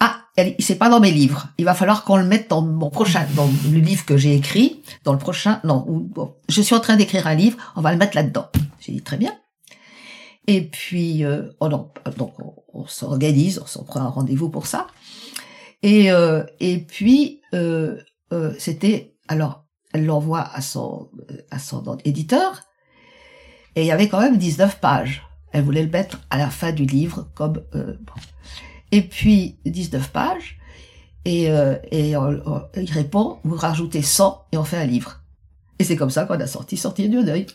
ah, 0.00 0.24
c'est 0.58 0.76
pas 0.76 0.88
dans 0.88 1.00
mes 1.00 1.10
livres. 1.10 1.48
Il 1.58 1.64
va 1.64 1.74
falloir 1.74 2.04
qu'on 2.04 2.16
le 2.16 2.24
mette 2.24 2.50
dans 2.50 2.62
mon 2.62 2.90
prochain, 2.90 3.26
dans 3.34 3.48
le 3.70 3.78
livre 3.78 4.04
que 4.04 4.16
j'ai 4.16 4.34
écrit, 4.34 4.82
dans 5.04 5.12
le 5.12 5.18
prochain. 5.18 5.60
Non, 5.64 5.86
je 6.48 6.62
suis 6.62 6.74
en 6.74 6.80
train 6.80 6.96
d'écrire 6.96 7.26
un 7.26 7.34
livre. 7.34 7.56
On 7.76 7.80
va 7.80 7.92
le 7.92 7.98
mettre 7.98 8.16
là-dedans. 8.16 8.48
J'ai 8.80 8.92
dit 8.92 9.02
très 9.02 9.16
bien. 9.16 9.32
Et 10.48 10.62
puis, 10.62 11.24
euh, 11.24 11.50
oh 11.60 11.68
non, 11.68 11.90
donc 12.16 12.34
on, 12.72 12.86
s'organise, 12.86 13.60
on 13.62 13.66
s'en 13.66 13.84
prend 13.84 14.00
un 14.00 14.08
rendez-vous 14.08 14.48
pour 14.48 14.66
ça. 14.66 14.86
Et 15.82 16.10
euh, 16.10 16.42
et 16.58 16.78
puis 16.78 17.42
euh, 17.54 17.98
euh, 18.32 18.52
c'était 18.58 19.14
alors 19.28 19.64
elle 19.92 20.06
l'envoie 20.06 20.40
à 20.40 20.60
son 20.60 21.10
euh, 21.30 21.42
à 21.50 21.58
son 21.58 21.98
éditeur 22.04 22.62
et 23.76 23.82
il 23.82 23.86
y 23.86 23.92
avait 23.92 24.08
quand 24.08 24.20
même 24.20 24.38
19 24.38 24.80
pages. 24.80 25.22
Elle 25.52 25.64
voulait 25.64 25.82
le 25.82 25.90
mettre 25.90 26.20
à 26.30 26.38
la 26.38 26.50
fin 26.50 26.72
du 26.72 26.84
livre 26.84 27.28
comme 27.34 27.62
euh, 27.74 27.94
bon. 28.06 28.12
et 28.92 29.02
puis 29.02 29.56
19 29.64 30.10
pages 30.10 30.58
et 31.24 31.50
euh, 31.50 31.76
et 31.90 32.16
on- 32.16 32.40
on- 32.46 32.62
il 32.76 32.90
répond 32.92 33.38
vous 33.44 33.56
rajoutez 33.56 34.02
100 34.02 34.44
et 34.52 34.56
on 34.58 34.64
fait 34.64 34.76
un 34.78 34.86
livre. 34.86 35.20
Et 35.78 35.84
c'est 35.84 35.96
comme 35.96 36.10
ça 36.10 36.24
qu'on 36.24 36.38
a 36.40 36.46
sorti 36.46 36.76
Sortir 36.76 37.08
du 37.08 37.24
deuil. 37.24 37.46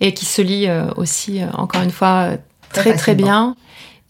et 0.00 0.14
qui 0.14 0.24
se 0.24 0.40
lit 0.42 0.66
euh, 0.66 0.90
aussi, 0.96 1.42
euh, 1.42 1.50
encore 1.52 1.82
une 1.82 1.90
fois, 1.90 2.36
Très 2.72 2.94
très 2.96 3.14
bien. 3.14 3.56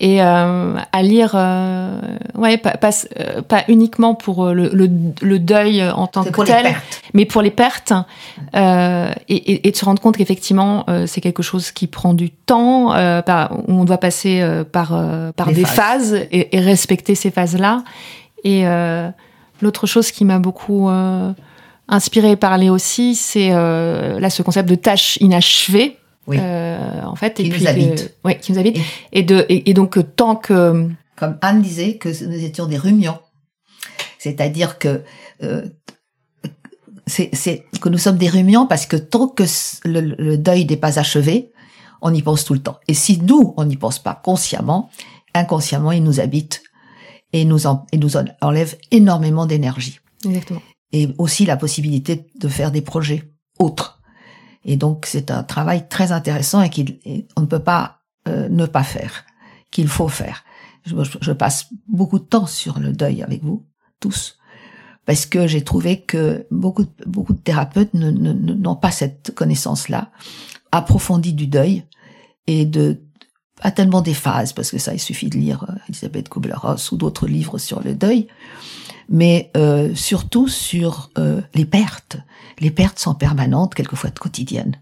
Et 0.00 0.22
euh, 0.22 0.76
à 0.92 1.02
lire, 1.02 1.32
euh, 1.34 2.00
ouais, 2.36 2.56
pas, 2.56 2.76
pas, 2.76 2.90
euh, 3.18 3.42
pas 3.42 3.64
uniquement 3.66 4.14
pour 4.14 4.46
euh, 4.46 4.52
le, 4.52 4.70
le, 4.72 4.88
le 5.20 5.38
deuil 5.40 5.82
en 5.82 6.06
tant 6.06 6.22
que 6.22 6.44
tel, 6.44 6.76
mais 7.14 7.24
pour 7.24 7.42
les 7.42 7.50
pertes, 7.50 7.92
euh, 8.54 9.10
et, 9.28 9.34
et, 9.34 9.66
et 9.66 9.70
de 9.72 9.76
se 9.76 9.84
rendre 9.84 10.00
compte 10.00 10.16
qu'effectivement, 10.16 10.84
euh, 10.88 11.06
c'est 11.08 11.20
quelque 11.20 11.42
chose 11.42 11.72
qui 11.72 11.88
prend 11.88 12.14
du 12.14 12.30
temps, 12.30 12.92
euh, 12.94 13.22
par, 13.22 13.58
où 13.66 13.72
on 13.72 13.84
doit 13.84 13.98
passer 13.98 14.40
euh, 14.40 14.62
par, 14.62 14.90
euh, 14.94 15.32
par 15.32 15.48
Les 15.48 15.54
des 15.54 15.64
phases. 15.64 15.74
phases, 16.12 16.14
et, 16.30 16.56
et 16.56 16.60
respecter 16.60 17.16
ces 17.16 17.32
phases-là. 17.32 17.82
Et 18.44 18.68
euh, 18.68 19.08
l'autre 19.60 19.88
chose 19.88 20.12
qui 20.12 20.24
m'a 20.24 20.38
beaucoup 20.38 20.88
euh, 20.88 21.32
inspiré 21.88 22.30
et 22.30 22.36
parlé 22.36 22.70
aussi, 22.70 23.16
c'est 23.16 23.48
euh, 23.50 24.20
là 24.20 24.30
ce 24.30 24.42
concept 24.42 24.68
de 24.68 24.76
tâche 24.76 25.16
inachevée. 25.20 25.96
Oui. 26.28 26.36
Euh, 26.38 27.02
en 27.04 27.16
fait, 27.16 27.34
Qui 27.34 27.42
et 27.42 27.44
nous 27.48 27.54
puis 27.54 27.64
que- 27.64 27.68
habite. 27.68 28.14
ouais, 28.24 28.38
qui 28.38 28.52
nous 28.52 28.58
habite. 28.58 28.76
Et- 28.76 29.18
Et, 29.20 29.22
de, 29.22 29.44
et, 29.48 29.68
et 29.70 29.74
donc, 29.74 29.96
euh, 29.98 30.02
tant 30.04 30.36
que 30.36 30.88
comme 31.16 31.36
Anne 31.40 31.62
disait 31.62 31.96
que 31.96 32.08
nous 32.26 32.44
étions 32.44 32.66
des 32.66 32.76
rumiants. 32.76 33.20
C'est-à-dire 34.18 34.78
que 34.78 35.02
euh, 35.42 35.66
c'est 37.06 37.64
que 37.80 37.88
nous 37.88 37.98
sommes 37.98 38.18
des 38.18 38.28
rumiants 38.28 38.66
parce 38.66 38.86
que 38.86 38.96
tant 38.96 39.28
que 39.28 39.44
le, 39.84 40.00
le 40.00 40.36
deuil 40.36 40.66
n'est 40.66 40.76
pas 40.76 40.98
achevé, 40.98 41.52
on 42.02 42.12
y 42.12 42.22
pense 42.22 42.44
tout 42.44 42.52
le 42.54 42.60
temps. 42.60 42.78
Et 42.86 42.94
si 42.94 43.18
nous, 43.18 43.54
on 43.56 43.64
n'y 43.64 43.76
pense 43.76 43.98
pas 43.98 44.14
consciemment, 44.14 44.90
inconsciemment, 45.34 45.92
il 45.92 46.02
nous 46.04 46.20
habite 46.20 46.62
et 47.32 47.44
nous, 47.44 47.66
en, 47.66 47.86
et 47.92 47.96
nous 47.98 48.16
en- 48.16 48.24
enlève 48.40 48.76
énormément 48.90 49.46
d'énergie. 49.46 49.98
exactement. 50.24 50.62
Et 50.92 51.08
aussi 51.18 51.44
la 51.46 51.56
possibilité 51.56 52.26
de 52.38 52.48
faire 52.48 52.70
des 52.70 52.80
projets 52.82 53.24
autres. 53.58 53.97
Et 54.64 54.76
donc, 54.76 55.06
c'est 55.06 55.30
un 55.30 55.42
travail 55.42 55.88
très 55.88 56.12
intéressant 56.12 56.60
et 56.62 56.70
qu'on 56.70 57.40
ne 57.42 57.46
peut 57.46 57.58
pas 57.62 58.00
euh, 58.26 58.48
ne 58.48 58.66
pas 58.66 58.82
faire, 58.82 59.24
qu'il 59.70 59.88
faut 59.88 60.08
faire. 60.08 60.44
Je, 60.84 60.94
je 61.20 61.32
passe 61.32 61.66
beaucoup 61.86 62.18
de 62.18 62.24
temps 62.24 62.46
sur 62.46 62.78
le 62.78 62.92
deuil 62.92 63.22
avec 63.22 63.42
vous, 63.42 63.64
tous, 64.00 64.38
parce 65.06 65.26
que 65.26 65.46
j'ai 65.46 65.62
trouvé 65.64 66.00
que 66.02 66.46
beaucoup, 66.50 66.84
de- 66.84 67.04
beaucoup 67.06 67.32
de 67.32 67.38
thérapeutes 67.40 67.94
n'ont 67.94 68.76
pas 68.76 68.90
cette 68.90 69.34
connaissance-là 69.34 70.10
approfondie 70.72 71.32
du 71.32 71.46
deuil 71.46 71.84
et 72.46 72.64
de 72.66 73.00
pas 73.62 73.70
tellement 73.70 74.02
des 74.02 74.14
phases, 74.14 74.52
parce 74.52 74.70
que 74.70 74.78
ça, 74.78 74.94
il 74.94 75.00
suffit 75.00 75.28
de 75.28 75.36
lire 75.38 75.64
euh, 75.68 75.74
Elisabeth 75.88 76.28
Kubler-Ross 76.28 76.92
ou 76.92 76.96
d'autres 76.96 77.26
livres 77.26 77.58
sur 77.58 77.82
le 77.82 77.94
deuil, 77.94 78.28
mais 79.08 79.50
euh, 79.56 79.94
surtout 79.94 80.48
sur 80.48 81.10
euh, 81.18 81.40
les 81.54 81.64
pertes. 81.64 82.18
Les 82.60 82.70
pertes 82.70 82.98
sont 82.98 83.14
permanentes, 83.14 83.74
quelquefois 83.74 84.10
quotidiennes. 84.10 84.76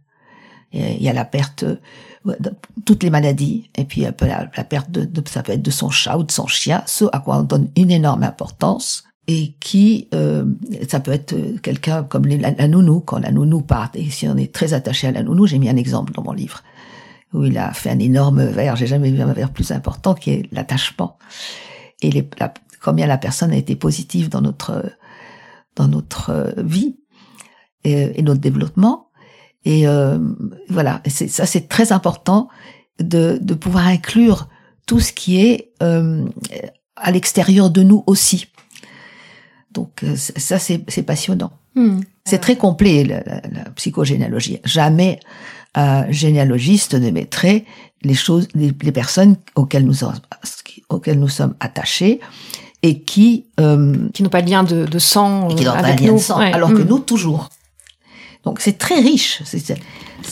Il 0.72 1.02
y 1.02 1.08
a 1.08 1.12
la 1.12 1.24
perte, 1.24 1.62
euh, 1.62 1.76
de 2.24 2.52
toutes 2.84 3.02
les 3.02 3.10
maladies, 3.10 3.70
et 3.76 3.84
puis 3.84 4.00
la, 4.02 4.12
la 4.56 4.64
perte 4.64 4.90
de, 4.90 5.04
de- 5.04 5.28
ça 5.28 5.42
peut 5.42 5.52
être 5.52 5.62
de 5.62 5.70
son 5.70 5.90
chat 5.90 6.18
ou 6.18 6.24
de 6.24 6.32
son 6.32 6.46
chien, 6.46 6.82
ce 6.86 7.04
à 7.12 7.20
quoi 7.20 7.38
on 7.38 7.44
donne 7.44 7.68
une 7.76 7.90
énorme 7.90 8.24
importance, 8.24 9.04
et 9.28 9.54
qui, 9.60 10.08
euh, 10.12 10.44
ça 10.88 11.00
peut 11.00 11.12
être 11.12 11.32
euh, 11.32 11.56
quelqu'un 11.62 12.02
comme 12.02 12.26
la 12.26 12.68
nounou, 12.68 13.00
quand 13.00 13.18
la 13.18 13.30
nounou 13.30 13.60
part, 13.60 13.90
et 13.94 14.10
si 14.10 14.28
on 14.28 14.36
est 14.36 14.52
très 14.52 14.74
attaché 14.74 15.06
à 15.06 15.12
la 15.12 15.22
nounou, 15.22 15.46
j'ai 15.46 15.58
mis 15.58 15.68
un 15.68 15.76
exemple 15.76 16.12
dans 16.12 16.22
mon 16.22 16.32
livre, 16.32 16.62
où 17.32 17.44
il 17.44 17.56
a 17.58 17.72
fait 17.72 17.90
un 17.90 17.98
énorme 17.98 18.44
verre, 18.44 18.76
j'ai 18.76 18.86
jamais 18.86 19.10
vu 19.10 19.20
un 19.22 19.32
verre 19.32 19.50
plus 19.52 19.70
important, 19.70 20.14
qui 20.14 20.30
est 20.30 20.48
l'attachement. 20.52 21.18
Et 22.02 22.10
les, 22.10 22.28
la, 22.38 22.52
combien 22.86 23.06
la 23.08 23.18
personne 23.18 23.52
a 23.52 23.56
été 23.56 23.74
positive 23.76 24.28
dans 24.28 24.40
notre, 24.40 24.74
dans 25.74 25.88
notre 25.88 26.30
euh, 26.30 26.52
vie 26.56 26.96
et, 27.84 28.18
et 28.18 28.22
notre 28.22 28.40
développement. 28.40 29.10
Et 29.64 29.88
euh, 29.88 30.18
voilà, 30.68 31.00
Et 31.04 31.10
ça 31.10 31.44
c'est 31.46 31.68
très 31.68 31.90
important 31.90 32.48
de, 33.00 33.38
de 33.42 33.54
pouvoir 33.54 33.86
inclure 33.88 34.48
tout 34.86 35.00
ce 35.00 35.12
qui 35.12 35.40
est 35.40 35.72
euh, 35.82 36.24
à 36.94 37.10
l'extérieur 37.10 37.70
de 37.70 37.82
nous 37.82 38.04
aussi. 38.06 38.46
Donc 39.72 40.04
euh, 40.04 40.14
ça 40.16 40.58
c'est, 40.58 40.84
c'est 40.88 41.02
passionnant. 41.02 41.52
Hmm. 41.74 42.00
C'est 42.24 42.38
très 42.38 42.56
complet 42.56 43.04
la, 43.04 43.20
la, 43.24 43.40
la 43.52 43.70
psychogénéalogie. 43.70 44.60
Jamais 44.64 45.18
un 45.74 46.10
généalogiste 46.10 46.94
ne 46.94 47.10
mettrait 47.10 47.64
les 48.02 48.14
choses, 48.14 48.48
les, 48.54 48.72
les 48.80 48.92
personnes 48.92 49.36
auxquelles 49.56 49.84
nous, 49.84 50.04
auxquelles 50.88 51.18
nous 51.18 51.28
sommes 51.28 51.54
attachés 51.60 52.20
et 52.82 53.00
qui 53.00 53.46
euh, 53.60 53.94
Qui 54.12 54.22
n'ont 54.22 54.28
pas 54.28 54.42
de 54.42 54.50
lien 54.50 54.62
de, 54.62 54.84
de 54.86 54.98
sang 54.98 55.48
qui 55.48 55.64
n'ont 55.64 55.72
pas 55.72 55.78
un 55.78 55.84
avec 55.84 56.00
lien 56.00 56.08
nous. 56.08 56.14
de 56.14 56.20
sang, 56.20 56.38
Ouais. 56.38 56.52
alors 56.52 56.70
que 56.72 56.82
Hmm. 56.82 56.88
nous 56.88 56.98
toujours. 56.98 57.48
Donc 58.44 58.60
c'est 58.60 58.78
très 58.78 59.00
riche. 59.00 59.42
C'est, 59.44 59.58
c'est- 59.58 59.78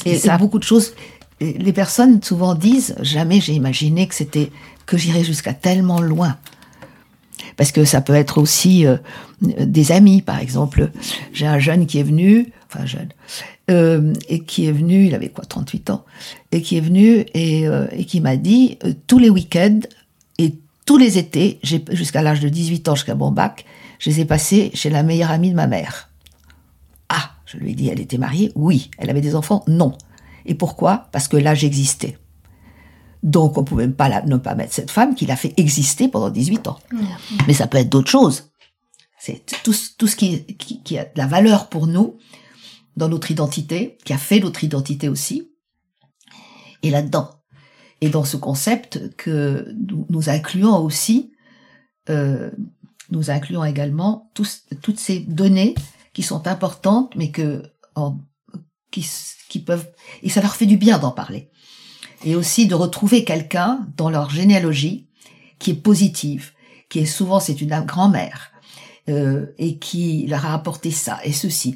et 0.07 0.16
ça 0.16 0.35
a 0.35 0.38
beaucoup 0.38 0.59
de 0.59 0.64
choses. 0.64 0.94
Les 1.40 1.72
personnes 1.72 2.22
souvent 2.22 2.54
disent 2.54 2.94
jamais 3.00 3.40
j'ai 3.40 3.54
imaginé 3.54 4.07
que 4.07 4.14
c'était 4.14 4.50
que 4.87 4.96
j'irais 4.96 5.24
jusqu'à 5.24 5.52
tellement 5.54 6.00
loin. 6.00 6.37
Parce 7.57 7.72
que 7.72 7.85
ça 7.85 8.00
peut 8.00 8.14
être 8.14 8.38
aussi 8.38 8.87
euh, 8.87 8.96
des 9.40 9.92
amis, 9.92 10.22
par 10.22 10.38
exemple. 10.38 10.90
J'ai 11.33 11.46
un 11.46 11.59
jeune 11.59 11.87
qui 11.87 11.98
est 11.98 12.02
venu, 12.04 12.52
enfin 12.72 12.87
jeune, 12.87 13.09
euh, 13.70 14.12
et 14.28 14.40
qui 14.40 14.66
est 14.66 14.72
venu, 14.72 15.07
il 15.07 15.14
avait 15.14 15.28
quoi, 15.28 15.44
38 15.44 15.90
ans, 15.90 16.04
et 16.52 16.62
qui 16.62 16.77
est 16.77 16.81
venu 16.81 17.25
et, 17.35 17.66
euh, 17.68 17.87
et 17.92 18.04
qui 18.04 18.21
m'a 18.21 18.37
dit 18.37 18.79
euh, 18.85 18.92
tous 19.06 19.18
les 19.18 19.31
week-ends 19.31 19.81
et 20.38 20.54
tous 20.85 20.98
les 20.98 21.18
étés, 21.18 21.60
jusqu'à 21.62 22.22
l'âge 22.22 22.40
de 22.40 22.48
18 22.48 22.88
ans, 22.88 22.94
jusqu'à 22.94 23.14
mon 23.14 23.30
bac, 23.30 23.64
je 23.98 24.10
les 24.10 24.20
ai 24.20 24.24
passés 24.24 24.70
chez 24.74 24.90
la 24.90 25.02
meilleure 25.02 25.30
amie 25.30 25.50
de 25.50 25.54
ma 25.54 25.66
mère. 25.66 26.10
Ah, 27.08 27.32
je 27.46 27.56
lui 27.56 27.70
ai 27.70 27.74
dit, 27.74 27.88
elle 27.88 28.00
était 28.00 28.18
mariée? 28.18 28.52
Oui. 28.54 28.90
Elle 28.98 29.08
avait 29.10 29.20
des 29.22 29.35
enfants? 29.35 29.64
Non. 29.66 29.96
Et 30.46 30.54
pourquoi? 30.54 31.08
Parce 31.12 31.28
que 31.28 31.37
là, 31.38 31.54
j'existais. 31.54 32.18
Donc, 33.22 33.56
on 33.56 33.64
pouvait 33.64 33.88
pas 33.88 34.10
la- 34.10 34.22
ne 34.22 34.37
pas 34.37 34.54
mettre 34.54 34.74
cette 34.74 34.90
femme 34.90 35.14
qui 35.14 35.24
l'a 35.24 35.37
fait 35.37 35.54
exister 35.56 36.08
pendant 36.08 36.28
18 36.28 36.66
ans. 36.68 36.78
Mais 37.46 37.54
ça 37.54 37.66
peut 37.66 37.78
être 37.78 37.88
d'autres 37.88 38.10
choses. 38.10 38.50
C'est 39.18 39.42
tout, 39.62 39.72
ce- 39.72 39.90
tout 39.96 40.06
ce 40.06 40.16
qui, 40.16 40.44
qui, 40.56 40.82
qui 40.82 40.98
a 40.98 41.04
de 41.04 41.10
la 41.16 41.26
valeur 41.26 41.70
pour 41.70 41.87
nous, 41.87 42.18
dans 42.98 43.08
notre 43.08 43.30
identité, 43.30 43.96
qui 44.04 44.12
a 44.12 44.18
fait 44.18 44.40
notre 44.40 44.62
identité 44.64 45.08
aussi, 45.08 45.48
et 46.82 46.90
là-dedans. 46.90 47.30
Et 48.05 48.11
dans 48.11 48.25
ce 48.25 48.37
concept 48.37 49.17
que 49.17 49.75
nous, 50.11 50.29
incluons 50.29 50.77
aussi, 50.88 51.33
euh, 52.11 52.50
nous 53.11 53.31
incluons 53.31 53.65
également 53.65 54.31
tous- 54.35 54.65
toutes 54.83 55.00
ces 55.00 55.21
données 55.21 55.75
qui 56.13 56.23
sont 56.23 56.46
importantes, 56.46 57.11
mais 57.17 57.31
que 57.31 57.63
en, 57.94 58.19
qui, 58.90 59.02
qui 59.48 59.59
peuvent 59.69 59.88
et 60.23 60.29
ça 60.29 60.42
leur 60.42 60.55
fait 60.55 60.67
du 60.67 60.77
bien 60.77 60.98
d'en 60.98 61.13
parler. 61.13 61.48
Et 62.27 62.37
aussi 62.37 62.67
de 62.67 62.75
retrouver 62.75 63.25
quelqu'un 63.25 63.71
dans 63.96 64.11
leur 64.11 64.29
généalogie 64.29 64.96
qui 65.59 65.71
est 65.71 65.83
positive, 65.90 66.52
qui 66.90 66.98
est 66.98 67.07
souvent 67.19 67.40
c'est 67.40 67.63
une 67.63 67.81
grand-mère 67.92 68.52
euh, 69.09 69.46
et 69.57 69.79
qui 69.79 70.27
leur 70.27 70.44
a 70.44 70.52
apporté 70.52 70.90
ça 70.90 71.21
et 71.25 71.33
ceci. 71.33 71.75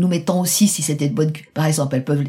Nous 0.00 0.08
mettons 0.08 0.40
aussi 0.40 0.66
si 0.66 0.80
c'était 0.82 1.08
une 1.08 1.14
bonne, 1.14 1.32
par 1.52 1.66
exemple, 1.66 1.94
elles 1.96 2.04
peuvent, 2.04 2.24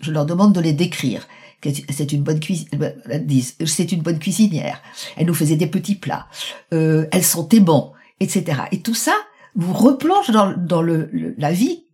je 0.00 0.10
leur 0.10 0.24
demande 0.24 0.54
de 0.54 0.60
les 0.60 0.72
décrire. 0.72 1.28
C'est 1.62 2.12
une 2.12 2.22
bonne 2.22 2.38
disent, 2.38 3.56
c'est 3.66 3.92
une 3.92 4.02
bonne 4.02 4.18
cuisinière. 4.18 4.80
Elle 5.16 5.26
nous 5.26 5.34
faisait 5.34 5.56
des 5.56 5.66
petits 5.66 5.94
plats. 5.94 6.26
Euh, 6.72 7.06
elles 7.12 7.24
sentait 7.24 7.60
bon, 7.60 7.92
etc. 8.20 8.62
Et 8.72 8.80
tout 8.80 8.94
ça 8.94 9.14
vous 9.54 9.72
replonge 9.72 10.30
dans, 10.30 10.56
dans 10.56 10.82
le, 10.82 11.10
la 11.36 11.52
vie 11.52 11.86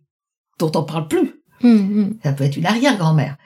dont 0.59 0.71
on 0.75 0.83
parle 0.83 1.07
plus. 1.07 1.41
Mmh, 1.61 2.11
Ça 2.23 2.33
peut 2.33 2.43
être 2.43 2.57
une 2.57 2.65
arrière-grand-mère. 2.65 3.37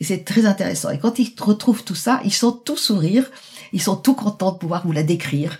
Et 0.00 0.04
c'est 0.04 0.24
très 0.24 0.46
intéressant. 0.46 0.90
Et 0.90 0.98
quand 0.98 1.18
ils 1.18 1.34
retrouvent 1.40 1.84
tout 1.84 1.94
ça, 1.94 2.20
ils 2.24 2.32
sont 2.32 2.52
tout 2.52 2.76
sourire, 2.76 3.30
ils 3.72 3.82
sont 3.82 3.96
tout 3.96 4.14
contents 4.14 4.52
de 4.52 4.58
pouvoir 4.58 4.86
vous 4.86 4.92
la 4.92 5.02
décrire 5.02 5.58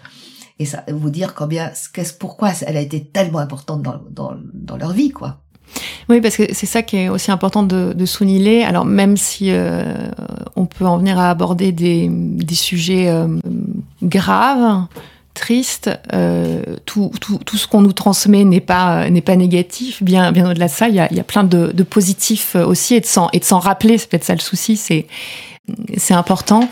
et 0.61 0.67
ça 0.67 0.85
vous 0.89 1.09
dire 1.09 1.35
combien, 1.35 1.73
qu'est-ce, 1.95 2.13
pourquoi 2.13 2.53
elle 2.67 2.77
a 2.77 2.83
été 2.83 3.03
tellement 3.03 3.39
importante 3.39 3.81
dans, 3.83 3.99
dans, 4.11 4.37
dans 4.53 4.77
leur 4.77 4.93
vie, 4.93 5.11
quoi. 5.11 5.43
Oui, 6.09 6.21
parce 6.21 6.37
que 6.37 6.53
c'est 6.53 6.67
ça 6.67 6.83
qui 6.83 6.97
est 6.97 7.09
aussi 7.09 7.31
important 7.31 7.63
de, 7.63 7.93
de 7.93 8.07
souligner. 8.07 8.65
Alors 8.65 8.85
même 8.85 9.17
si 9.17 9.51
euh, 9.51 9.85
on 10.57 10.67
peut 10.67 10.87
en 10.87 10.99
venir 10.99 11.19
à 11.19 11.31
aborder 11.31 11.73
des, 11.73 12.11
sujets 12.55 13.09
euh, 13.09 13.27
graves, 14.03 14.87
tristes, 15.35 15.91
euh, 16.13 16.63
tout, 16.85 17.13
ce 17.55 17.67
qu'on 17.67 17.81
nous 17.81 17.93
transmet 17.93 18.45
n'est 18.45 18.61
pas 18.61 19.09
n'est 19.09 19.21
pas 19.21 19.37
négatif. 19.37 20.03
Bien 20.03 20.31
au-delà 20.31 20.67
de 20.67 20.73
ça, 20.73 20.89
il 20.89 20.95
y 20.97 21.01
a, 21.01 21.25
plein 21.25 21.45
de, 21.45 21.83
positifs 21.83 22.57
aussi 22.57 22.95
et 22.95 23.01
de 23.01 23.07
s'en 23.07 23.59
rappeler. 23.59 23.99
C'est 23.99 24.11
peut-être 24.11 24.25
ça 24.25 24.35
le 24.35 24.41
souci. 24.41 24.77
C'est 24.77 25.07
c'est 25.97 26.15
important. 26.15 26.69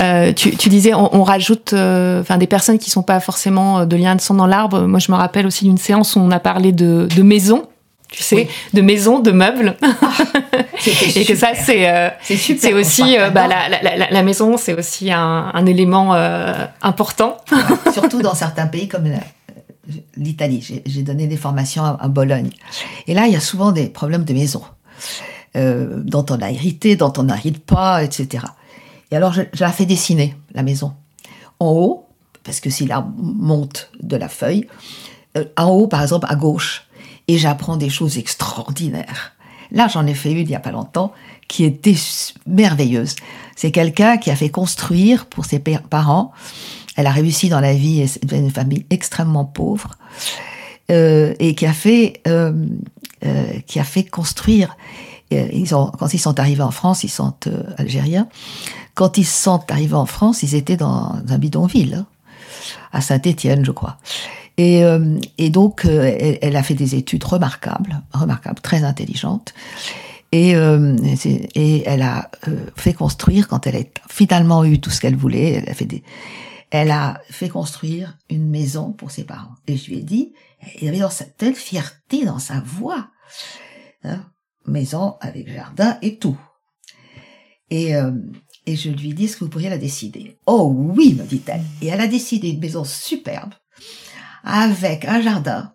Euh, 0.00 0.32
tu, 0.32 0.68
disais, 0.68 0.94
on, 0.94 1.24
rajoute, 1.24 1.74
des 1.74 2.46
personnes 2.46 2.78
qui 2.78 2.88
sont 2.88 3.02
pas 3.02 3.18
forcément 3.18 3.84
de 3.84 3.96
lien 3.96 4.14
de 4.14 4.20
sang 4.20 4.34
dans 4.34 4.46
l'arbre. 4.46 4.82
Moi, 4.82 5.00
je 5.00 5.10
me 5.10 5.16
rappelle 5.16 5.44
aussi 5.44 5.64
d'une 5.64 5.78
séance 5.78 6.14
où 6.14 6.20
on 6.20 6.30
a 6.30 6.38
parlé 6.38 6.70
de, 6.70 7.08
de 7.12 7.22
maison 7.22 7.66
tu 8.10 8.22
sais, 8.22 8.48
de 8.72 8.80
maisons, 8.80 9.18
de 9.18 9.30
meubles. 9.30 9.76
Ah, 9.82 10.12
et 11.14 11.24
que 11.24 11.34
ça, 11.34 11.48
c'est 11.54 11.90
euh, 11.90 12.08
c'est 12.22 12.72
aussi 12.72 13.18
euh, 13.18 13.30
bah, 13.30 13.46
la, 13.46 13.68
la, 13.68 14.10
la, 14.10 14.22
maison, 14.22 14.56
c'est 14.56 14.72
aussi 14.72 15.12
un, 15.12 15.50
un 15.52 15.66
élément 15.66 16.14
euh, 16.14 16.66
important. 16.82 17.36
Surtout 17.92 18.22
dans 18.22 18.34
certains 18.34 18.66
pays 18.66 18.88
comme 18.88 19.04
l'Italie. 20.16 20.82
J'ai 20.86 21.02
donné 21.02 21.26
des 21.26 21.36
formations 21.36 21.84
à, 21.84 21.98
à, 22.00 22.08
Bologne. 22.08 22.50
Et 23.06 23.14
là, 23.14 23.26
il 23.26 23.32
y 23.32 23.36
a 23.36 23.40
souvent 23.40 23.72
des 23.72 23.88
problèmes 23.88 24.24
de 24.24 24.32
maison 24.32 24.62
euh, 25.56 26.02
dont 26.02 26.24
on 26.30 26.40
a 26.40 26.50
hérité, 26.50 26.96
dont 26.96 27.12
on 27.18 27.24
n'hérite 27.24 27.64
pas, 27.64 28.02
etc. 28.02 28.44
Et 29.10 29.16
alors, 29.16 29.32
je, 29.32 29.42
je 29.52 29.60
la 29.60 29.72
fais 29.72 29.86
dessiner, 29.86 30.34
la 30.54 30.62
maison. 30.62 30.94
En 31.60 31.70
haut, 31.72 32.06
parce 32.42 32.60
que 32.60 32.70
si 32.70 32.86
la 32.86 33.06
monte 33.16 33.90
de 34.00 34.16
la 34.16 34.28
feuille, 34.28 34.66
en 35.56 35.66
haut, 35.66 35.86
par 35.86 36.02
exemple, 36.02 36.26
à 36.28 36.34
gauche, 36.34 36.87
et 37.28 37.38
j'apprends 37.38 37.76
des 37.76 37.90
choses 37.90 38.18
extraordinaires. 38.18 39.32
Là, 39.70 39.86
j'en 39.88 40.06
ai 40.06 40.14
fait 40.14 40.32
une 40.32 40.38
il 40.38 40.50
y 40.50 40.54
a 40.54 40.60
pas 40.60 40.70
longtemps 40.70 41.12
qui 41.46 41.64
était 41.64 41.96
merveilleuse. 42.46 43.16
C'est 43.54 43.70
quelqu'un 43.70 44.16
qui 44.16 44.30
a 44.30 44.36
fait 44.36 44.48
construire 44.48 45.26
pour 45.26 45.44
ses 45.44 45.58
parents. 45.58 46.32
Elle 46.96 47.06
a 47.06 47.12
réussi 47.12 47.48
dans 47.48 47.60
la 47.60 47.74
vie, 47.74 48.06
c'est 48.08 48.32
une 48.32 48.50
famille 48.50 48.86
extrêmement 48.90 49.44
pauvre 49.44 49.90
euh, 50.90 51.34
et 51.38 51.54
qui 51.54 51.66
a 51.66 51.72
fait 51.72 52.20
euh, 52.26 52.52
euh, 53.24 53.60
qui 53.66 53.80
a 53.80 53.84
fait 53.84 54.04
construire. 54.04 54.76
Euh, 55.32 55.48
ils 55.52 55.74
ont, 55.74 55.90
quand 55.98 56.14
ils 56.14 56.20
sont 56.20 56.38
arrivés 56.38 56.62
en 56.62 56.70
France, 56.70 57.02
ils 57.02 57.10
sont 57.10 57.34
euh, 57.48 57.64
algériens. 57.76 58.28
Quand 58.94 59.18
ils 59.18 59.26
sont 59.26 59.60
arrivés 59.72 59.96
en 59.96 60.06
France, 60.06 60.44
ils 60.44 60.54
étaient 60.54 60.76
dans 60.76 61.16
un 61.28 61.38
bidonville 61.38 61.94
hein, 61.94 62.06
à 62.92 63.00
Saint-Étienne, 63.00 63.64
je 63.64 63.72
crois. 63.72 63.96
Et, 64.58 64.84
euh, 64.84 65.18
et 65.38 65.50
donc, 65.50 65.84
euh, 65.84 66.36
elle, 66.42 66.56
a 66.56 66.62
fait 66.62 66.74
des 66.74 66.96
études 66.96 67.24
remarquables, 67.24 68.02
remarquables, 68.12 68.60
très 68.60 68.82
intelligentes. 68.82 69.54
Et, 70.32 70.56
euh, 70.56 70.96
et 71.54 71.84
elle 71.86 72.02
a 72.02 72.30
fait 72.76 72.92
construire, 72.92 73.48
quand 73.48 73.66
elle 73.66 73.76
a 73.76 73.84
finalement 74.10 74.64
eu 74.64 74.78
tout 74.78 74.90
ce 74.90 75.00
qu'elle 75.00 75.16
voulait, 75.16 75.52
elle 75.52 75.70
a 75.70 75.74
fait 75.74 75.86
des, 75.86 76.02
elle 76.70 76.90
a 76.90 77.22
fait 77.30 77.48
construire 77.48 78.18
une 78.28 78.50
maison 78.50 78.92
pour 78.92 79.10
ses 79.10 79.24
parents. 79.24 79.54
Et 79.66 79.76
je 79.76 79.88
lui 79.88 79.98
ai 79.98 80.02
dit, 80.02 80.34
il 80.76 80.84
y 80.84 80.88
avait 80.88 80.98
dans 80.98 81.08
sa 81.08 81.24
telle 81.24 81.54
fierté 81.54 82.24
dans 82.24 82.38
sa 82.38 82.60
voix, 82.60 83.08
hein, 84.04 84.24
maison 84.66 85.16
avec 85.20 85.50
jardin 85.50 85.96
et 86.02 86.18
tout. 86.18 86.38
Et, 87.70 87.94
euh, 87.94 88.10
et 88.66 88.76
je 88.76 88.90
lui 88.90 89.10
ai 89.10 89.12
dit, 89.14 89.24
est-ce 89.24 89.36
que 89.36 89.44
vous 89.44 89.50
pourriez 89.50 89.70
la 89.70 89.78
décider? 89.78 90.36
Oh 90.46 90.74
oui, 90.76 91.14
me 91.14 91.24
dit-elle. 91.24 91.62
Et 91.80 91.86
elle 91.86 92.00
a 92.00 92.06
décidé 92.06 92.50
une 92.50 92.60
maison 92.60 92.84
superbe, 92.84 93.54
avec 94.48 95.04
un 95.04 95.20
jardin. 95.20 95.74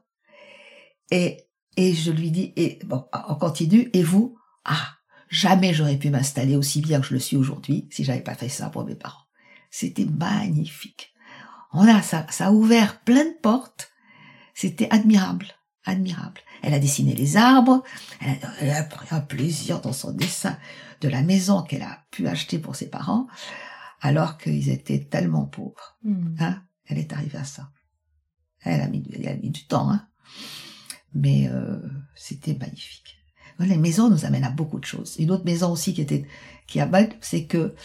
Et, 1.11 1.47
et 1.78 1.93
je 1.93 2.11
lui 2.11 2.32
dis, 2.32 2.53
et 2.55 2.80
bon, 2.84 3.05
on 3.30 3.36
continue, 3.36 3.89
et 3.93 4.03
vous? 4.03 4.38
Ah, 4.65 4.95
jamais 5.30 5.74
j'aurais 5.74 5.97
pu 5.97 6.09
m'installer 6.09 6.55
aussi 6.55 6.82
bien 6.82 6.99
que 6.99 7.07
je 7.07 7.13
le 7.13 7.19
suis 7.19 7.38
aujourd'hui 7.38 7.88
si 7.91 8.03
j'avais 8.03 8.21
pas 8.21 8.34
fait 8.34 8.49
ça 8.49 8.69
pour 8.69 8.84
mes 8.84 8.95
parents. 8.95 9.26
C'était 9.69 10.05
magnifique. 10.05 11.13
On 11.71 11.88
a, 11.88 12.01
ça, 12.01 12.26
ça 12.30 12.47
a 12.47 12.51
ouvert 12.51 13.01
plein 13.01 13.26
de 13.26 13.38
portes. 13.41 13.91
C'était 14.55 14.89
admirable, 14.89 15.47
admirable. 15.86 16.41
Elle 16.63 16.74
a 16.74 16.80
dessiné 16.80 17.13
les 17.13 17.38
arbres, 17.38 17.84
elle 18.59 18.69
a, 18.71 18.84
pris 18.84 19.07
un 19.11 19.19
plaisir 19.19 19.82
dans 19.82 19.93
son 19.93 20.13
dessin 20.13 20.57
de 21.01 21.09
la 21.09 21.21
maison 21.21 21.61
qu'elle 21.61 21.82
a 21.82 22.05
pu 22.09 22.28
acheter 22.28 22.57
pour 22.57 22.76
ses 22.76 22.89
parents, 22.89 23.28
alors 24.01 24.38
qu'ils 24.38 24.69
étaient 24.69 25.03
tellement 25.03 25.45
pauvres. 25.45 25.97
Mmh. 26.03 26.36
Hein 26.39 26.63
elle 26.86 26.97
est 26.97 27.13
arrivée 27.13 27.38
à 27.38 27.43
ça. 27.43 27.69
Elle 28.64 28.82
a 28.82 28.88
mis, 28.88 29.01
du 29.49 29.66
temps, 29.66 29.91
hein. 29.91 30.07
mais 31.14 31.49
euh, 31.49 31.80
c'était 32.16 32.55
magnifique. 32.55 33.18
Les 33.59 33.78
maisons 33.78 34.09
nous 34.09 34.26
amènent 34.26 34.43
à 34.43 34.49
beaucoup 34.49 34.80
de 34.80 34.86
choses. 34.86 35.16
Une 35.20 35.32
autre 35.32 35.45
maison 35.45 35.72
aussi 35.72 35.93
qui 35.93 36.01
était 36.01 36.26
qui 36.68 36.80
a 36.80 36.86
mal, 36.86 37.09
c'est 37.22 37.45
que 37.45 37.76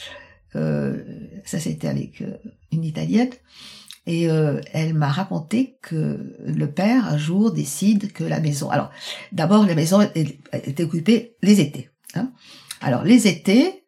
euh, 0.57 1.05
ça 1.45 1.59
c'était 1.59 1.89
avec 1.89 2.23
euh, 2.23 2.39
une 2.73 2.85
italienne 2.85 3.31
et 4.09 4.31
euh, 4.31 4.63
elle 4.73 4.95
m'a 4.95 5.09
raconté 5.09 5.77
que 5.83 6.35
le 6.47 6.71
père 6.71 7.07
un 7.07 7.19
jour 7.19 7.53
décide 7.53 8.11
que 8.11 8.25
la 8.25 8.41
maison. 8.41 8.71
Alors 8.71 8.91
d'abord 9.33 9.67
la 9.67 9.75
maison 9.75 10.01
était 10.01 10.83
occupée 10.83 11.37
les 11.43 11.61
étés. 11.61 11.91
Hein. 12.15 12.33
Alors 12.81 13.05
les 13.05 13.29
étés, 13.29 13.85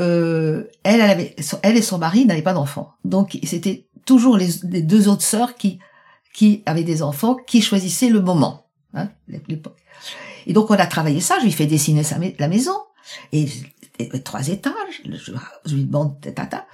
euh, 0.00 0.64
elle, 0.82 1.00
elle, 1.00 1.10
avait, 1.10 1.36
elle 1.62 1.76
et 1.76 1.82
son 1.82 1.98
mari 1.98 2.26
n'avaient 2.26 2.42
pas 2.42 2.52
d'enfants, 2.52 2.94
donc 3.04 3.38
c'était 3.44 3.86
toujours 4.04 4.36
les, 4.36 4.48
deux 4.82 5.08
autres 5.08 5.22
sœurs 5.22 5.54
qui 5.54 5.78
qui 6.34 6.62
avaient 6.66 6.84
des 6.84 7.02
enfants, 7.02 7.34
qui 7.34 7.60
choisissaient 7.60 8.10
le 8.10 8.20
moment. 8.20 8.66
Hein. 8.94 9.08
Et 10.46 10.52
donc 10.52 10.70
on 10.70 10.74
a 10.74 10.86
travaillé 10.86 11.20
ça, 11.20 11.38
je 11.38 11.44
lui 11.44 11.52
fais 11.52 11.66
dessiner 11.66 12.02
sa, 12.02 12.18
la 12.38 12.48
maison, 12.48 12.74
et, 13.32 13.48
trois 14.24 14.48
étages, 14.48 15.02
je, 15.04 15.32
je, 15.66 15.74
lui 15.74 15.84
demande 15.84 16.20
tata, 16.20 16.66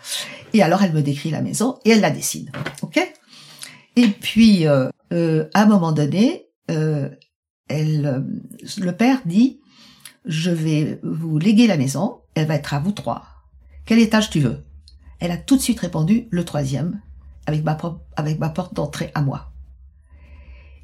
et 0.53 0.63
alors 0.63 0.83
elle 0.83 0.93
me 0.93 1.03
décrit 1.03 1.31
la 1.31 1.43
maison, 1.43 1.79
et 1.85 1.91
elle 1.91 2.01
la 2.01 2.11
dessine. 2.11 2.53
ok? 2.83 3.01
Et 3.97 4.09
puis, 4.09 4.67
euh, 4.67 4.91
euh, 5.13 5.49
à 5.55 5.63
un 5.63 5.67
moment 5.67 5.93
donné, 5.93 6.47
euh, 6.71 7.09
elle, 7.69 8.07
euh, 8.07 8.21
le 8.79 8.93
père 8.93 9.21
dit, 9.25 9.61
je 10.25 10.51
vais 10.51 11.01
vous 11.03 11.39
léguer 11.39 11.67
la 11.67 11.77
maison, 11.77 12.21
elle 12.35 12.47
va 12.47 12.57
être 12.57 12.75
à 12.75 12.79
vous 12.79 12.93
trois. 12.93 13.25
Quel 13.87 13.99
étage 13.99 14.31
tu 14.31 14.41
veux? 14.41 14.65
Elle 15.19 15.31
a 15.31 15.37
tout 15.37 15.57
de 15.57 15.63
suite 15.63 15.81
répondu, 15.81 16.29
le 16.31 16.45
troisième 16.45 17.01
avec 17.47 17.65
ma, 17.65 17.75
propre, 17.75 18.01
avec 18.17 18.39
ma 18.39 18.49
porte 18.49 18.75
d'entrée 18.75 19.11
à 19.15 19.23
moi. 19.23 19.53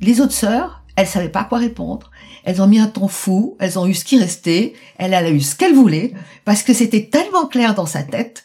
Les 0.01 0.21
autres 0.21 0.33
sœurs, 0.33 0.85
elles 0.97 1.07
savaient 1.07 1.29
pas 1.29 1.45
quoi 1.45 1.59
répondre. 1.59 2.11
Elles 2.45 2.61
ont 2.61 2.67
mis 2.67 2.79
un 2.79 2.89
ton 2.89 3.09
fou, 3.09 3.57
elles 3.61 3.79
ont 3.79 3.87
eu 3.87 3.95
ce 3.95 4.05
qui 4.05 4.19
restait, 4.19 4.75
elle, 4.99 5.15
a 5.15 5.31
eu 5.31 5.41
ce 5.41 5.55
qu'elle 5.55 5.75
voulait, 5.75 6.13
parce 6.45 6.63
que 6.63 6.75
c'était 6.75 7.07
tellement 7.07 7.47
clair 7.47 7.75
dans 7.75 7.87
sa 7.87 8.03
tête 8.03 8.45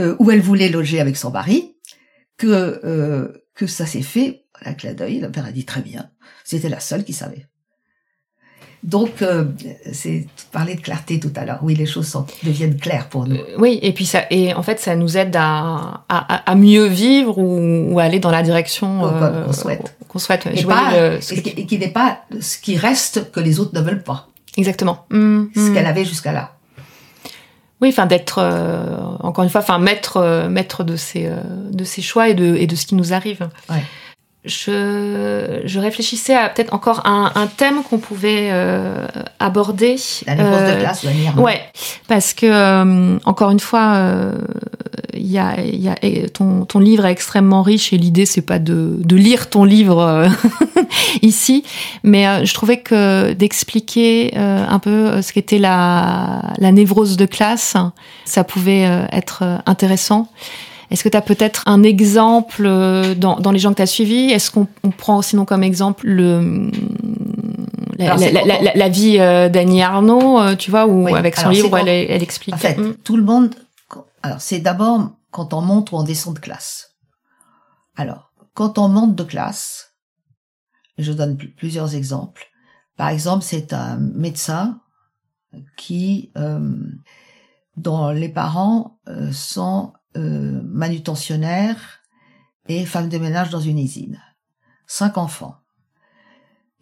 euh, 0.00 0.16
où 0.18 0.30
elle 0.30 0.40
voulait 0.40 0.68
loger 0.68 1.00
avec 1.00 1.16
son 1.16 1.30
mari, 1.30 1.76
que, 2.36 2.80
euh, 2.84 3.44
que 3.54 3.66
ça 3.66 3.86
s'est 3.86 4.02
fait 4.02 4.44
à 4.60 4.74
clin 4.74 4.94
d'œil. 4.94 5.20
Le 5.20 5.30
père 5.30 5.46
a 5.46 5.52
dit 5.52 5.64
très 5.64 5.82
bien. 5.82 6.10
C'était 6.44 6.68
la 6.68 6.80
seule 6.80 7.04
qui 7.04 7.12
savait. 7.12 7.46
Donc, 8.82 9.22
euh, 9.22 9.44
c'est 9.92 10.26
parler 10.50 10.74
de 10.74 10.80
clarté 10.80 11.20
tout 11.20 11.30
à 11.36 11.44
l'heure. 11.44 11.60
Oui, 11.62 11.76
les 11.76 11.86
choses 11.86 12.08
sont, 12.08 12.26
deviennent 12.42 12.76
claires 12.76 13.08
pour 13.08 13.28
nous. 13.28 13.36
Euh, 13.36 13.56
oui, 13.58 13.78
et 13.80 13.92
puis 13.92 14.04
ça, 14.04 14.24
et 14.30 14.54
en 14.54 14.62
fait, 14.64 14.80
ça 14.80 14.96
nous 14.96 15.16
aide 15.16 15.36
à, 15.36 16.02
à, 16.08 16.50
à 16.50 16.54
mieux 16.56 16.86
vivre 16.86 17.38
ou, 17.38 17.92
ou, 17.92 18.00
à 18.00 18.04
aller 18.04 18.18
dans 18.18 18.32
la 18.32 18.42
direction 18.42 19.06
euh, 19.06 19.44
qu'on 19.44 19.52
souhaite. 19.52 19.96
Qu'on 20.08 20.18
souhaite. 20.18 20.48
Et, 20.52 20.64
pas, 20.64 20.90
le, 20.96 21.20
ce 21.20 21.34
et 21.34 21.66
qui, 21.66 21.78
n'est 21.78 21.88
pas 21.88 22.22
ce 22.40 22.58
qui 22.58 22.76
reste 22.76 23.30
que 23.30 23.38
les 23.38 23.60
autres 23.60 23.70
ne 23.72 23.84
veulent 23.84 24.02
pas. 24.02 24.28
Exactement. 24.56 25.06
Mmh, 25.10 25.44
ce 25.54 25.60
mmh. 25.60 25.74
qu'elle 25.74 25.86
avait 25.86 26.04
jusqu'à 26.04 26.32
là. 26.32 26.56
Oui, 27.80 27.88
enfin 27.88 28.06
d'être 28.06 28.38
euh, 28.38 28.96
encore 29.20 29.44
une 29.44 29.50
fois, 29.50 29.60
enfin 29.60 29.78
maître 29.78 30.16
euh, 30.16 30.48
maître 30.48 30.84
de 30.84 30.96
ses 30.96 31.30
de 31.70 31.84
ses 31.84 32.02
choix 32.02 32.28
et 32.28 32.34
de 32.34 32.56
et 32.56 32.66
de 32.66 32.76
ce 32.76 32.86
qui 32.86 32.94
nous 32.96 33.12
arrive. 33.12 33.48
Ouais. 33.70 33.82
Je, 34.44 35.60
je 35.64 35.78
réfléchissais 35.78 36.34
à 36.34 36.48
peut-être 36.48 36.74
encore 36.74 37.06
un, 37.06 37.30
un 37.34 37.46
thème 37.46 37.82
qu'on 37.88 37.98
pouvait 37.98 38.48
euh, 38.50 39.06
aborder. 39.38 39.96
La 40.26 40.34
névrose 40.34 40.58
Euh, 40.60 40.74
de 40.74 40.80
classe, 40.80 41.04
venir. 41.04 41.38
Ouais, 41.38 41.60
parce 42.08 42.34
que 42.34 42.46
euh, 42.46 43.18
encore 43.24 43.50
une 43.50 43.60
fois, 43.60 43.94
euh, 43.94 44.32
il 45.14 45.30
y 45.30 45.38
a, 45.38 45.60
y 45.60 45.88
a, 45.88 45.94
ton, 46.28 46.64
ton 46.64 46.80
livre 46.80 47.06
est 47.06 47.12
extrêmement 47.12 47.62
riche 47.62 47.92
et 47.92 47.98
l'idée 47.98 48.26
c'est 48.26 48.42
pas 48.42 48.58
de, 48.58 48.96
de 48.98 49.16
lire 49.16 49.48
ton 49.48 49.62
livre 49.62 50.00
euh, 50.00 50.28
ici, 51.22 51.62
mais 52.02 52.26
euh, 52.26 52.44
je 52.44 52.52
trouvais 52.52 52.78
que 52.78 53.32
d'expliquer 53.34 54.32
euh, 54.36 54.64
un 54.68 54.78
peu 54.80 54.90
euh, 54.90 55.22
ce 55.22 55.32
qu'était 55.32 55.58
la, 55.58 56.42
la 56.58 56.72
névrose 56.72 57.16
de 57.16 57.26
classe, 57.26 57.76
ça 58.24 58.42
pouvait 58.42 58.86
euh, 58.86 59.04
être 59.12 59.40
euh, 59.42 59.58
intéressant. 59.66 60.28
Est-ce 60.92 61.02
que 61.02 61.08
tu 61.08 61.16
as 61.16 61.22
peut-être 61.22 61.62
un 61.66 61.82
exemple 61.82 62.64
euh, 62.66 63.14
dans, 63.14 63.36
dans 63.40 63.50
les 63.50 63.58
gens 63.58 63.70
que 63.70 63.76
tu 63.76 63.82
as 63.82 63.86
suivis? 63.86 64.30
Est-ce 64.30 64.50
qu'on 64.50 64.68
on 64.84 64.90
prend 64.90 65.22
sinon 65.22 65.44
comme 65.46 65.62
exemple 65.62 66.06
le, 66.06 66.70
la, 67.98 68.12
Alors, 68.12 68.18
la, 68.18 68.60
la, 68.60 68.72
la- 68.74 68.88
vie 68.88 69.18
euh, 69.18 69.48
d'Annie 69.48 69.82
Arnaud, 69.82 70.38
euh, 70.40 70.54
tu 70.54 70.70
vois, 70.70 70.86
où 70.86 71.04
Oui, 71.06 71.14
avec 71.14 71.34
son 71.36 71.42
alors, 71.48 71.52
livre, 71.52 71.78
elle, 71.78 71.88
elle 71.88 72.22
explique. 72.22 72.54
En 72.54 72.58
fait, 72.58 72.76
Mm. 72.78 72.94
tout 73.02 73.16
le 73.16 73.22
monde. 73.24 73.54
Alors, 74.22 74.40
c'est 74.40 74.60
d'abord 74.60 75.10
quand 75.30 75.54
on 75.54 75.62
monte 75.62 75.92
ou 75.92 75.96
on 75.96 76.02
descend 76.04 76.34
de 76.34 76.40
classe. 76.40 76.90
Alors, 77.96 78.30
quand 78.54 78.78
on 78.78 78.88
monte 78.88 79.14
de 79.14 79.22
classe, 79.24 79.94
je 80.98 81.12
donne 81.12 81.36
pl- 81.38 81.54
plusieurs 81.56 81.94
exemples. 81.94 82.46
Par 82.98 83.08
exemple, 83.08 83.42
c'est 83.44 83.72
un 83.72 83.96
médecin 83.96 84.78
qui, 85.76 86.30
euh, 86.36 86.60
dont 87.76 88.10
les 88.10 88.28
parents 88.28 88.98
euh, 89.08 89.30
sont 89.32 89.92
euh, 90.16 90.60
manutentionnaires 90.64 92.00
et 92.68 92.84
femmes 92.84 93.08
de 93.08 93.18
ménage 93.18 93.50
dans 93.50 93.60
une 93.60 93.78
usine. 93.78 94.20
Cinq 94.86 95.18
enfants. 95.18 95.56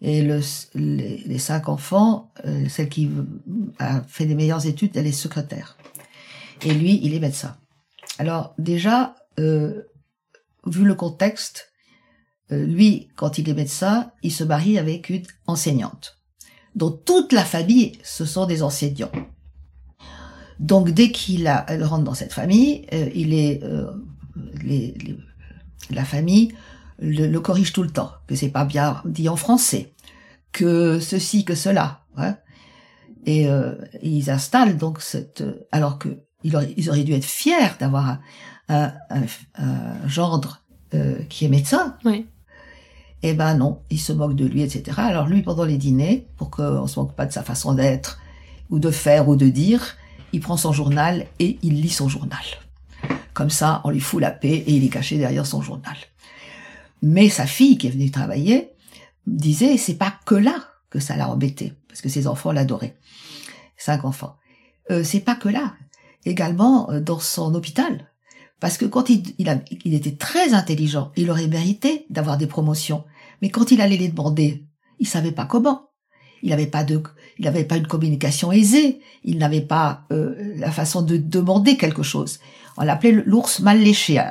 Et 0.01 0.21
le, 0.23 0.41
les, 0.73 1.19
les 1.25 1.37
cinq 1.37 1.69
enfants, 1.69 2.31
euh, 2.45 2.67
celle 2.67 2.89
qui 2.89 3.09
a 3.77 4.01
fait 4.03 4.25
les 4.25 4.35
meilleures 4.35 4.65
études, 4.65 4.97
elle 4.97 5.07
est 5.07 5.11
secrétaire. 5.11 5.77
Et 6.63 6.73
lui, 6.73 6.99
il 7.03 7.13
est 7.13 7.19
médecin. 7.19 7.57
Alors 8.17 8.53
déjà, 8.57 9.15
euh, 9.39 9.83
vu 10.65 10.83
le 10.83 10.95
contexte, 10.95 11.71
euh, 12.51 12.65
lui, 12.65 13.09
quand 13.15 13.37
il 13.37 13.49
est 13.49 13.53
médecin, 13.53 14.11
il 14.23 14.31
se 14.31 14.43
marie 14.43 14.77
avec 14.77 15.09
une 15.09 15.23
enseignante. 15.47 16.19
Donc 16.75 17.05
toute 17.05 17.33
la 17.33 17.45
famille, 17.45 17.97
ce 18.03 18.25
sont 18.25 18.45
des 18.45 18.63
enseignants. 18.63 19.11
Donc 20.61 20.91
dès 20.91 21.11
qu'il 21.11 21.47
a, 21.47 21.65
elle 21.67 21.83
rentre 21.83 22.03
dans 22.03 22.13
cette 22.13 22.33
famille, 22.33 22.85
euh, 22.93 23.09
il 23.15 23.33
est 23.33 23.61
euh, 23.63 23.91
les, 24.63 24.93
les- 25.03 25.17
la 25.89 26.05
famille 26.05 26.53
le, 26.99 27.25
le 27.27 27.39
corrige 27.39 27.73
tout 27.73 27.81
le 27.83 27.89
temps, 27.89 28.11
que 28.27 28.35
c'est 28.35 28.49
pas 28.49 28.63
bien 28.63 29.01
dit 29.05 29.27
en 29.27 29.35
français, 29.35 29.93
que 30.51 30.99
ceci, 30.99 31.43
que 31.43 31.55
cela. 31.55 32.01
hein. 32.15 32.37
Et 33.25 33.47
euh, 33.49 33.73
ils 34.03 34.29
installent 34.29 34.77
donc 34.77 35.01
cette, 35.01 35.43
alors 35.71 35.97
que 35.99 36.09
ils 36.43 36.55
auraient, 36.55 36.73
ils 36.77 36.89
auraient 36.89 37.03
dû 37.03 37.13
être 37.13 37.25
fiers 37.25 37.73
d'avoir 37.79 38.09
un, 38.09 38.19
un, 38.69 38.93
un- 39.09 39.25
un 39.57 40.07
gendre 40.07 40.61
euh, 40.93 41.19
qui 41.29 41.45
est 41.45 41.49
médecin. 41.49 41.97
Oui. 42.05 42.27
Eh 43.23 43.33
ben 43.33 43.55
non, 43.55 43.81
ils 43.91 43.99
se 43.99 44.13
moquent 44.13 44.35
de 44.35 44.45
lui, 44.45 44.61
etc. 44.61 44.97
Alors 44.99 45.27
lui, 45.27 45.41
pendant 45.43 45.65
les 45.65 45.77
dîners, 45.77 46.27
pour 46.37 46.49
qu'on 46.51 46.87
se 46.87 46.99
moque 46.99 47.15
pas 47.15 47.25
de 47.27 47.31
sa 47.33 47.43
façon 47.43 47.73
d'être, 47.73 48.19
ou 48.71 48.79
de 48.79 48.89
faire, 48.91 49.27
ou 49.29 49.35
de 49.35 49.49
dire, 49.49 49.95
il 50.33 50.39
prend 50.41 50.57
son 50.57 50.71
journal 50.73 51.25
et 51.39 51.57
il 51.61 51.81
lit 51.81 51.89
son 51.89 52.07
journal. 52.09 52.39
Comme 53.33 53.49
ça, 53.49 53.81
on 53.83 53.89
lui 53.89 53.99
fout 53.99 54.21
la 54.21 54.31
paix 54.31 54.63
et 54.67 54.71
il 54.71 54.83
est 54.85 54.89
caché 54.89 55.17
derrière 55.17 55.45
son 55.45 55.61
journal. 55.61 55.95
Mais 57.01 57.29
sa 57.29 57.45
fille, 57.47 57.77
qui 57.77 57.87
est 57.87 57.91
venue 57.91 58.11
travailler, 58.11 58.69
disait, 59.27 59.77
c'est 59.77 59.95
pas 59.95 60.13
que 60.25 60.35
là 60.35 60.55
que 60.89 60.99
ça 60.99 61.15
l'a 61.15 61.29
embêté, 61.29 61.73
parce 61.87 62.01
que 62.01 62.09
ses 62.09 62.27
enfants 62.27 62.51
l'adoraient. 62.51 62.95
Cinq 63.77 64.03
enfants. 64.05 64.35
Euh, 64.91 65.03
c'est 65.03 65.21
pas 65.21 65.35
que 65.35 65.49
là. 65.49 65.73
Également 66.25 66.91
euh, 66.91 66.99
dans 66.99 67.19
son 67.19 67.55
hôpital. 67.55 68.11
Parce 68.59 68.77
que 68.77 68.85
quand 68.85 69.09
il, 69.09 69.23
il, 69.39 69.49
a- 69.49 69.61
il 69.85 69.93
était 69.93 70.15
très 70.15 70.53
intelligent, 70.53 71.11
il 71.15 71.31
aurait 71.31 71.47
mérité 71.47 72.05
d'avoir 72.09 72.37
des 72.37 72.45
promotions. 72.47 73.03
Mais 73.41 73.49
quand 73.49 73.71
il 73.71 73.81
allait 73.81 73.97
les 73.97 74.09
demander, 74.09 74.65
il 74.99 75.07
savait 75.07 75.31
pas 75.31 75.45
comment. 75.45 75.89
Il 76.43 76.49
n'avait 76.49 76.67
pas 76.67 76.83
de, 76.83 77.01
il 77.37 77.45
n'avait 77.45 77.63
pas 77.65 77.77
une 77.77 77.87
communication 77.87 78.51
aisée. 78.51 78.99
Il 79.23 79.37
n'avait 79.37 79.61
pas 79.61 80.05
euh, 80.11 80.53
la 80.57 80.71
façon 80.71 81.01
de 81.01 81.17
demander 81.17 81.77
quelque 81.77 82.03
chose. 82.03 82.39
On 82.77 82.83
l'appelait 82.83 83.11
l'ours 83.11 83.59
mal 83.59 83.79
léché 83.79 84.19
euh, 84.19 84.23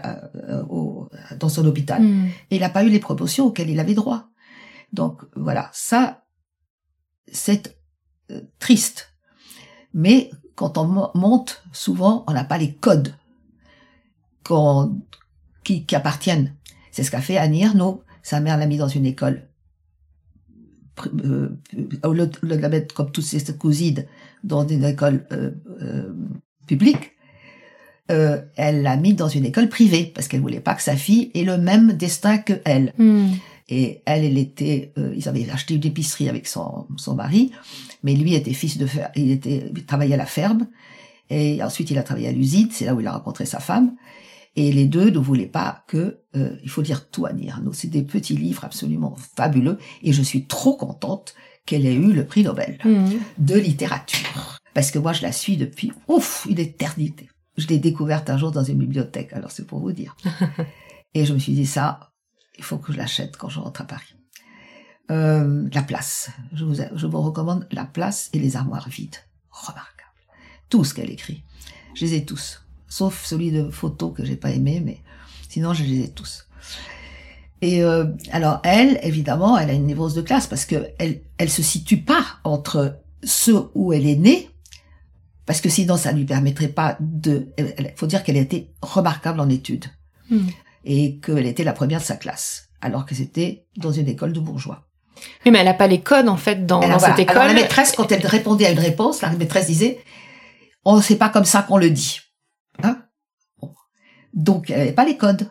euh, 0.48 0.62
au- 0.68 1.08
dans 1.38 1.48
son 1.48 1.64
hôpital. 1.66 2.02
Mm. 2.02 2.26
Et 2.50 2.56
il 2.56 2.60
n'a 2.60 2.70
pas 2.70 2.82
eu 2.84 2.88
les 2.88 2.98
promotions 2.98 3.46
auxquelles 3.46 3.70
il 3.70 3.78
avait 3.80 3.94
droit. 3.94 4.28
Donc 4.92 5.22
voilà, 5.36 5.70
ça, 5.72 6.24
c'est 7.30 7.76
euh, 8.32 8.40
triste. 8.58 9.14
Mais 9.94 10.30
quand 10.56 10.78
on 10.78 10.86
mo- 10.86 11.10
monte, 11.14 11.62
souvent, 11.72 12.24
on 12.26 12.32
n'a 12.32 12.44
pas 12.44 12.58
les 12.58 12.72
codes 12.74 13.14
qui, 15.64 15.84
qui 15.86 15.94
appartiennent. 15.94 16.54
C'est 16.90 17.04
ce 17.04 17.10
qu'a 17.10 17.20
fait 17.20 17.36
Annie 17.36 17.62
Ernaux. 17.62 18.02
Sa 18.22 18.40
mère 18.40 18.56
l'a 18.56 18.66
mis 18.66 18.76
dans 18.78 18.88
une 18.88 19.06
école. 19.06 19.48
Euh, 21.24 21.48
au 22.04 22.12
lieu 22.12 22.26
de 22.26 22.54
la 22.54 22.68
mettre 22.68 22.94
comme 22.94 23.10
toutes 23.10 23.24
ses 23.24 23.56
cousines 23.56 24.04
dans 24.44 24.66
une 24.66 24.84
école 24.84 25.26
euh, 25.32 25.50
euh, 25.82 26.12
publique, 26.66 27.12
euh, 28.10 28.40
elle 28.56 28.82
l'a 28.82 28.96
mis 28.96 29.14
dans 29.14 29.28
une 29.28 29.44
école 29.44 29.68
privée 29.68 30.10
parce 30.12 30.26
qu'elle 30.26 30.40
voulait 30.40 30.60
pas 30.60 30.74
que 30.74 30.82
sa 30.82 30.96
fille 30.96 31.30
ait 31.34 31.44
le 31.44 31.58
même 31.58 31.92
destin 31.92 32.38
que 32.38 32.54
elle. 32.64 32.92
Mm. 32.98 33.28
Et 33.68 34.02
elle, 34.04 34.24
elle 34.24 34.38
était, 34.38 34.92
euh, 34.98 35.14
ils 35.16 35.28
avaient 35.28 35.48
acheté 35.48 35.74
une 35.74 35.86
épicerie 35.86 36.28
avec 36.28 36.48
son, 36.48 36.88
son 36.96 37.14
mari, 37.14 37.52
mais 38.02 38.14
lui 38.14 38.34
était 38.34 38.52
fils 38.52 38.78
de 38.78 38.86
fer, 38.86 39.10
il 39.14 39.30
était, 39.30 39.70
il 39.72 39.84
travaillait 39.84 40.14
à 40.14 40.18
la 40.18 40.26
ferme, 40.26 40.66
et 41.28 41.62
ensuite 41.62 41.88
il 41.92 41.98
a 41.98 42.02
travaillé 42.02 42.26
à 42.26 42.32
l'usine, 42.32 42.68
c'est 42.72 42.84
là 42.84 42.96
où 42.96 43.00
il 43.00 43.06
a 43.06 43.12
rencontré 43.12 43.46
sa 43.46 43.60
femme, 43.60 43.94
et 44.56 44.72
les 44.72 44.86
deux 44.86 45.10
ne 45.10 45.18
voulaient 45.18 45.46
pas 45.46 45.84
que, 45.86 46.20
euh, 46.36 46.56
il 46.62 46.68
faut 46.70 46.82
lire 46.82 47.08
tout 47.10 47.26
Annie 47.26 47.50
Arnaud, 47.50 47.72
c'est 47.72 47.88
des 47.88 48.02
petits 48.02 48.36
livres 48.36 48.64
absolument 48.64 49.16
fabuleux, 49.36 49.78
et 50.02 50.12
je 50.12 50.22
suis 50.22 50.46
trop 50.46 50.76
contente 50.76 51.34
qu'elle 51.66 51.86
ait 51.86 51.94
eu 51.94 52.12
le 52.12 52.24
prix 52.26 52.42
Nobel 52.42 52.78
Mm. 52.84 53.10
de 53.38 53.54
littérature. 53.54 54.58
Parce 54.74 54.90
que 54.90 54.98
moi, 54.98 55.12
je 55.12 55.22
la 55.22 55.32
suis 55.32 55.56
depuis, 55.56 55.92
ouf, 56.08 56.46
une 56.48 56.58
éternité. 56.58 57.28
Je 57.56 57.66
l'ai 57.66 57.78
découverte 57.78 58.30
un 58.30 58.38
jour 58.38 58.50
dans 58.50 58.64
une 58.64 58.78
bibliothèque, 58.78 59.32
alors 59.32 59.50
c'est 59.50 59.66
pour 59.66 59.80
vous 59.80 59.92
dire. 59.92 60.16
Et 61.14 61.24
je 61.26 61.32
me 61.34 61.38
suis 61.38 61.52
dit, 61.52 61.66
ça, 61.66 62.12
il 62.56 62.64
faut 62.64 62.78
que 62.78 62.92
je 62.92 62.98
l'achète 62.98 63.36
quand 63.36 63.48
je 63.48 63.58
rentre 63.60 63.80
à 63.82 63.84
Paris. 63.84 64.14
Euh, 65.10 65.68
la 65.72 65.82
place. 65.82 66.30
Je 66.52 66.64
vous, 66.64 66.74
je 66.94 67.06
vous 67.06 67.20
recommande 67.20 67.66
La 67.72 67.84
place 67.84 68.30
et 68.32 68.38
les 68.38 68.54
armoires 68.56 68.88
vides. 68.88 69.16
Remarquable. 69.50 70.08
Tout 70.68 70.84
ce 70.84 70.94
qu'elle 70.94 71.10
écrit. 71.10 71.42
Je 71.94 72.04
les 72.04 72.14
ai 72.14 72.24
tous. 72.24 72.62
Sauf 72.90 73.24
celui 73.24 73.50
de 73.52 73.70
photos 73.70 74.12
que 74.14 74.24
j'ai 74.24 74.36
pas 74.36 74.50
aimé, 74.50 74.82
mais 74.84 74.98
sinon, 75.48 75.72
je 75.72 75.82
les 75.84 76.00
ai 76.04 76.08
tous. 76.10 76.46
Et 77.62 77.82
euh, 77.82 78.04
alors 78.32 78.60
elle, 78.64 78.98
évidemment, 79.02 79.56
elle 79.56 79.70
a 79.70 79.74
une 79.74 79.86
névrose 79.86 80.14
de 80.14 80.22
classe 80.22 80.46
parce 80.46 80.64
que 80.66 80.88
elle, 80.98 81.22
elle 81.38 81.50
se 81.50 81.62
situe 81.62 81.98
pas 81.98 82.24
entre 82.44 82.98
ceux 83.22 83.68
où 83.74 83.92
elle 83.92 84.06
est 84.06 84.16
née, 84.16 84.50
parce 85.46 85.60
que 85.60 85.68
sinon 85.68 85.96
ça 85.96 86.10
lui 86.12 86.24
permettrait 86.24 86.68
pas 86.68 86.96
de. 87.00 87.48
Il 87.58 87.92
faut 87.96 88.06
dire 88.06 88.24
qu'elle 88.24 88.36
a 88.36 88.40
été 88.40 88.72
remarquable 88.82 89.40
en 89.40 89.48
études 89.48 89.86
Mm. 90.30 90.46
et 90.84 91.18
qu'elle 91.18 91.46
était 91.46 91.64
la 91.64 91.72
première 91.72 91.98
de 92.00 92.04
sa 92.04 92.14
classe, 92.16 92.68
alors 92.80 93.04
que 93.04 93.14
c'était 93.16 93.66
dans 93.76 93.90
une 93.92 94.06
école 94.08 94.32
de 94.32 94.38
bourgeois. 94.40 94.86
Oui, 95.44 95.50
mais 95.50 95.58
elle 95.58 95.64
n'a 95.66 95.74
pas 95.74 95.88
les 95.88 96.00
codes 96.00 96.28
en 96.28 96.36
fait 96.36 96.64
dans, 96.66 96.78
Alors, 96.80 96.92
dans 96.92 96.98
voilà. 96.98 97.16
cette 97.16 97.24
école. 97.24 97.42
Alors, 97.42 97.54
la 97.54 97.60
maîtresse, 97.60 97.92
quand 97.96 98.10
elle 98.12 98.24
répondait 98.26 98.66
à 98.66 98.70
une 98.70 98.78
réponse, 98.78 99.22
la 99.22 99.30
maîtresse 99.32 99.66
disait 99.66 99.98
"Oh, 100.84 101.00
c'est 101.02 101.16
pas 101.16 101.28
comme 101.28 101.44
ça 101.44 101.62
qu'on 101.62 101.76
le 101.78 101.90
dit." 101.90 102.20
Hein? 102.82 103.02
Bon. 103.60 103.72
Donc 104.34 104.70
elle 104.70 104.78
n'avait 104.78 104.92
pas 104.92 105.04
les 105.04 105.16
codes. 105.16 105.50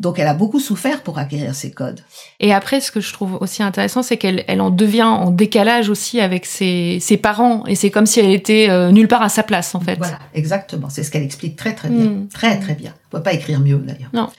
Donc 0.00 0.18
elle 0.18 0.26
a 0.26 0.34
beaucoup 0.34 0.60
souffert 0.60 1.02
pour 1.02 1.18
acquérir 1.18 1.54
ces 1.54 1.70
codes. 1.70 2.00
Et 2.40 2.54
après, 2.54 2.80
ce 2.80 2.90
que 2.90 3.02
je 3.02 3.12
trouve 3.12 3.34
aussi 3.42 3.62
intéressant, 3.62 4.02
c'est 4.02 4.16
qu'elle 4.16 4.44
elle 4.48 4.62
en 4.62 4.70
devient 4.70 5.02
en 5.02 5.30
décalage 5.30 5.90
aussi 5.90 6.20
avec 6.20 6.46
ses, 6.46 6.98
ses 7.00 7.18
parents. 7.18 7.66
Et 7.66 7.74
c'est 7.74 7.90
comme 7.90 8.06
si 8.06 8.18
elle 8.18 8.30
était 8.30 8.70
euh, 8.70 8.92
nulle 8.92 9.08
part 9.08 9.20
à 9.20 9.28
sa 9.28 9.42
place, 9.42 9.74
en 9.74 9.80
fait. 9.80 9.96
Voilà, 9.96 10.18
exactement. 10.32 10.88
C'est 10.88 11.02
ce 11.02 11.10
qu'elle 11.10 11.22
explique 11.22 11.54
très 11.54 11.74
très 11.74 11.90
bien. 11.90 12.06
Mm. 12.06 12.28
Très 12.28 12.58
très 12.58 12.74
bien. 12.74 12.94
On 13.08 13.18
peut 13.18 13.22
pas 13.22 13.34
écrire 13.34 13.60
mieux 13.60 13.76
d'ailleurs. 13.76 14.08
Non. 14.14 14.30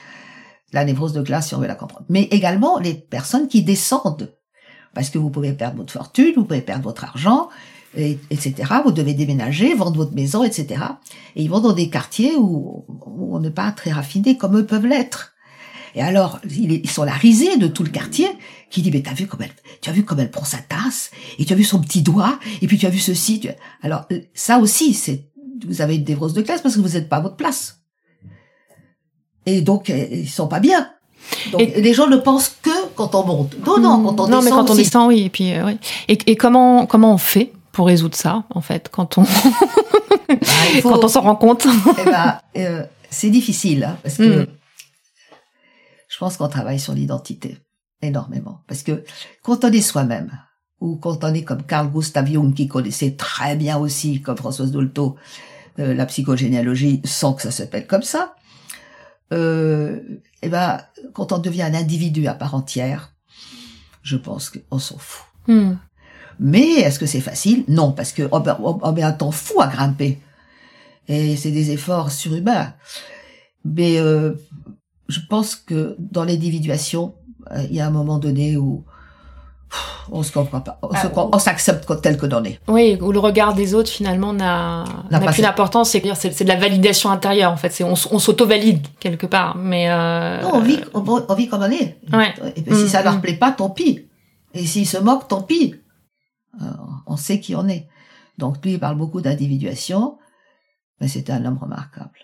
La 0.73 0.83
névrose 0.83 1.13
de 1.13 1.21
classe, 1.21 1.49
si 1.49 1.55
on 1.55 1.59
veut 1.59 1.67
la 1.67 1.75
comprendre. 1.75 2.05
Mais 2.09 2.23
également 2.31 2.79
les 2.79 2.95
personnes 2.95 3.47
qui 3.47 3.61
descendent. 3.61 4.33
Parce 4.95 5.11
que 5.11 5.19
vous 5.19 5.29
pouvez 5.29 5.53
perdre 5.53 5.77
votre 5.77 5.93
fortune, 5.93 6.33
vous 6.35 6.43
pouvez 6.43 6.61
perdre 6.61 6.83
votre 6.83 7.03
argent, 7.03 7.49
et- 7.97 8.17
etc. 8.29 8.53
Vous 8.85 8.91
devez 8.91 9.13
déménager, 9.13 9.73
vendre 9.73 9.97
votre 9.97 10.13
maison, 10.13 10.43
etc. 10.43 10.81
Et 11.35 11.43
ils 11.43 11.49
vont 11.49 11.59
dans 11.59 11.73
des 11.73 11.89
quartiers 11.89 12.35
où, 12.35 12.85
où 12.87 13.35
on 13.35 13.39
n'est 13.39 13.49
pas 13.51 13.71
très 13.71 13.91
raffiné 13.91 14.37
comme 14.37 14.57
eux 14.57 14.65
peuvent 14.65 14.85
l'être. 14.85 15.33
Et 15.93 16.01
alors, 16.01 16.39
ils 16.49 16.89
sont 16.89 17.03
la 17.03 17.11
risée 17.13 17.57
de 17.57 17.67
tout 17.67 17.83
le 17.83 17.89
quartier 17.89 18.27
qui 18.69 18.81
dit, 18.81 18.91
mais 18.91 19.01
t'as 19.01 19.13
vu 19.13 19.27
comme 19.27 19.41
elle, 19.41 19.51
tu 19.81 19.89
as 19.89 19.93
vu 19.93 20.03
comme 20.05 20.21
elle 20.21 20.31
prend 20.31 20.45
sa 20.45 20.59
tasse, 20.59 21.11
et 21.37 21.43
tu 21.43 21.51
as 21.51 21.55
vu 21.57 21.65
son 21.65 21.81
petit 21.81 22.01
doigt, 22.01 22.39
et 22.61 22.67
puis 22.67 22.77
tu 22.77 22.85
as 22.85 22.89
vu 22.89 22.99
ceci. 22.99 23.41
tu 23.41 23.49
Alors, 23.81 24.05
euh, 24.13 24.21
ça 24.33 24.59
aussi, 24.59 24.93
c'est, 24.93 25.25
vous 25.67 25.81
avez 25.81 25.97
une 25.97 26.05
névrose 26.05 26.33
de 26.33 26.41
classe 26.41 26.61
parce 26.61 26.75
que 26.75 26.79
vous 26.79 26.87
n'êtes 26.97 27.09
pas 27.09 27.17
à 27.17 27.19
votre 27.21 27.35
place. 27.35 27.81
Et 29.45 29.61
donc, 29.61 29.89
euh, 29.89 30.07
ils 30.11 30.29
sont 30.29 30.47
pas 30.47 30.59
bien. 30.61 30.89
Donc, 31.51 31.61
les 31.61 31.93
gens 31.93 32.07
ne 32.07 32.17
pensent 32.17 32.55
que 32.61 32.69
quand 32.95 33.13
on 33.15 33.25
monte. 33.25 33.55
Non, 33.65 33.77
non, 33.79 34.01
quand 34.03 34.19
on 34.21 34.27
non, 34.27 34.39
descend 34.39 34.43
mais 34.45 34.49
quand 34.51 34.69
on 34.71 34.75
descend, 34.75 35.07
oui. 35.09 35.23
Et 35.23 35.29
puis, 35.29 35.53
euh, 35.53 35.65
oui. 35.65 35.77
Et, 36.07 36.17
et 36.27 36.35
comment 36.35 36.85
comment 36.85 37.13
on 37.13 37.17
fait 37.17 37.51
pour 37.71 37.87
résoudre 37.87 38.15
ça, 38.15 38.43
en 38.49 38.61
fait, 38.61 38.89
quand 38.91 39.17
on 39.17 39.23
Bah, 39.23 39.29
faut- 40.81 40.89
quand 40.89 41.03
on 41.03 41.07
s'en 41.07 41.21
rend 41.21 41.35
compte 41.35 41.67
Eh 41.99 42.03
ben, 42.05 42.39
euh, 42.57 42.85
c'est 43.09 43.29
difficile, 43.29 43.83
hein, 43.83 43.97
parce 44.03 44.17
que 44.17 44.43
Mm. 44.43 44.47
je 46.07 46.17
pense 46.17 46.37
qu'on 46.37 46.47
travaille 46.49 46.79
sur 46.79 46.93
l'identité 46.93 47.57
énormément. 48.01 48.61
Parce 48.67 48.83
que 48.83 49.03
quand 49.43 49.63
on 49.63 49.71
est 49.71 49.81
soi-même, 49.81 50.31
ou 50.79 50.95
quand 50.97 51.23
on 51.23 51.33
est 51.33 51.43
comme 51.43 51.63
Carl 51.63 51.87
Gustav 51.89 52.27
Jung, 52.31 52.53
qui 52.53 52.67
connaissait 52.67 53.11
très 53.15 53.55
bien 53.55 53.77
aussi, 53.77 54.21
comme 54.21 54.37
Françoise 54.37 54.71
Dolto, 54.71 55.15
euh, 55.79 55.93
la 55.93 56.05
psychogénéalogie, 56.05 57.01
sans 57.05 57.33
que 57.33 57.41
ça 57.43 57.51
s'appelle 57.51 57.87
comme 57.87 58.01
ça, 58.03 58.35
euh, 59.33 59.99
eh 60.41 60.49
ben, 60.49 60.81
quand 61.13 61.31
on 61.31 61.37
devient 61.37 61.61
un 61.63 61.73
individu 61.73 62.27
à 62.27 62.33
part 62.33 62.55
entière, 62.55 63.13
je 64.01 64.17
pense 64.17 64.49
qu'on 64.49 64.79
s'en 64.79 64.97
fout. 64.97 65.25
Hmm. 65.47 65.73
Mais 66.43 66.67
est-ce 66.81 66.97
que 66.97 67.05
c'est 67.05 67.21
facile? 67.21 67.63
Non, 67.67 67.91
parce 67.91 68.11
que 68.13 68.27
on, 68.31 68.39
met- 68.39 68.51
on 68.59 68.91
met 68.93 69.03
un 69.03 69.11
temps 69.11 69.29
fou 69.31 69.61
à 69.61 69.67
grimper. 69.67 70.19
Et 71.07 71.35
c'est 71.35 71.51
des 71.51 71.69
efforts 71.71 72.09
surhumains. 72.11 72.73
Mais 73.63 73.99
euh, 73.99 74.33
je 75.07 75.19
pense 75.29 75.55
que 75.55 75.95
dans 75.99 76.23
l'individuation, 76.23 77.13
euh, 77.51 77.61
il 77.69 77.75
y 77.75 77.79
a 77.79 77.85
un 77.85 77.91
moment 77.91 78.17
donné 78.17 78.57
où 78.57 78.83
on 80.11 80.23
se 80.23 80.31
comprend 80.31 80.59
pas, 80.61 80.79
on 80.81 80.89
Ah, 81.31 81.39
s'accepte 81.39 81.87
tel 82.01 82.17
que 82.17 82.25
l'on 82.25 82.43
est. 82.43 82.59
Oui, 82.67 82.97
où 82.99 83.11
le 83.11 83.19
regard 83.19 83.53
des 83.53 83.73
autres 83.75 83.89
finalement 83.91 84.33
n'a 84.33 84.83
N'a 85.11 85.19
plus 85.19 85.41
d'importance. 85.43 85.91
C'est 85.91 86.01
c'est 86.15 86.31
c'est 86.33 86.43
de 86.43 86.49
la 86.49 86.55
validation 86.57 87.09
intérieure 87.11 87.51
en 87.51 87.57
fait. 87.57 87.69
C'est 87.71 87.83
on, 87.83 87.93
on 87.93 88.19
s'auto-valide 88.19 88.85
quelque 88.99 89.27
part. 89.27 89.55
Mais 89.57 89.89
euh, 89.91 90.41
Non, 90.41 90.55
on 90.55 90.59
vit, 90.61 90.79
on, 90.95 91.03
on 91.29 91.35
vit 91.35 91.47
comme 91.47 91.61
on 91.61 91.69
est. 91.71 91.97
Ouais. 92.11 92.33
Et 92.55 92.61
puis 92.63 92.75
si 92.75 92.83
Mm, 92.85 92.87
ça 92.87 93.03
leur 93.03 93.17
mm. 93.17 93.21
plaît 93.21 93.33
pas, 93.37 93.51
tant 93.51 93.69
pis. 93.69 94.07
Et 94.53 94.65
s'ils 94.65 94.87
se 94.87 94.97
moquent, 94.97 95.27
tant 95.29 95.43
pis. 95.43 95.75
Euh, 96.59 96.65
on 97.05 97.17
sait 97.17 97.39
qui 97.39 97.55
on 97.55 97.67
est. 97.67 97.87
Donc 98.37 98.63
lui, 98.63 98.73
il 98.73 98.79
parle 98.79 98.97
beaucoup 98.97 99.21
d'individuation, 99.21 100.17
mais 100.99 101.07
c'était 101.07 101.33
un 101.33 101.45
homme 101.45 101.57
remarquable. 101.57 102.19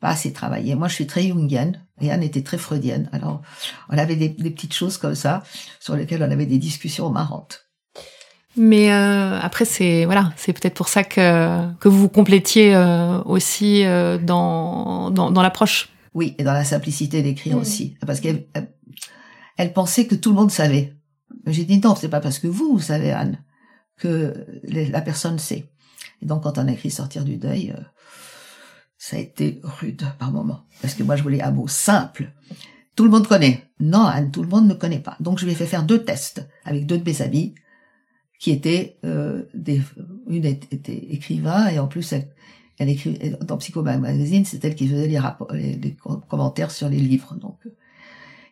Pas 0.00 0.10
assez 0.10 0.32
travaillé. 0.32 0.74
Moi, 0.74 0.88
je 0.88 0.94
suis 0.94 1.06
très 1.06 1.22
jungienne, 1.28 1.84
et 2.00 2.10
Anne 2.10 2.22
était 2.22 2.42
très 2.42 2.58
freudienne. 2.58 3.08
Alors, 3.12 3.42
on 3.88 3.98
avait 3.98 4.16
des, 4.16 4.30
des 4.30 4.50
petites 4.50 4.74
choses 4.74 4.96
comme 4.98 5.14
ça, 5.14 5.42
sur 5.78 5.94
lesquelles 5.94 6.22
on 6.22 6.30
avait 6.30 6.46
des 6.46 6.58
discussions 6.58 7.10
marrantes. 7.10 7.68
Mais 8.56 8.92
euh, 8.92 9.38
après, 9.40 9.64
c'est 9.64 10.04
voilà, 10.04 10.32
c'est 10.36 10.52
peut-être 10.52 10.74
pour 10.74 10.88
ça 10.88 11.04
que 11.04 11.72
que 11.76 11.88
vous 11.88 11.98
vous 11.98 12.08
complétiez 12.08 12.74
euh, 12.74 13.22
aussi 13.22 13.84
euh, 13.84 14.18
dans 14.18 15.10
dans, 15.10 15.30
dans 15.30 15.42
l'approche. 15.42 15.88
Oui, 16.14 16.34
et 16.38 16.44
dans 16.44 16.52
la 16.52 16.64
simplicité 16.64 17.22
d'écrire 17.22 17.56
Mm. 17.56 17.60
aussi. 17.60 17.96
Parce 18.06 18.20
qu'elle 18.20 18.46
elle, 18.52 18.74
elle 19.56 19.72
pensait 19.72 20.06
que 20.06 20.14
tout 20.14 20.30
le 20.30 20.36
monde 20.36 20.50
savait. 20.50 20.94
J'ai 21.46 21.64
dit 21.64 21.80
non, 21.80 21.94
c'est 21.94 22.08
pas 22.08 22.20
parce 22.20 22.38
que 22.38 22.46
vous, 22.46 22.74
vous 22.74 22.80
savez, 22.80 23.12
Anne, 23.12 23.42
que 23.98 24.46
la 24.64 25.00
personne 25.00 25.38
sait. 25.38 25.66
Et 26.20 26.26
donc, 26.26 26.42
quand 26.42 26.58
on 26.58 26.68
a 26.68 26.72
écrit 26.72 26.90
Sortir 26.90 27.24
du 27.24 27.36
deuil, 27.36 27.74
euh, 27.76 27.80
ça 28.98 29.16
a 29.16 29.20
été 29.20 29.60
rude 29.62 30.04
par 30.18 30.32
moment. 30.32 30.64
Parce 30.80 30.94
que 30.94 31.02
moi, 31.02 31.16
je 31.16 31.22
voulais 31.22 31.42
un 31.42 31.50
mot 31.50 31.68
simple. 31.68 32.32
Tout 32.96 33.04
le 33.04 33.10
monde 33.10 33.26
connaît. 33.26 33.64
Non, 33.80 34.04
Anne, 34.04 34.30
tout 34.30 34.42
le 34.42 34.48
monde 34.48 34.68
ne 34.68 34.74
connaît 34.74 35.00
pas. 35.00 35.16
Donc, 35.20 35.38
je 35.38 35.44
lui 35.44 35.52
ai 35.52 35.54
fait 35.56 35.66
faire 35.66 35.84
deux 35.84 36.04
tests 36.04 36.48
avec 36.64 36.86
deux 36.86 36.98
de 36.98 37.04
mes 37.04 37.22
amis 37.22 37.54
qui 38.38 38.50
étaient 38.50 38.98
euh, 39.04 39.44
des... 39.54 39.82
Une 40.28 40.44
était 40.44 41.06
écrivain 41.10 41.68
et 41.68 41.78
en 41.78 41.88
plus, 41.88 42.12
elle, 42.12 42.88
écrit 42.88 43.34
dans 43.40 43.56
Psycho 43.58 43.82
Magazine, 43.82 44.44
c'est 44.44 44.64
elle 44.64 44.74
qui 44.74 44.88
faisait 44.88 45.08
les, 45.08 45.18
rapports, 45.18 45.52
les, 45.52 45.74
les 45.76 45.94
com- 45.94 46.22
commentaires 46.28 46.70
sur 46.70 46.88
les 46.88 46.98
livres. 46.98 47.34
Donc, 47.36 47.58
euh, 47.66 47.70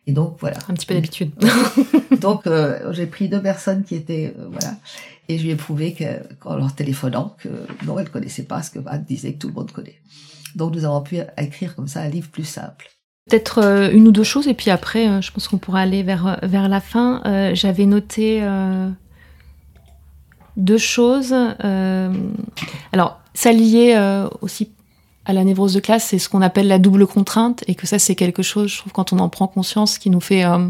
et 0.07 0.13
donc 0.13 0.37
voilà. 0.39 0.57
Un 0.67 0.73
petit 0.73 0.85
peu 0.85 0.93
d'habitude. 0.95 1.31
Donc 2.21 2.47
euh, 2.47 2.91
j'ai 2.91 3.05
pris 3.05 3.29
deux 3.29 3.41
personnes 3.41 3.83
qui 3.83 3.95
étaient 3.95 4.33
euh, 4.37 4.47
voilà 4.51 4.75
et 5.29 5.37
je 5.37 5.43
lui 5.43 5.51
ai 5.51 5.55
prouvé 5.55 5.93
que 5.93 6.03
qu'en 6.39 6.55
leur 6.55 6.73
téléphonant 6.73 7.35
que 7.39 7.49
non 7.85 7.99
elle 7.99 8.09
connaissait 8.09 8.43
pas 8.43 8.63
ce 8.63 8.71
que 8.71 8.79
Anne 8.87 9.05
disait 9.07 9.33
que 9.33 9.39
tout 9.39 9.47
le 9.47 9.53
monde 9.53 9.71
connaît. 9.71 10.01
Donc 10.55 10.73
nous 10.73 10.85
avons 10.85 11.01
pu 11.01 11.17
écrire 11.37 11.75
comme 11.75 11.87
ça 11.87 12.01
un 12.01 12.09
livre 12.09 12.29
plus 12.29 12.45
simple. 12.45 12.89
Peut-être 13.29 13.59
euh, 13.59 13.91
une 13.91 14.07
ou 14.07 14.11
deux 14.11 14.23
choses 14.23 14.47
et 14.47 14.55
puis 14.55 14.71
après, 14.71 15.21
je 15.21 15.31
pense 15.31 15.47
qu'on 15.47 15.59
pourra 15.59 15.81
aller 15.81 16.01
vers 16.03 16.39
vers 16.41 16.67
la 16.67 16.81
fin. 16.81 17.21
Euh, 17.25 17.51
J'avais 17.53 17.85
noté 17.85 18.43
deux 20.57 20.79
choses. 20.79 21.33
Alors, 22.91 23.21
ça 23.33 23.51
euh, 23.51 24.29
aussi 24.41 24.71
à 25.31 25.33
la 25.33 25.43
névrose 25.43 25.73
de 25.73 25.79
classe, 25.79 26.05
c'est 26.05 26.19
ce 26.19 26.29
qu'on 26.29 26.41
appelle 26.41 26.67
la 26.67 26.77
double 26.79 27.07
contrainte 27.07 27.63
et 27.67 27.75
que 27.75 27.87
ça, 27.87 27.97
c'est 27.99 28.15
quelque 28.15 28.43
chose, 28.43 28.69
je 28.71 28.77
trouve, 28.77 28.91
quand 28.93 29.11
on 29.13 29.19
en 29.19 29.29
prend 29.29 29.47
conscience, 29.47 29.97
qui 29.97 30.09
nous 30.09 30.19
fait, 30.21 30.43
euh, 30.45 30.69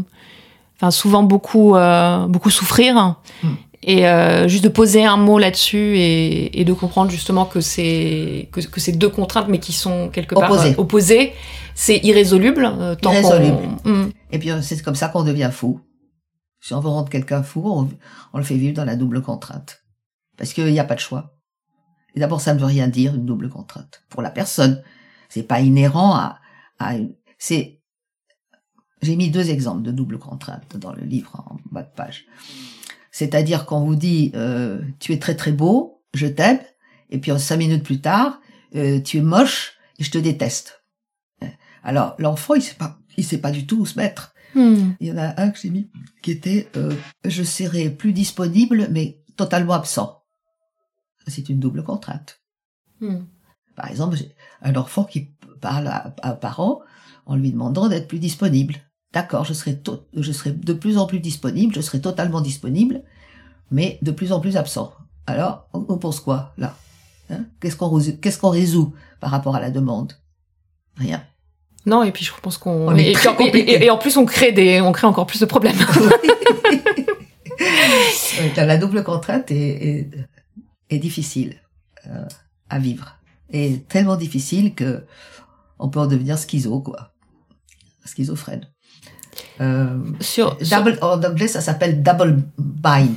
enfin, 0.76 0.90
souvent 0.90 1.22
beaucoup, 1.22 1.76
euh, 1.76 2.26
beaucoup 2.26 2.50
souffrir. 2.50 3.16
Mm. 3.42 3.48
Et 3.84 4.06
euh, 4.06 4.46
juste 4.46 4.62
de 4.62 4.68
poser 4.68 5.04
un 5.04 5.16
mot 5.16 5.38
là-dessus 5.40 5.96
et, 5.98 6.60
et 6.60 6.64
de 6.64 6.72
comprendre 6.72 7.10
justement 7.10 7.44
que 7.46 7.60
c'est 7.60 8.48
que, 8.52 8.60
que 8.60 8.78
c'est 8.80 8.92
deux 8.92 9.08
contraintes, 9.08 9.48
mais 9.48 9.58
qui 9.58 9.72
sont 9.72 10.08
quelque 10.08 10.36
part 10.36 10.50
Opposées. 10.52 10.74
opposées, 10.78 11.32
c'est 11.74 11.98
irrésoluble. 12.04 12.64
euh, 12.64 12.94
tant 12.94 13.10
qu'on- 13.10 13.16
Irrésoluble. 13.16 13.68
Mm. 13.84 14.10
Et 14.30 14.38
puis 14.38 14.50
euh, 14.52 14.62
c'est 14.62 14.80
comme 14.82 14.94
ça 14.94 15.08
qu'on 15.08 15.24
devient 15.24 15.50
fou. 15.52 15.80
Si 16.60 16.72
on 16.74 16.80
veut 16.80 16.88
rendre 16.90 17.08
quelqu'un 17.10 17.42
fou, 17.42 17.62
on, 17.66 17.88
on 18.32 18.38
le 18.38 18.44
fait 18.44 18.54
vivre 18.54 18.74
dans 18.74 18.84
la 18.84 18.94
double 18.94 19.20
contrainte. 19.20 19.80
Parce 20.38 20.52
qu'il 20.52 20.66
n'y 20.72 20.78
a 20.78 20.84
pas 20.84 20.94
de 20.94 21.00
choix. 21.00 21.34
Et 22.14 22.20
d'abord, 22.20 22.40
ça 22.40 22.54
ne 22.54 22.58
veut 22.60 22.66
rien 22.66 22.88
dire, 22.88 23.14
une 23.14 23.24
double 23.26 23.48
contrainte. 23.48 24.02
Pour 24.08 24.22
la 24.22 24.30
personne, 24.30 24.82
c'est 25.28 25.42
pas 25.42 25.60
inhérent 25.60 26.14
à, 26.14 26.40
à 26.78 26.96
une- 26.96 27.14
c'est, 27.38 27.80
j'ai 29.00 29.16
mis 29.16 29.30
deux 29.30 29.50
exemples 29.50 29.82
de 29.82 29.90
double 29.92 30.18
contrainte 30.18 30.76
dans 30.76 30.92
le 30.92 31.02
livre 31.02 31.44
en 31.48 31.56
bas 31.70 31.82
de 31.82 31.90
page. 31.94 32.26
C'est-à-dire 33.10 33.66
qu'on 33.66 33.84
vous 33.84 33.96
dit, 33.96 34.30
euh, 34.34 34.80
tu 35.00 35.12
es 35.12 35.18
très 35.18 35.34
très 35.36 35.52
beau, 35.52 36.02
je 36.14 36.26
t'aime, 36.26 36.60
et 37.10 37.18
puis 37.18 37.32
en 37.32 37.38
cinq 37.38 37.56
minutes 37.56 37.82
plus 37.84 38.00
tard, 38.00 38.40
euh, 38.74 39.00
tu 39.00 39.18
es 39.18 39.22
moche 39.22 39.74
et 39.98 40.04
je 40.04 40.10
te 40.10 40.18
déteste. 40.18 40.84
Alors 41.82 42.14
l'enfant, 42.18 42.54
il 42.54 42.62
sait 42.62 42.74
pas, 42.76 42.98
il 43.16 43.24
sait 43.24 43.38
pas 43.38 43.50
du 43.50 43.66
tout 43.66 43.80
où 43.80 43.86
se 43.86 43.98
mettre. 43.98 44.34
Mm. 44.54 44.92
Il 45.00 45.06
y 45.08 45.12
en 45.12 45.18
a 45.18 45.40
un 45.40 45.50
que 45.50 45.58
j'ai 45.58 45.70
mis 45.70 45.90
qui 46.22 46.30
était 46.30 46.68
euh, 46.76 46.94
je 47.24 47.42
serai 47.42 47.90
plus 47.90 48.12
disponible 48.12 48.88
mais 48.90 49.18
totalement 49.36 49.72
absent. 49.74 50.21
C'est 51.26 51.48
une 51.48 51.60
double 51.60 51.84
contrainte. 51.84 52.40
Mm. 53.00 53.18
Par 53.76 53.90
exemple, 53.90 54.16
un 54.62 54.74
enfant 54.76 55.04
qui 55.04 55.30
parle 55.60 55.88
à, 55.88 56.14
un 56.22 56.32
parent 56.32 56.80
en 57.26 57.36
lui 57.36 57.52
demandant 57.52 57.88
d'être 57.88 58.08
plus 58.08 58.18
disponible. 58.18 58.76
D'accord, 59.12 59.44
je 59.44 59.52
serai 59.52 59.80
je 60.14 60.32
serai 60.32 60.52
de 60.52 60.72
plus 60.72 60.98
en 60.98 61.06
plus 61.06 61.20
disponible, 61.20 61.74
je 61.74 61.80
serai 61.80 62.00
totalement 62.00 62.40
disponible, 62.40 63.02
mais 63.70 63.98
de 64.02 64.10
plus 64.10 64.32
en 64.32 64.40
plus 64.40 64.56
absent. 64.56 64.92
Alors, 65.26 65.68
on, 65.72 65.98
pense 65.98 66.20
quoi 66.20 66.52
là? 66.58 66.76
Hein? 67.30 67.44
Qu'est-ce 67.60 67.76
qu'on 67.76 67.90
résout, 67.90 68.16
qu'est-ce 68.20 68.38
qu'on 68.38 68.50
résout 68.50 68.94
par 69.20 69.30
rapport 69.30 69.54
à 69.54 69.60
la 69.60 69.70
demande? 69.70 70.14
Rien. 70.96 71.22
Non, 71.86 72.02
et 72.02 72.12
puis 72.12 72.24
je 72.24 72.32
pense 72.40 72.58
qu'on 72.58 72.94
et, 72.96 73.10
et- 73.10 73.14
compliqué. 73.36 73.72
et- 73.72 73.84
et 73.84 73.90
en 73.90 73.98
plus 73.98 74.16
on 74.16 74.24
crée 74.24 74.52
des 74.52 74.80
on 74.80 74.92
crée 74.92 75.06
encore 75.06 75.26
plus 75.26 75.40
de 75.40 75.46
problèmes. 75.46 75.76
La 78.56 78.78
double 78.78 79.04
contrainte 79.04 79.50
est, 79.50 80.08
est, 80.94 80.98
difficile 80.98 81.56
euh, 82.06 82.24
à 82.68 82.78
vivre. 82.78 83.16
Et 83.50 83.80
tellement 83.88 84.16
difficile 84.16 84.74
que 84.74 85.04
on 85.78 85.88
peut 85.88 86.00
en 86.00 86.06
devenir 86.06 86.38
schizo, 86.38 86.80
quoi. 86.80 87.12
Schizophrène. 88.04 88.66
Euh, 89.60 89.98
sur, 90.20 90.56
sur- 90.64 90.78
double, 90.78 90.98
en 91.02 91.22
anglais, 91.22 91.48
ça 91.48 91.60
s'appelle 91.60 92.02
double 92.02 92.42
bind. 92.58 93.16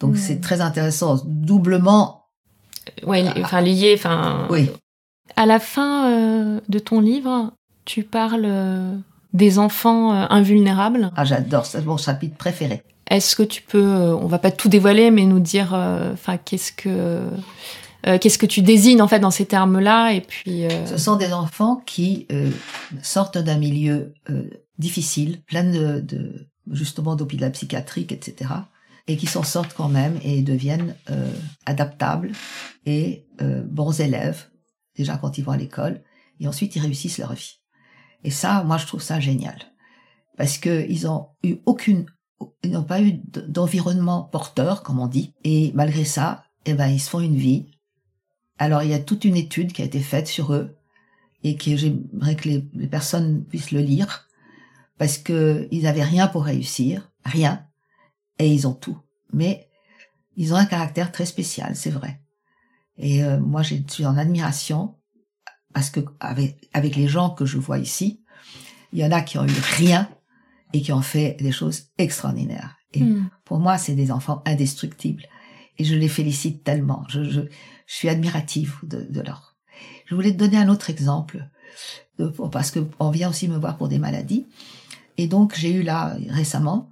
Donc 0.00 0.16
c'est 0.16 0.40
très 0.40 0.60
intéressant. 0.60 1.22
Doublement, 1.26 2.24
ouais, 3.04 3.22
li- 3.22 3.42
enfin 3.42 3.60
lié, 3.60 3.94
enfin. 3.96 4.46
oui. 4.50 4.70
À 5.36 5.44
la 5.46 5.58
fin 5.58 6.10
euh, 6.10 6.60
de 6.68 6.78
ton 6.78 7.00
livre, 7.00 7.52
tu 7.84 8.04
parles 8.04 8.44
euh, 8.46 8.96
des 9.32 9.58
enfants 9.58 10.12
euh, 10.14 10.26
invulnérables. 10.30 11.10
Ah, 11.16 11.24
j'adore. 11.24 11.66
C'est 11.66 11.84
mon 11.84 11.96
chapitre 11.96 12.36
préféré. 12.36 12.82
Est-ce 13.10 13.36
que 13.36 13.42
tu 13.42 13.62
peux, 13.62 13.82
euh, 13.84 14.16
on 14.16 14.26
va 14.26 14.38
pas 14.38 14.50
tout 14.50 14.68
dévoiler, 14.68 15.10
mais 15.10 15.24
nous 15.24 15.40
dire, 15.40 15.74
euh, 15.74 16.12
enfin, 16.12 16.36
qu'est-ce 16.38 16.72
que 16.72 17.22
euh, 18.06 18.18
qu'est-ce 18.18 18.38
que 18.38 18.46
tu 18.46 18.62
désignes 18.62 19.02
en 19.02 19.08
fait 19.08 19.18
dans 19.20 19.30
ces 19.30 19.46
termes-là 19.46 20.12
et 20.12 20.20
puis. 20.20 20.64
euh, 20.64 20.86
Ce 20.86 20.96
sont 20.98 21.16
des 21.16 21.32
enfants 21.32 21.82
qui 21.86 22.26
euh, 22.30 22.50
sortent 23.02 23.38
d'un 23.38 23.58
milieu 23.58 24.14
euh, 24.30 24.48
difficile, 24.78 25.42
plein 25.46 25.64
de, 25.64 26.00
de 26.00 26.48
justement 26.70 27.16
d'hôpital 27.16 27.50
psychiatrique, 27.52 28.12
etc., 28.12 28.50
et 29.08 29.16
qui 29.16 29.26
s'en 29.26 29.44
sortent 29.44 29.72
quand 29.72 29.88
même 29.88 30.18
et 30.24 30.42
deviennent 30.42 30.96
adaptables 31.64 32.32
et 32.86 33.24
bons 33.38 34.00
élèves 34.00 34.46
déjà 34.96 35.16
quand 35.16 35.38
ils 35.38 35.44
vont 35.44 35.52
à 35.52 35.56
l'école, 35.56 36.02
et 36.40 36.48
ensuite 36.48 36.74
ils 36.74 36.82
réussissent 36.82 37.18
leur 37.18 37.32
vie. 37.32 37.60
Et 38.24 38.30
ça, 38.32 38.64
moi, 38.64 38.78
je 38.78 38.86
trouve 38.86 39.02
ça 39.02 39.20
génial 39.20 39.56
parce 40.36 40.58
que 40.58 40.84
ils 40.88 41.06
ont 41.06 41.28
eu 41.44 41.56
aucune, 41.66 42.06
ils 42.62 42.72
n'ont 42.72 42.84
pas 42.84 43.00
eu 43.00 43.20
d'environnement 43.48 44.22
porteur, 44.22 44.82
comme 44.82 44.98
on 44.98 45.06
dit, 45.06 45.34
et 45.44 45.72
malgré 45.74 46.04
ça, 46.04 46.44
eh 46.64 46.74
ben, 46.74 46.88
ils 46.88 47.00
se 47.00 47.10
font 47.10 47.20
une 47.20 47.36
vie. 47.36 47.66
Alors, 48.58 48.82
il 48.82 48.90
y 48.90 48.94
a 48.94 48.98
toute 48.98 49.24
une 49.24 49.36
étude 49.36 49.72
qui 49.72 49.82
a 49.82 49.84
été 49.84 50.00
faite 50.00 50.26
sur 50.26 50.52
eux 50.52 50.76
et 51.42 51.56
que 51.56 51.76
j'aimerais 51.76 52.36
que 52.36 52.48
les, 52.48 52.88
personnes 52.88 53.44
puissent 53.44 53.70
le 53.70 53.80
lire 53.80 54.28
parce 54.98 55.18
que 55.18 55.68
ils 55.70 55.86
avaient 55.86 56.02
rien 56.02 56.26
pour 56.26 56.44
réussir, 56.44 57.10
rien, 57.24 57.66
et 58.38 58.52
ils 58.52 58.66
ont 58.66 58.74
tout. 58.74 58.98
Mais 59.32 59.68
ils 60.36 60.52
ont 60.52 60.56
un 60.56 60.66
caractère 60.66 61.12
très 61.12 61.26
spécial, 61.26 61.76
c'est 61.76 61.90
vrai. 61.90 62.20
Et 62.98 63.22
euh, 63.22 63.38
moi, 63.38 63.62
je 63.62 63.76
suis 63.88 64.06
en 64.06 64.16
admiration 64.16 64.96
parce 65.74 65.90
que 65.90 66.00
avec 66.20 66.96
les 66.96 67.06
gens 67.06 67.30
que 67.30 67.44
je 67.44 67.58
vois 67.58 67.78
ici, 67.78 68.22
il 68.92 68.98
y 68.98 69.04
en 69.04 69.12
a 69.12 69.20
qui 69.20 69.38
ont 69.38 69.44
eu 69.44 69.60
rien 69.76 70.08
et 70.72 70.80
qui 70.82 70.92
ont 70.92 71.02
fait 71.02 71.36
des 71.40 71.52
choses 71.52 71.88
extraordinaires. 71.98 72.76
Et 72.92 73.02
Hmm. 73.02 73.28
pour 73.44 73.58
moi, 73.58 73.78
c'est 73.78 73.94
des 73.94 74.10
enfants 74.10 74.42
indestructibles. 74.46 75.24
Et 75.78 75.84
je 75.84 75.94
les 75.94 76.08
félicite 76.08 76.64
tellement. 76.64 77.04
Je, 77.08 77.24
je, 77.24 77.40
je 77.86 77.94
suis 77.94 78.08
admirative 78.08 78.76
de, 78.82 79.02
de 79.10 79.20
leur. 79.20 79.56
Je 80.06 80.14
voulais 80.14 80.32
te 80.32 80.38
donner 80.38 80.56
un 80.56 80.68
autre 80.68 80.88
exemple, 80.88 81.46
de- 82.18 82.28
parce 82.50 82.70
que 82.70 82.80
on 82.98 83.10
vient 83.10 83.28
aussi 83.28 83.48
me 83.48 83.58
voir 83.58 83.76
pour 83.76 83.88
des 83.88 83.98
maladies. 83.98 84.46
Et 85.18 85.26
donc, 85.26 85.54
j'ai 85.54 85.72
eu 85.72 85.82
là, 85.82 86.16
récemment, 86.28 86.90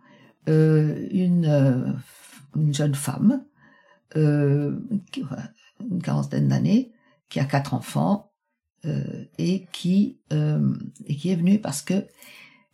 euh, 0.49 1.07
une, 1.11 1.47
euh, 1.47 1.93
une 2.57 2.75
jeune 2.75 2.95
femme, 2.95 3.45
euh, 4.17 4.79
une 5.91 6.03
quarantaine 6.03 6.49
d'années, 6.49 6.93
qui 7.31 7.41
a 7.41 7.45
quatre 7.45 7.73
enfants, 7.75 8.33
euh, 8.85 9.25
et 9.39 9.67
qui 9.73 10.19
euh, 10.33 10.75
et 11.07 11.17
qui 11.17 11.31
est 11.31 11.37
venue 11.37 11.59
parce 11.59 11.81
que 11.81 12.07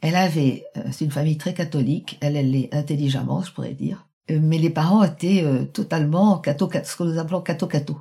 elle 0.01 0.17
avait, 0.17 0.65
euh, 0.77 0.83
c'est 0.93 1.05
une 1.05 1.11
famille 1.11 1.39
très 1.39 1.55
catholique, 1.55 2.19
elle, 2.21 2.37
elle 2.37 2.55
est 2.55 2.75
intelligemment, 2.75 3.43
je 3.43 3.53
pourrais 3.53 3.75
dire, 3.75 4.07
Euh, 4.31 4.39
mais 4.41 4.59
les 4.59 4.71
parents 4.71 5.03
étaient 5.03 5.43
euh, 5.43 5.65
totalement 5.65 6.39
catho, 6.39 6.71
ce 6.85 6.97
que 6.97 7.05
nous 7.05 7.19
appelons 7.19 7.43
catho-catho. 7.43 8.01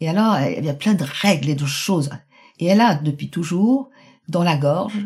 Et 0.00 0.08
alors, 0.08 0.38
il 0.40 0.64
y 0.64 0.68
a 0.68 0.74
plein 0.74 0.94
de 0.94 1.04
règles 1.04 1.48
et 1.48 1.54
de 1.54 1.66
choses. 1.66 2.10
Et 2.58 2.66
elle 2.66 2.80
a, 2.80 2.94
depuis 2.94 3.30
toujours, 3.30 3.90
dans 4.28 4.42
la 4.42 4.56
gorge, 4.56 4.98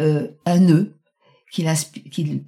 euh, 0.00 0.28
un 0.46 0.58
nœud 0.58 0.96
qui 1.50 1.66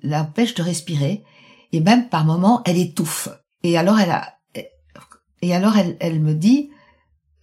l'empêche 0.03 0.55
de 0.55 0.63
respirer, 0.63 1.25
et 1.73 1.81
même 1.81 2.09
par 2.09 2.25
moments, 2.25 2.63
elle 2.65 2.79
étouffe. 2.79 3.29
Et 3.63 3.77
alors, 3.77 3.99
elle 4.01 4.11
a, 4.11 4.39
et 5.43 5.55
alors, 5.55 5.77
elle, 5.77 5.97
elle 6.01 6.21
me 6.21 6.35
dit 6.35 6.71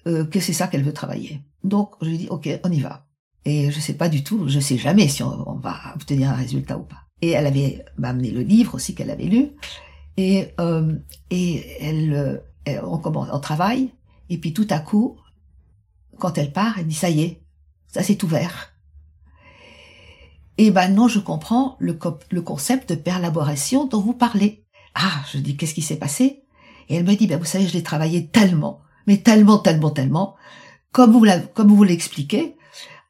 euh, 0.07 0.26
que 0.26 0.39
c'est 0.39 0.53
ça 0.53 0.67
qu'elle 0.67 0.84
veut 0.84 0.93
travailler. 0.93 1.41
Donc, 1.63 1.93
je 2.01 2.09
lui 2.09 2.17
dis, 2.17 2.28
ok, 2.30 2.49
on 2.63 2.72
y 2.72 2.80
va. 2.80 3.05
Et 3.46 3.72
je 3.72 3.80
sais 3.80 3.96
pas 3.96 4.10
du 4.10 4.24
tout, 4.24 4.48
je 4.48 4.60
sais 4.60 4.78
jamais 4.78 5.08
si 5.08 5.24
on, 5.24 5.56
va 5.56 5.76
obtenir 5.96 6.30
un 6.30 6.36
résultat 6.36 6.78
ou 6.78 6.84
pas. 6.84 7.08
Et 7.22 7.32
elle 7.32 7.48
avait 7.48 7.84
m'a 7.98 8.10
amené 8.10 8.32
le 8.32 8.42
livre 8.42 8.76
aussi 8.76 8.94
qu'elle 8.94 9.10
avait 9.10 9.26
lu. 9.26 9.50
Et, 10.18 10.50
euh, 10.60 10.94
et 11.30 11.66
elle, 11.82 12.44
euh, 12.68 12.82
on 12.84 12.98
commence, 13.00 13.30
on 13.32 13.39
travaille. 13.39 13.94
Et 14.30 14.38
puis 14.38 14.54
tout 14.54 14.68
à 14.70 14.80
coup, 14.80 15.18
quand 16.20 16.38
elle 16.38 16.54
part, 16.54 16.78
elle 16.78 16.88
dit, 16.88 16.96
ça 16.96 17.10
y 17.10 17.22
est, 17.22 17.44
ça 17.88 18.04
s'est 18.04 18.24
ouvert. 18.24 18.74
Et 20.58 20.70
maintenant, 20.70 21.08
je 21.08 21.20
comprends 21.20 21.76
le, 21.80 21.98
le 22.30 22.42
concept 22.42 22.89
de 22.89 22.96
perlaboration 22.96 23.86
dont 23.86 24.02
vous 24.02 24.14
parlez. 24.14 24.66
Ah, 24.94 25.24
je 25.32 25.39
dis, 25.39 25.58
qu'est-ce 25.58 25.74
qui 25.74 25.82
s'est 25.82 25.98
passé? 25.98 26.44
Et 26.89 26.96
elle 26.96 27.06
me 27.06 27.16
dit, 27.16 27.26
ben, 27.26 27.39
vous 27.39 27.46
savez, 27.46 27.68
je 27.68 27.74
l'ai 27.74 27.84
travaillé 27.84 28.28
tellement, 28.28 28.82
mais 29.08 29.18
tellement, 29.18 29.58
tellement, 29.58 29.89
tellement, 29.89 30.36
comme 30.92 31.12
vous, 31.12 31.26
comme 31.54 31.70
vous 31.70 31.84
l'expliquez, 31.84 32.58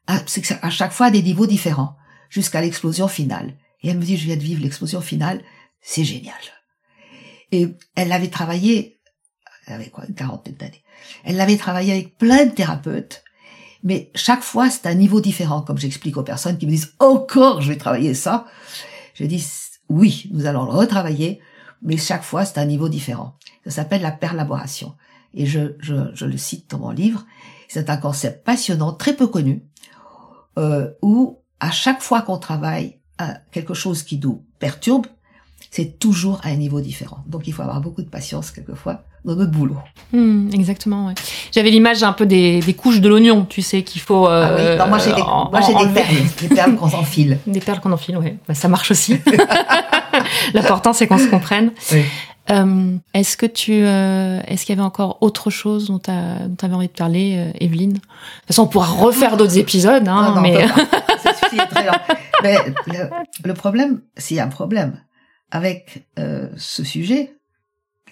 ça- 0.06 0.58
à 0.62 0.70
chaque 0.70 0.92
fois 0.92 1.10
des 1.10 1.22
niveaux 1.22 1.46
différents, 1.46 1.96
jusqu'à 2.30 2.60
l'explosion 2.60 3.08
finale. 3.08 3.54
Et 3.82 3.88
elle 3.88 3.98
me 3.98 4.04
dit, 4.04 4.16
je 4.16 4.24
viens 4.26 4.36
de 4.36 4.42
vivre 4.42 4.62
l'explosion 4.62 5.00
finale, 5.00 5.42
c'est 5.80 6.04
génial. 6.04 6.34
Et 7.50 7.68
elle 7.94 8.08
l'avait 8.08 8.28
travaillé, 8.30 9.00
elle 9.66 9.74
avait 9.74 9.90
quoi, 9.90 10.04
une 10.08 10.14
quarantaine 10.14 10.54
d'années. 10.54 10.82
Elle 11.24 11.36
l'avait 11.36 11.56
travaillé 11.56 11.92
avec 11.92 12.16
plein 12.16 12.46
de 12.46 12.50
thérapeutes, 12.52 13.22
mais 13.82 14.10
chaque 14.14 14.42
fois 14.42 14.70
c'est 14.70 14.86
un 14.86 14.94
niveau 14.94 15.20
différent, 15.20 15.62
comme 15.62 15.78
j'explique 15.78 16.16
aux 16.16 16.22
personnes 16.22 16.56
qui 16.58 16.66
me 16.66 16.70
disent, 16.70 16.94
encore 16.98 17.60
je 17.60 17.68
vais 17.72 17.76
travailler 17.78 18.14
ça. 18.14 18.46
Je 19.14 19.24
dis, 19.24 19.44
oui, 19.88 20.28
nous 20.32 20.46
allons 20.46 20.64
le 20.64 20.70
retravailler, 20.70 21.40
mais 21.82 21.96
chaque 21.96 22.22
fois 22.22 22.44
c'est 22.44 22.58
un 22.58 22.64
niveau 22.64 22.88
différent. 22.88 23.36
Ça 23.64 23.70
s'appelle 23.72 24.02
la 24.02 24.12
perlaboration. 24.12 24.94
Et 25.34 25.46
je, 25.46 25.74
je, 25.80 25.94
je 26.14 26.26
le 26.26 26.36
cite 26.36 26.70
dans 26.70 26.78
mon 26.78 26.90
livre. 26.90 27.26
C'est 27.68 27.90
un 27.90 27.96
concept 27.96 28.44
passionnant, 28.44 28.92
très 28.92 29.14
peu 29.14 29.26
connu, 29.26 29.64
euh, 30.58 30.88
où 31.02 31.38
à 31.60 31.70
chaque 31.70 32.02
fois 32.02 32.22
qu'on 32.22 32.38
travaille 32.38 32.98
à 33.18 33.34
quelque 33.52 33.74
chose 33.74 34.02
qui 34.02 34.18
nous 34.18 34.42
perturbe, 34.58 35.06
c'est 35.70 35.98
toujours 35.98 36.40
à 36.42 36.48
un 36.48 36.56
niveau 36.56 36.80
différent. 36.80 37.24
Donc 37.26 37.46
il 37.46 37.52
faut 37.52 37.62
avoir 37.62 37.80
beaucoup 37.80 38.02
de 38.02 38.08
patience 38.08 38.50
quelquefois 38.50 39.02
dans 39.24 39.36
notre 39.36 39.52
boulot. 39.52 39.76
Hmm, 40.12 40.50
exactement, 40.52 41.06
ouais. 41.06 41.14
J'avais 41.52 41.70
l'image 41.70 42.02
un 42.02 42.12
peu 42.12 42.26
des, 42.26 42.58
des 42.60 42.74
couches 42.74 43.00
de 43.00 43.08
l'oignon, 43.08 43.44
tu 43.48 43.62
sais, 43.62 43.82
qu'il 43.84 44.00
faut. 44.00 44.26
euh, 44.26 44.44
ah 44.44 44.54
oui, 44.72 44.78
non, 44.78 44.86
moi 44.88 44.98
j'ai 44.98 45.12
des, 45.14 45.22
en- 45.22 45.48
moi, 45.50 45.60
j'ai 45.60 45.72
des 45.74 45.92
perles, 45.92 46.16
des 46.40 46.48
perles 46.48 46.74
qu'on 46.76 46.88
s'enfile. 46.90 47.38
Des 47.46 47.60
perles 47.60 47.80
qu'on 47.80 47.92
enfile, 47.92 48.16
ouais. 48.18 48.36
Bah, 48.48 48.54
ça 48.54 48.66
marche 48.68 48.90
aussi. 48.90 49.18
L'important, 50.54 50.92
c'est 50.92 51.06
qu'on 51.06 51.18
se 51.18 51.28
comprenne. 51.28 51.70
Oui. 51.92 52.02
Euh, 52.50 52.96
est-ce 53.14 53.36
que 53.36 53.46
tu, 53.46 53.72
euh, 53.72 54.40
est-ce 54.46 54.66
qu'il 54.66 54.74
y 54.74 54.78
avait 54.78 54.86
encore 54.86 55.18
autre 55.20 55.50
chose 55.50 55.86
dont 55.86 55.98
tu 56.00 56.10
avais 56.10 56.74
envie 56.74 56.88
de 56.88 56.92
parler, 56.92 57.36
euh, 57.36 57.58
Evelyne? 57.60 57.92
De 57.92 57.98
toute 57.98 58.46
façon, 58.48 58.62
on 58.64 58.66
pourra 58.66 58.86
refaire 58.86 59.36
d'autres 59.36 59.58
épisodes, 59.58 60.08
hein, 60.08 60.22
Non, 60.22 60.30
non, 60.32 60.38
on 60.38 60.40
mais 60.40 60.66
très 61.70 61.86
long. 61.86 61.92
Le, 62.42 63.10
le 63.44 63.54
problème, 63.54 64.02
s'il 64.16 64.36
y 64.36 64.40
a 64.40 64.44
un 64.44 64.48
problème 64.48 65.00
avec 65.52 66.08
euh, 66.18 66.48
ce 66.56 66.82
sujet, 66.82 67.36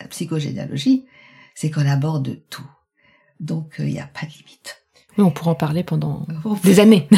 la 0.00 0.06
psychogénéalogie, 0.06 1.06
c'est 1.54 1.70
qu'on 1.70 1.88
aborde 1.88 2.38
tout. 2.50 2.70
Donc 3.40 3.80
euh, 3.80 3.86
il 3.86 3.94
n'y 3.94 4.00
a 4.00 4.06
pas 4.06 4.26
de 4.26 4.32
limite. 4.32 4.84
Oui, 5.18 5.24
on 5.24 5.30
pourra 5.30 5.52
en 5.52 5.56
parler 5.56 5.82
pendant 5.82 6.26
des 6.62 6.78
années. 6.78 7.08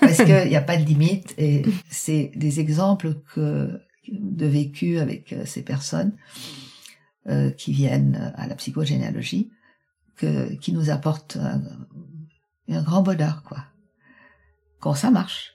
parce 0.00 0.16
qu'il 0.24 0.48
n'y 0.48 0.56
a 0.56 0.62
pas 0.62 0.76
de 0.76 0.84
limite 0.84 1.34
et 1.36 1.64
c'est 1.90 2.30
des 2.34 2.60
exemples 2.60 3.14
que 3.34 3.80
de 4.12 4.46
vécu 4.46 4.98
avec 4.98 5.32
euh, 5.32 5.44
ces 5.44 5.62
personnes 5.62 6.12
euh, 7.26 7.50
qui 7.50 7.72
viennent 7.72 8.32
à 8.36 8.46
la 8.46 8.54
psychogénéalogie 8.54 9.50
que 10.16 10.54
qui 10.54 10.72
nous 10.72 10.90
apportent 10.90 11.36
un, 11.36 11.62
grand 12.82 13.02
bonheur 13.02 13.42
quoi. 13.42 13.64
Quand 14.80 14.94
ça 14.94 15.10
marche. 15.10 15.54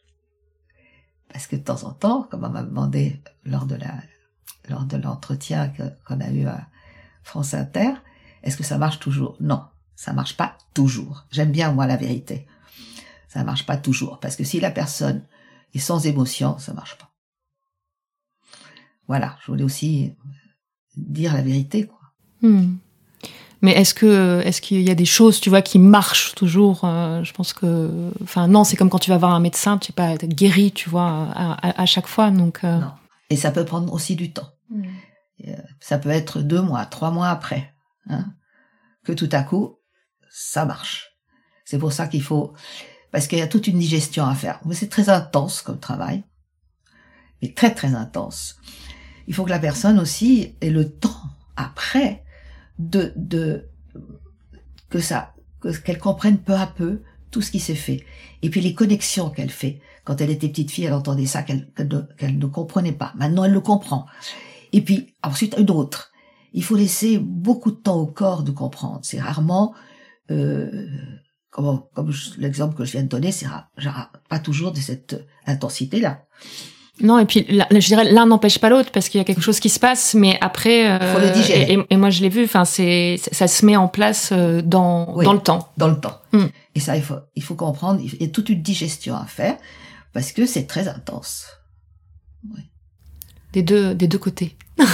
Parce 1.32 1.48
que 1.48 1.56
de 1.56 1.62
temps 1.62 1.84
en 1.84 1.94
temps 1.94 2.24
comme 2.30 2.44
on 2.44 2.50
m'a 2.50 2.64
demandé 2.64 3.22
lors 3.46 3.66
de 3.66 3.76
la 3.76 3.96
lors 4.70 4.86
de 4.86 4.98
l'entretien 4.98 5.74
qu'on 6.06 6.20
a 6.20 6.30
eu 6.30 6.46
à 6.46 6.68
France 7.24 7.54
Inter 7.54 7.94
est-ce 8.44 8.58
que 8.58 8.64
ça 8.64 8.78
marche 8.78 9.00
toujours? 9.00 9.38
Non 9.40 9.64
ça 9.96 10.14
marche 10.14 10.36
pas 10.36 10.58
toujours. 10.74 11.26
J'aime 11.32 11.52
bien 11.52 11.72
moi 11.72 11.86
la 11.86 11.96
vérité. 11.96 12.48
Ça 13.28 13.44
marche 13.44 13.68
pas 13.68 13.78
toujours. 13.78 14.20
Parce 14.20 14.36
que 14.36 14.44
si 14.44 14.60
la 14.60 14.72
personne 14.72 15.24
est 15.76 15.80
sans 15.80 16.08
émotion, 16.08 16.58
ça 16.58 16.74
marche 16.74 16.98
pas. 16.98 17.11
Voilà, 19.12 19.36
je 19.42 19.48
voulais 19.52 19.64
aussi 19.66 20.14
dire 20.96 21.34
la 21.34 21.42
vérité 21.42 21.86
quoi. 21.86 22.00
Hmm. 22.42 22.76
Mais 23.62 23.74
est-ce 23.74 23.94
que, 23.94 24.42
est-ce 24.46 24.62
qu'il 24.62 24.82
y 24.82 24.90
a 24.90 24.96
des 24.96 25.06
choses, 25.06 25.40
tu 25.42 25.50
vois, 25.50 25.62
qui 25.62 25.78
marchent 25.80 26.34
toujours 26.34 26.86
euh, 26.86 27.22
Je 27.24 27.32
pense 27.34 27.52
que, 27.54 28.12
enfin, 28.24 28.48
non, 28.48 28.64
c'est 28.64 28.76
comme 28.78 28.90
quand 28.90 29.00
tu 29.00 29.10
vas 29.12 29.18
voir 29.18 29.34
un 29.36 29.40
médecin, 29.42 29.78
tu 29.78 29.88
sais 29.88 29.94
pas 29.94 30.12
être 30.14 30.26
guéri, 30.26 30.72
tu 30.72 30.90
vois, 30.90 31.28
à, 31.36 31.68
à- 31.68 31.82
à 31.82 31.86
chaque 31.86 32.08
fois. 32.08 32.32
Donc, 32.32 32.64
euh, 32.64 32.80
Non. 32.80 32.92
Et 33.30 33.36
ça 33.36 33.52
peut 33.52 33.66
prendre 33.66 33.92
aussi 33.94 34.16
du 34.16 34.32
temps. 34.32 34.50
Hmm. 34.70 34.84
Euh, 35.48 35.56
Ça 35.80 35.98
peut 36.00 36.10
être 36.10 36.42
deux 36.42 36.62
mois, 36.62 36.86
trois 36.86 37.12
mois 37.12 37.28
après, 37.30 37.74
hein, 38.10 38.26
que 39.04 39.12
tout 39.12 39.30
à 39.34 39.44
coup, 39.44 39.76
ça 40.32 40.64
marche. 40.66 41.10
C'est 41.66 41.78
pour 41.78 41.92
ça 41.94 42.08
qu'il 42.08 42.24
faut, 42.24 42.54
parce 43.12 43.28
qu'il 43.28 43.38
y 43.40 43.44
a 43.44 43.48
toute 43.48 43.68
une 43.68 43.78
digestion 43.80 44.26
à 44.26 44.34
faire. 44.36 44.60
Mais 44.66 44.74
c'est 44.76 44.90
très 44.90 45.10
intense 45.10 45.62
comme 45.62 45.80
travail, 45.80 46.24
mais 47.42 47.54
très 47.54 47.74
très 47.76 47.94
intense. 47.94 48.56
Il 49.28 49.34
faut 49.34 49.44
que 49.44 49.50
la 49.50 49.60
personne 49.60 50.00
aussi 50.00 50.56
ait 50.62 50.70
le 50.70 50.90
temps 50.90 51.22
après 51.56 52.24
de 52.80 53.14
de 53.16 53.68
que 54.90 55.00
ça 55.00 55.34
que- 55.62 55.78
qu'elle 55.78 56.00
comprenne 56.00 56.38
peu 56.38 56.56
à 56.56 56.68
peu 56.68 57.02
tout 57.30 57.42
ce 57.42 57.52
qui 57.52 57.60
s'est 57.60 57.76
fait 57.76 58.04
et 58.42 58.50
puis 58.50 58.62
les 58.62 58.74
connexions 58.74 59.30
qu'elle 59.30 59.50
fait. 59.50 59.80
Quand 60.04 60.20
elle 60.20 60.32
était 60.32 60.50
petite 60.50 60.72
fille, 60.72 60.86
elle 60.86 60.94
entendait 60.94 61.28
ça 61.28 61.44
qu'elle 61.44 61.72
qu'elle 62.18 62.38
ne, 62.38 62.46
comprenait 62.48 62.92
pas. 62.92 63.14
Maintenant, 63.16 63.44
elle 63.44 63.54
le 63.54 63.62
comprend. 63.62 64.08
Et 64.74 64.82
puis 64.82 65.14
ensuite 65.24 65.56
une 65.58 65.70
autre. 65.70 66.12
Il 66.54 66.64
faut 66.64 66.76
laisser 66.76 67.20
beaucoup 67.20 67.72
de 67.72 67.78
temps 67.78 67.98
au 68.00 68.08
corps 68.08 68.44
de 68.44 68.52
comprendre. 68.52 69.00
C'est 69.04 69.22
rarement 69.22 69.74
euh, 70.32 70.88
comme, 71.52 71.84
comme 71.94 72.12
l'exemple 72.38 72.76
que 72.76 72.84
je 72.84 72.94
viens 72.94 73.04
de 73.04 73.08
donner, 73.08 73.32
c'est 73.32 73.48
pas 74.30 74.40
toujours 74.40 74.72
de 74.72 74.80
cette 74.80 75.24
intensité-là. 75.46 76.26
Non, 77.02 77.20
et 77.20 77.26
puis 77.26 77.46
là, 77.50 77.68
je 77.72 77.86
dirais 77.86 78.12
l'un 78.12 78.26
n'empêche 78.26 78.60
pas 78.60 78.70
l'autre 78.70 78.92
parce 78.92 79.10
qu'il 79.10 79.20
y 79.20 79.22
a 79.22 79.24
quelque 79.24 79.42
chose 79.42 79.60
qui 79.60 79.70
se 79.70 79.80
passe, 79.80 80.14
mais 80.14 80.38
après, 80.42 80.90
euh, 80.90 81.14
Faut 81.14 81.20
le 81.20 81.32
digérer. 81.32 81.78
Et, 81.90 81.98
moi 81.98 82.10
je 82.10 82.22
l'ai 82.22 82.30
vu. 82.30 82.44
Enfin, 82.44 82.66
c'est 82.66 83.20
ça 83.32 83.48
se 83.48 83.66
met 83.66 83.76
en 83.76 83.88
place 83.88 84.30
euh, 84.32 84.62
dans 84.62 85.14
Oui. 85.16 85.26
dans 85.26 85.34
le 85.34 85.40
temps. 85.40 85.70
dans 85.78 85.88
le 85.88 86.00
temps. 86.00 86.20
Mm. 86.32 86.46
Et 86.76 86.80
ça, 86.80 86.96
il 86.96 87.04
faut, 87.04 87.16
il 87.36 87.44
faut 87.44 87.56
comprendre, 87.56 88.00
il 88.02 88.22
y 88.22 88.26
a 88.26 88.30
toute 88.30 88.50
une 88.50 88.62
digestion 88.62 89.16
à 89.16 89.26
faire 89.26 89.58
parce 90.14 90.32
que 90.32 90.46
c'est 90.46 90.68
très 90.68 90.88
intense. 90.88 91.46
Des 93.54 93.64
deux 93.64 93.94
des 93.94 94.08
deux 94.08 94.20
côtés. 94.20 94.56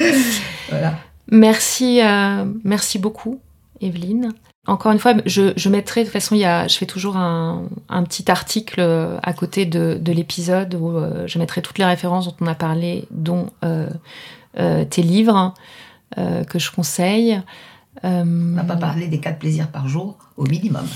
Voilà. 0.70 0.98
Merci, 1.30 2.00
euh, 2.02 2.44
merci 2.64 2.98
beaucoup. 2.98 3.40
Evelyne. 3.80 4.32
Encore 4.66 4.92
une 4.92 4.98
fois, 4.98 5.14
je, 5.26 5.52
je 5.56 5.68
mettrai, 5.68 6.00
de 6.00 6.06
toute 6.06 6.12
façon, 6.12 6.34
il 6.34 6.42
y 6.42 6.44
a, 6.44 6.68
je 6.68 6.76
fais 6.76 6.86
toujours 6.86 7.16
un, 7.16 7.64
un 7.88 8.02
petit 8.04 8.30
article 8.30 8.80
à 9.22 9.32
côté 9.32 9.64
de, 9.66 9.98
de 10.00 10.12
l'épisode 10.12 10.74
où 10.74 10.90
euh, 10.90 11.26
je 11.26 11.38
mettrai 11.38 11.62
toutes 11.62 11.78
les 11.78 11.84
références 11.84 12.26
dont 12.26 12.36
on 12.40 12.46
a 12.46 12.54
parlé, 12.54 13.06
dont 13.10 13.50
euh, 13.64 13.88
euh, 14.58 14.84
tes 14.84 15.02
livres 15.02 15.54
euh, 16.18 16.44
que 16.44 16.58
je 16.58 16.70
conseille. 16.70 17.40
On 18.02 18.24
n'a 18.24 18.64
pas 18.64 18.76
parlé 18.76 19.08
des 19.08 19.20
quatre 19.20 19.38
plaisirs 19.38 19.68
par 19.68 19.88
jour 19.88 20.18
au 20.36 20.44
minimum. 20.44 20.86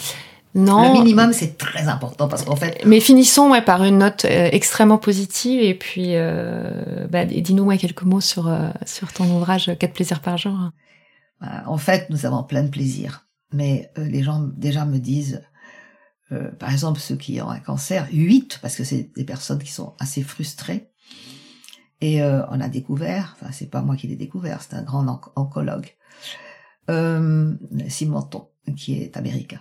Non. 0.54 0.92
Le 0.92 1.00
minimum, 1.00 1.32
c'est 1.32 1.58
très 1.58 1.88
important 1.88 2.28
parce 2.28 2.44
qu'en 2.44 2.54
fait. 2.54 2.80
Mais 2.86 3.00
finissons 3.00 3.50
ouais, 3.50 3.62
par 3.62 3.82
une 3.82 3.98
note 3.98 4.24
euh, 4.24 4.48
extrêmement 4.52 4.98
positive 4.98 5.60
et 5.60 5.74
puis 5.74 6.14
euh, 6.14 7.06
bah, 7.10 7.24
dis-nous 7.24 7.64
ouais, 7.64 7.78
quelques 7.78 8.04
mots 8.04 8.20
sur, 8.20 8.46
euh, 8.46 8.68
sur 8.86 9.12
ton 9.12 9.24
ouvrage 9.24 9.72
Quatre 9.78 9.94
plaisirs 9.94 10.20
par 10.20 10.38
jour. 10.38 10.56
Bah, 11.40 11.64
en 11.66 11.76
fait, 11.76 12.08
nous 12.10 12.24
avons 12.24 12.44
plein 12.44 12.62
de 12.62 12.68
plaisirs. 12.68 13.26
Mais 13.54 13.90
euh, 13.98 14.04
les 14.04 14.22
gens 14.22 14.40
déjà 14.56 14.84
me 14.84 14.98
disent, 14.98 15.42
euh, 16.32 16.50
par 16.52 16.70
exemple, 16.72 17.00
ceux 17.00 17.16
qui 17.16 17.40
ont 17.40 17.48
un 17.48 17.60
cancer, 17.60 18.08
8, 18.12 18.58
parce 18.60 18.76
que 18.76 18.84
c'est 18.84 19.10
des 19.16 19.24
personnes 19.24 19.62
qui 19.62 19.72
sont 19.72 19.94
assez 19.98 20.22
frustrées. 20.22 20.90
Et 22.00 22.20
euh, 22.22 22.42
on 22.50 22.60
a 22.60 22.68
découvert, 22.68 23.36
enfin 23.40 23.52
c'est 23.52 23.70
pas 23.70 23.80
moi 23.80 23.96
qui 23.96 24.08
l'ai 24.08 24.16
découvert, 24.16 24.60
c'est 24.60 24.74
un 24.74 24.82
grand 24.82 25.06
onc- 25.06 25.30
oncologue, 25.36 25.94
euh, 26.90 27.54
Simonton, 27.88 28.48
qui 28.76 28.94
est 29.00 29.16
américain. 29.16 29.60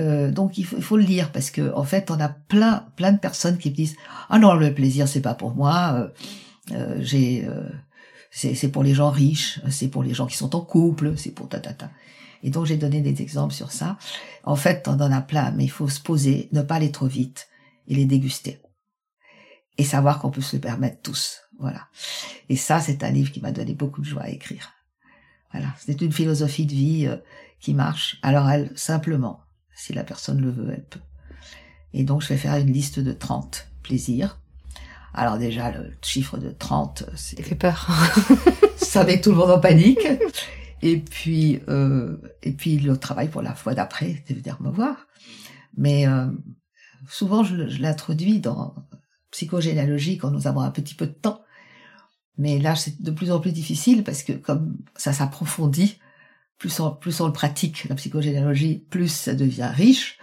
Euh, 0.00 0.32
donc 0.32 0.58
il 0.58 0.64
faut, 0.64 0.76
il 0.76 0.82
faut 0.82 0.96
le 0.96 1.04
lire 1.04 1.30
parce 1.32 1.50
que 1.50 1.72
en 1.74 1.84
fait 1.84 2.10
on 2.10 2.20
a 2.20 2.28
plein 2.28 2.86
plein 2.96 3.12
de 3.12 3.18
personnes 3.18 3.56
qui 3.58 3.70
me 3.70 3.74
disent 3.74 3.96
ah 4.28 4.38
non 4.38 4.52
le 4.54 4.74
plaisir 4.74 5.08
c'est 5.08 5.22
pas 5.22 5.32
pour 5.34 5.54
moi 5.54 5.94
euh, 5.94 6.08
euh, 6.72 6.96
j'ai 7.00 7.48
c'est 8.30 8.54
c'est 8.54 8.68
pour 8.68 8.82
les 8.82 8.92
gens 8.92 9.08
riches 9.08 9.58
c'est 9.70 9.88
pour 9.88 10.02
les 10.02 10.12
gens 10.12 10.26
qui 10.26 10.36
sont 10.36 10.54
en 10.54 10.60
couple 10.60 11.16
c'est 11.16 11.30
pour 11.30 11.48
ta 11.48 11.60
ta 11.60 11.72
ta 11.72 11.90
et 12.46 12.50
donc 12.50 12.64
j'ai 12.64 12.78
donné 12.78 13.02
des 13.02 13.20
exemples 13.20 13.52
sur 13.52 13.70
ça 13.72 13.98
en 14.44 14.56
fait 14.56 14.88
on 14.88 14.94
en 14.94 15.12
a 15.12 15.20
plein 15.20 15.50
mais 15.50 15.64
il 15.64 15.70
faut 15.70 15.88
se 15.88 16.00
poser 16.00 16.48
ne 16.52 16.62
pas 16.62 16.76
aller 16.76 16.92
trop 16.92 17.06
vite 17.06 17.48
et 17.88 17.94
les 17.94 18.06
déguster 18.06 18.60
et 19.76 19.84
savoir 19.84 20.18
qu'on 20.18 20.30
peut 20.30 20.40
se 20.40 20.56
le 20.56 20.62
permettre 20.62 21.02
tous 21.02 21.42
voilà 21.58 21.88
et 22.48 22.56
ça 22.56 22.80
c'est 22.80 23.04
un 23.04 23.10
livre 23.10 23.30
qui 23.30 23.40
m'a 23.40 23.52
donné 23.52 23.74
beaucoup 23.74 24.00
de 24.00 24.06
joie 24.06 24.22
à 24.22 24.30
écrire 24.30 24.72
voilà 25.52 25.68
c'est 25.78 26.00
une 26.00 26.12
philosophie 26.12 26.66
de 26.66 26.72
vie 26.72 27.06
euh, 27.06 27.16
qui 27.60 27.74
marche 27.74 28.18
alors 28.22 28.48
elle 28.48 28.72
simplement 28.74 29.40
si 29.76 29.92
la 29.92 30.02
personne 30.02 30.40
le 30.40 30.50
veut, 30.50 30.72
elle 30.72 30.84
peut. 30.84 31.00
Et 31.92 32.02
donc, 32.02 32.22
je 32.22 32.28
vais 32.28 32.36
faire 32.36 32.56
une 32.56 32.72
liste 32.72 32.98
de 32.98 33.12
30 33.12 33.68
plaisirs. 33.82 34.40
Alors 35.14 35.38
déjà, 35.38 35.70
le 35.70 35.92
chiffre 36.02 36.38
de 36.38 36.50
30, 36.50 37.04
c'est, 37.14 37.36
Ça 37.36 37.42
fait 37.42 37.54
peur. 37.54 37.88
ça 38.76 39.04
met 39.04 39.20
tout 39.20 39.30
le 39.30 39.36
monde 39.36 39.50
en 39.50 39.60
panique. 39.60 40.00
Et 40.82 40.98
puis, 40.98 41.60
euh, 41.68 42.16
et 42.42 42.52
puis 42.52 42.78
le 42.78 42.96
travail 42.96 43.28
pour 43.28 43.42
la 43.42 43.54
fois 43.54 43.74
d'après, 43.74 44.22
de 44.28 44.34
venir 44.34 44.60
me 44.60 44.70
voir. 44.70 45.06
Mais 45.76 46.06
euh, 46.06 46.26
souvent, 47.08 47.42
je, 47.44 47.68
je 47.68 47.80
l'introduis 47.82 48.40
dans 48.40 48.74
psychogénéalogie 49.30 50.18
quand 50.18 50.30
nous 50.30 50.46
avons 50.46 50.60
un 50.60 50.70
petit 50.70 50.94
peu 50.94 51.06
de 51.06 51.12
temps. 51.12 51.42
Mais 52.38 52.58
là, 52.58 52.74
c'est 52.74 53.00
de 53.02 53.10
plus 53.10 53.30
en 53.32 53.40
plus 53.40 53.52
difficile 53.52 54.04
parce 54.04 54.22
que 54.22 54.32
comme 54.32 54.76
ça 54.96 55.12
s'approfondit, 55.12 55.98
plus 56.58 56.78
on, 56.80 56.90
plus 56.90 57.20
on 57.20 57.26
le 57.26 57.32
pratique, 57.32 57.84
la 57.88 57.94
psychogénéalogie, 57.94 58.78
plus 58.90 59.08
ça 59.08 59.34
devient 59.34 59.70
riche. 59.72 60.18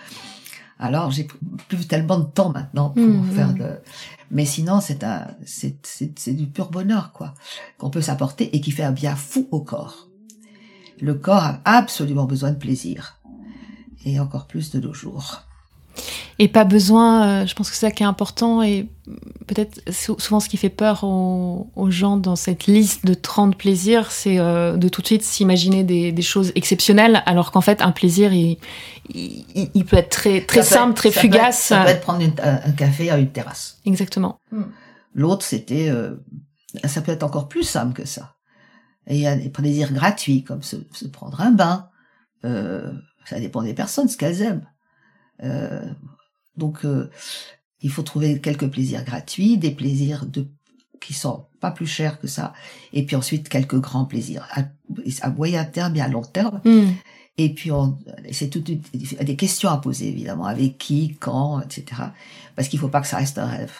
Alors, 0.80 1.12
j'ai 1.12 1.28
plus 1.70 1.88
tellement 1.88 2.20
de 2.20 2.26
temps 2.26 2.52
maintenant 2.52 2.90
pour 2.90 3.04
Mhm. 3.04 3.32
faire 3.32 3.54
de... 3.54 3.78
Mais 4.32 4.46
sinon, 4.46 4.82
c'est 4.82 5.04
un, 5.04 5.28
c'est, 5.46 5.78
c'est, 5.86 6.18
c'est 6.18 6.34
du 6.34 6.48
pur 6.48 6.70
bonheur, 6.72 7.12
quoi, 7.14 7.36
qu'on 7.78 7.90
peut 7.92 8.02
s'apporter 8.02 8.56
et 8.56 8.62
qui 8.62 8.72
fait 8.72 8.84
un 8.84 8.92
bien 8.92 9.16
fou 9.16 9.48
au 9.52 9.62
corps. 9.62 10.10
Le 11.02 11.14
corps 11.16 11.44
a 11.44 11.60
absolument 11.66 12.26
besoin 12.26 12.52
de 12.52 12.58
plaisir. 12.58 13.20
Et 14.06 14.20
encore 14.20 14.48
plus 14.48 14.72
de 14.72 14.80
nos 14.80 14.94
jours. 14.94 15.42
Et 16.40 16.48
pas 16.48 16.64
besoin, 16.66 17.28
euh, 17.44 17.46
je 17.46 17.54
pense 17.54 17.70
que 17.70 17.76
c'est 17.76 17.86
ça 17.86 17.92
qui 17.92 18.02
est 18.02 18.06
important 18.08 18.64
et 18.64 18.90
peut-être 19.46 19.80
sou- 19.94 20.20
souvent 20.20 20.40
ce 20.40 20.50
qui 20.50 20.58
fait 20.58 20.70
peur 20.72 21.04
aux, 21.04 21.70
aux 21.76 21.92
gens 21.92 22.18
dans 22.18 22.36
cette 22.36 22.66
liste 22.66 23.06
de 23.06 23.14
30 23.14 23.56
plaisirs, 23.56 24.12
c'est 24.12 24.40
euh, 24.40 24.76
de 24.76 24.90
tout 24.90 25.02
de 25.02 25.06
suite 25.08 25.22
s'imaginer 25.22 25.84
des, 25.84 26.12
des 26.12 26.22
choses 26.24 26.52
exceptionnelles, 26.56 27.22
alors 27.28 27.52
qu'en 27.52 27.62
fait 27.62 27.82
un 27.84 27.92
plaisir, 27.92 28.34
il, 28.34 28.58
il, 29.14 29.70
il 29.76 29.86
peut 29.86 29.98
être 29.98 30.10
très, 30.10 30.42
très 30.42 30.64
Ça 30.64 30.78
simple, 30.78 30.92
être- 30.92 30.96
très 30.98 31.12
ça 31.12 31.22
peut 31.22 31.28
être- 31.28 31.34
fugace. 31.34 31.60
ça 31.60 31.84
peut 31.84 31.90
être 31.92 32.02
prendre 32.02 32.22
une- 32.22 32.34
un 32.44 32.72
café 32.72 33.12
à 33.12 33.20
une 33.20 33.30
terrasse. 33.30 33.78
Exactement. 33.86 34.40
L'autre, 35.14 35.46
c'était, 35.46 35.90
euh, 35.90 36.16
ça 36.86 37.02
peut 37.02 37.12
être 37.12 37.24
encore 37.24 37.48
plus 37.48 37.64
simple 37.64 37.94
que 37.94 38.06
ça. 38.08 38.34
Et 39.08 39.16
il 39.16 39.22
y 39.22 39.28
a 39.28 39.36
des 39.36 39.50
plaisirs 39.50 39.94
gratuits, 39.94 40.44
comme 40.44 40.64
se, 40.64 40.78
se 40.94 41.08
prendre 41.08 41.42
un 41.42 41.52
bain. 41.52 41.90
Euh, 42.46 42.92
ça 43.26 43.40
dépend 43.40 43.62
des 43.62 43.74
personnes, 43.74 44.08
ce 44.08 44.18
qu'elles 44.18 44.42
aiment. 44.42 44.68
Euh, 45.44 45.86
donc, 46.58 46.86
euh, 46.86 47.10
il 47.82 47.90
faut 47.90 48.04
trouver 48.04 48.40
quelques 48.40 48.70
plaisirs 48.70 49.04
gratuits, 49.04 49.58
des 49.58 49.72
plaisirs 49.72 50.26
de 50.26 50.48
qui 51.02 51.14
sont 51.14 51.48
pas 51.60 51.72
plus 51.72 51.86
chers 51.86 52.18
que 52.18 52.28
ça, 52.28 52.54
et 52.94 53.06
puis 53.06 53.18
ensuite 53.18 53.50
quelques 53.50 53.78
grands 53.78 54.06
plaisirs 54.06 54.48
à, 54.52 54.64
à 55.22 55.30
moyen 55.32 55.66
terme 55.66 55.98
et 55.98 56.02
à 56.02 56.08
long 56.08 56.22
terme. 56.22 56.62
Hmm. 56.64 56.92
Et 57.38 57.54
puis, 57.54 57.72
c'est 58.32 58.50
toutes 58.50 58.70
des 58.70 59.36
questions 59.36 59.70
à 59.70 59.78
poser, 59.78 60.08
évidemment. 60.08 60.46
Avec 60.46 60.78
qui, 60.78 61.18
quand, 61.20 61.62
etc. 61.62 62.02
Parce 62.56 62.68
qu'il 62.68 62.80
faut 62.80 62.90
pas 62.90 63.02
que 63.02 63.08
ça 63.08 63.18
reste 63.18 63.40
un 63.40 63.48
rêve. 63.48 63.74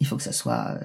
Il 0.00 0.06
faut 0.06 0.16
que 0.16 0.22
ça 0.22 0.32
soit 0.32 0.70
euh, 0.70 0.84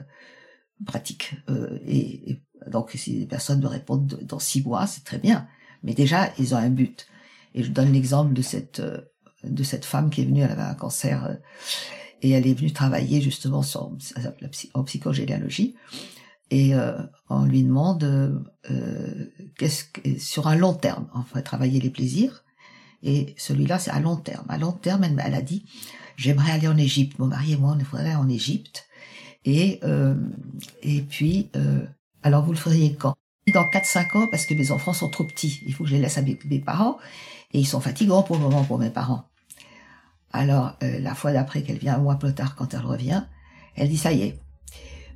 pratique. 0.86 1.36
Euh, 1.50 1.80
et, 1.88 2.32
et 2.32 2.44
donc, 2.68 2.92
si 2.96 3.20
les 3.20 3.26
personnes 3.26 3.62
me 3.62 3.68
répondent 3.68 4.08
de- 4.08 4.24
dans 4.24 4.40
six 4.40 4.62
mois, 4.64 4.88
c'est 4.88 5.04
très 5.04 5.18
bien. 5.20 5.48
Mais 5.84 5.94
déjà, 5.94 6.32
ils 6.40 6.54
ont 6.56 6.58
un 6.58 6.70
but. 6.70 7.08
Et 7.54 7.64
je 7.64 7.72
donne 7.72 7.92
l'exemple 7.94 8.34
de 8.34 8.42
cette 8.42 8.80
euh, 8.80 9.02
de 9.44 9.64
cette 9.64 9.86
femme 9.86 10.10
qui 10.10 10.22
est 10.22 10.26
venue, 10.26 10.42
elle 10.42 10.52
avait 10.52 10.62
un 10.64 10.74
cancer, 10.74 11.24
euh, 11.26 11.36
et 12.24 12.32
elle 12.32 12.48
est 12.48 12.56
venue 12.56 12.72
travailler 12.72 13.22
justement 13.22 13.62
sur, 13.62 13.92
en 14.74 14.84
psychogénéalogie. 14.84 15.76
Et 16.50 16.74
euh, 16.76 16.98
on 17.30 17.46
lui 17.46 17.64
demande 17.64 18.04
euh, 18.72 19.26
qu'est-ce 19.58 19.84
que, 19.86 20.20
sur 20.20 20.48
un 20.48 20.56
long 20.56 20.74
terme, 20.74 21.08
on 21.14 21.22
va 21.34 21.42
travailler 21.44 21.80
les 21.80 21.90
plaisirs. 21.92 22.44
Et 23.04 23.36
celui-là, 23.38 23.78
c'est 23.78 23.92
à 23.92 24.00
long 24.00 24.16
terme. 24.16 24.46
À 24.50 24.58
long 24.58 24.72
terme, 24.72 25.04
elle, 25.04 25.22
elle 25.24 25.36
a 25.36 25.42
dit, 25.42 25.66
j'aimerais 26.18 26.52
aller 26.54 26.68
en 26.68 26.78
Égypte. 26.78 27.20
Mon 27.20 27.28
mari 27.28 27.54
et 27.54 27.58
moi, 27.58 27.78
on 27.80 27.84
voudrait 27.84 28.06
aller 28.06 28.16
en 28.16 28.30
Égypte. 28.30 28.88
Et 29.44 29.80
euh, 29.84 30.16
et 30.82 31.02
puis, 31.02 31.50
euh, 31.56 31.86
alors 32.26 32.44
vous 32.44 32.52
le 32.52 32.58
feriez 32.58 32.96
quand? 32.96 33.14
Dans 33.54 33.70
4-5 33.70 34.18
ans, 34.18 34.28
parce 34.28 34.48
que 34.48 34.56
mes 34.56 34.72
enfants 34.72 34.94
sont 34.94 35.10
trop 35.10 35.24
petits. 35.24 35.62
Il 35.68 35.76
faut 35.76 35.84
que 35.84 35.92
je 35.92 35.96
les 35.96 36.02
laisse 36.02 36.18
à 36.18 36.24
mes, 36.24 36.36
parents. 36.60 36.98
Et 37.54 37.60
ils 37.60 37.68
sont 37.68 37.80
fatigants 37.80 38.24
pour 38.24 38.38
le 38.38 38.42
moment 38.42 38.64
pour 38.64 38.80
mes 38.80 38.90
parents. 38.90 39.26
Alors, 40.34 40.74
euh, 40.82 41.00
la 41.00 41.14
fois 41.14 41.34
d'après 41.34 41.62
qu'elle 41.62 41.78
vient, 41.78 41.94
un 41.94 42.00
mois 42.00 42.16
plus 42.16 42.34
tard, 42.34 42.56
quand 42.56 42.74
elle 42.74 42.82
revient, 42.82 43.24
elle 43.76 43.90
dit, 43.90 43.98
ça 43.98 44.12
y 44.12 44.24
est, 44.24 44.40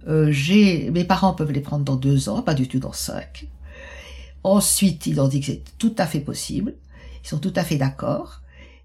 euh, 0.07 0.31
j'ai, 0.31 0.91
mes 0.91 1.03
parents 1.03 1.33
peuvent 1.33 1.51
les 1.51 1.61
prendre 1.61 1.83
dans 1.83 1.95
deux 1.95 2.29
ans, 2.29 2.43
pas 2.43 2.53
du 2.53 2.67
tout 2.67 2.79
dans 2.79 2.93
cinq. 2.93 3.47
Ensuite, 4.43 5.07
ils 5.07 5.19
ont 5.19 5.27
dit 5.27 5.39
que 5.39 5.47
c'est 5.47 5.63
tout 5.79 5.95
à 5.97 6.05
fait 6.05 6.19
possible. 6.21 6.75
Ils 7.23 7.27
sont 7.27 7.39
tout 7.39 7.53
à 7.55 7.63
fait 7.63 7.77
d'accord. 7.77 8.43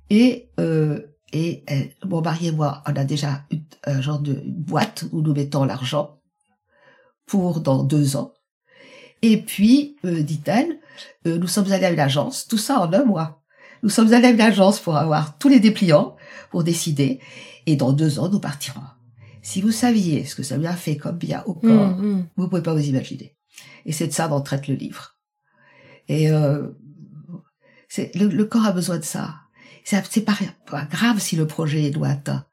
Et, 0.08 0.48
euh, 0.58 1.02
et 1.34 1.62
elle- 1.66 1.90
mon 2.06 2.22
mari 2.22 2.46
et 2.46 2.52
moi, 2.52 2.82
on 2.86 2.96
a 2.96 3.04
déjà 3.04 3.44
un 3.84 4.00
genre 4.00 4.18
de 4.18 4.32
une 4.32 4.62
boîte 4.62 5.04
où 5.12 5.20
nous 5.20 5.34
mettons 5.34 5.64
l'argent 5.64 6.18
pour 7.26 7.60
dans 7.60 7.82
deux 7.82 8.16
ans. 8.16 8.32
Et 9.22 9.40
puis, 9.40 9.96
euh, 10.04 10.22
dit-elle, 10.22 10.78
euh, 11.26 11.38
nous 11.38 11.46
sommes 11.46 11.70
allés 11.72 11.86
à 11.86 11.90
une 11.92 12.00
agence, 12.00 12.46
tout 12.46 12.58
ça 12.58 12.80
en 12.80 12.92
un 12.92 13.04
mois. 13.04 13.42
Nous 13.82 13.88
sommes 13.90 14.12
allés 14.12 14.28
à 14.28 14.30
une 14.30 14.40
agence 14.40 14.80
pour 14.80 14.96
avoir 14.96 15.38
tous 15.38 15.48
les 15.48 15.60
dépliants, 15.60 16.16
pour 16.50 16.64
décider. 16.64 17.20
Et 17.66 17.76
dans 17.76 17.92
deux 17.92 18.18
ans, 18.18 18.28
nous 18.28 18.40
partirons. 18.40 18.80
Si 19.42 19.60
vous 19.60 19.72
saviez 19.72 20.24
ce 20.24 20.34
que 20.34 20.42
ça 20.42 20.56
lui 20.56 20.66
a 20.66 20.74
fait 20.76 20.96
comme 20.96 21.16
bien 21.18 21.42
au 21.46 21.54
corps, 21.54 21.96
Hmm, 21.96 22.02
hmm. 22.18 22.26
vous 22.36 22.48
pouvez 22.48 22.62
pas 22.62 22.74
vous 22.74 22.86
imaginer. 22.88 23.36
Et 23.86 23.92
c'est 23.92 24.06
de 24.06 24.12
ça 24.12 24.28
dont 24.28 24.40
traite 24.40 24.68
le 24.68 24.74
livre. 24.74 25.16
Et 26.08 26.30
euh, 26.30 26.68
c'est 27.88 28.14
le, 28.14 28.26
le 28.28 28.44
corps 28.44 28.64
a 28.66 28.72
besoin 28.72 28.98
de 28.98 29.04
ça. 29.04 29.36
C'est 29.84 30.24
pas, 30.24 30.36
pas 30.66 30.84
grave 30.86 31.18
si 31.20 31.36
le 31.36 31.46
projet 31.46 31.84
est 31.84 31.90
lointain. 31.92 32.46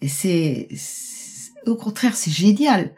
Et 0.00 0.08
c'est- 0.08 0.68
au 1.66 1.76
contraire 1.76 2.14
c'est 2.16 2.30
génial 2.30 2.92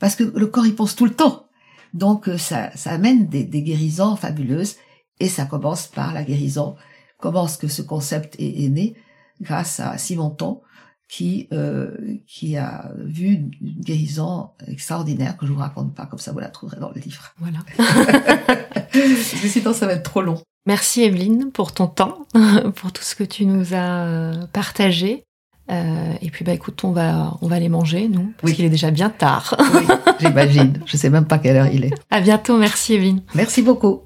parce 0.00 0.16
que 0.16 0.24
le 0.24 0.46
corps 0.48 0.66
y 0.66 0.72
pense 0.72 0.96
tout 0.96 1.04
le 1.04 1.14
temps. 1.14 1.46
Donc 1.94 2.28
euh, 2.28 2.38
ça 2.38 2.70
ça 2.74 2.90
amène 2.90 3.28
des, 3.28 3.44
des 3.44 3.62
guérisons 3.62 4.16
fabuleuses 4.16 4.76
et 5.20 5.28
ça 5.28 5.44
commence 5.44 5.86
par 5.86 6.12
la 6.12 6.24
guérison. 6.24 6.74
Comment 7.18 7.46
est-ce 7.46 7.58
que 7.58 7.68
ce 7.68 7.82
concept 7.82 8.34
est, 8.40 8.64
est 8.64 8.68
né? 8.68 8.96
Grâce 9.40 9.78
à 9.80 9.96
Simonton 9.98 10.60
qui 11.08 11.48
euh, 11.52 11.90
qui 12.26 12.56
a 12.56 12.92
vu 12.96 13.26
une 13.34 13.50
guérison 13.80 14.50
extraordinaire 14.66 15.36
que 15.36 15.46
je 15.46 15.52
vous 15.52 15.58
raconte 15.58 15.94
pas 15.94 16.06
comme 16.06 16.18
ça 16.18 16.32
vous 16.32 16.38
la 16.38 16.48
trouverez 16.48 16.80
dans 16.80 16.90
le 16.90 17.00
livre. 17.00 17.34
Voilà. 17.38 17.58
Parce 17.76 19.42
que 19.42 19.48
sinon 19.48 19.72
ça 19.72 19.86
va 19.86 19.94
être 19.94 20.04
trop 20.04 20.22
long. 20.22 20.40
Merci 20.66 21.02
Evelyne 21.02 21.50
pour 21.52 21.72
ton 21.72 21.86
temps, 21.86 22.26
pour 22.76 22.92
tout 22.92 23.02
ce 23.02 23.14
que 23.14 23.24
tu 23.24 23.46
nous 23.46 23.74
as 23.74 24.04
euh, 24.04 24.46
partagé. 24.52 25.24
Euh, 25.70 26.14
et 26.20 26.30
puis 26.30 26.44
bah 26.44 26.52
écoute, 26.52 26.82
on 26.84 26.90
va 26.92 27.36
on 27.42 27.46
va 27.48 27.56
aller 27.56 27.68
manger 27.68 28.08
nous 28.08 28.32
parce 28.38 28.50
Oui. 28.50 28.54
qu'il 28.56 28.64
est 28.64 28.70
déjà 28.70 28.90
bien 28.90 29.08
tard. 29.10 29.54
Oui, 29.74 29.86
j'imagine. 30.20 30.80
Je 30.84 30.96
sais 30.96 31.10
même 31.10 31.26
pas 31.26 31.38
quelle 31.38 31.56
heure 31.56 31.68
il 31.72 31.84
est. 31.84 31.92
à 32.10 32.20
bientôt, 32.20 32.58
merci 32.58 32.94
Evelyne. 32.94 33.22
Merci 33.34 33.62
beaucoup. 33.62 34.00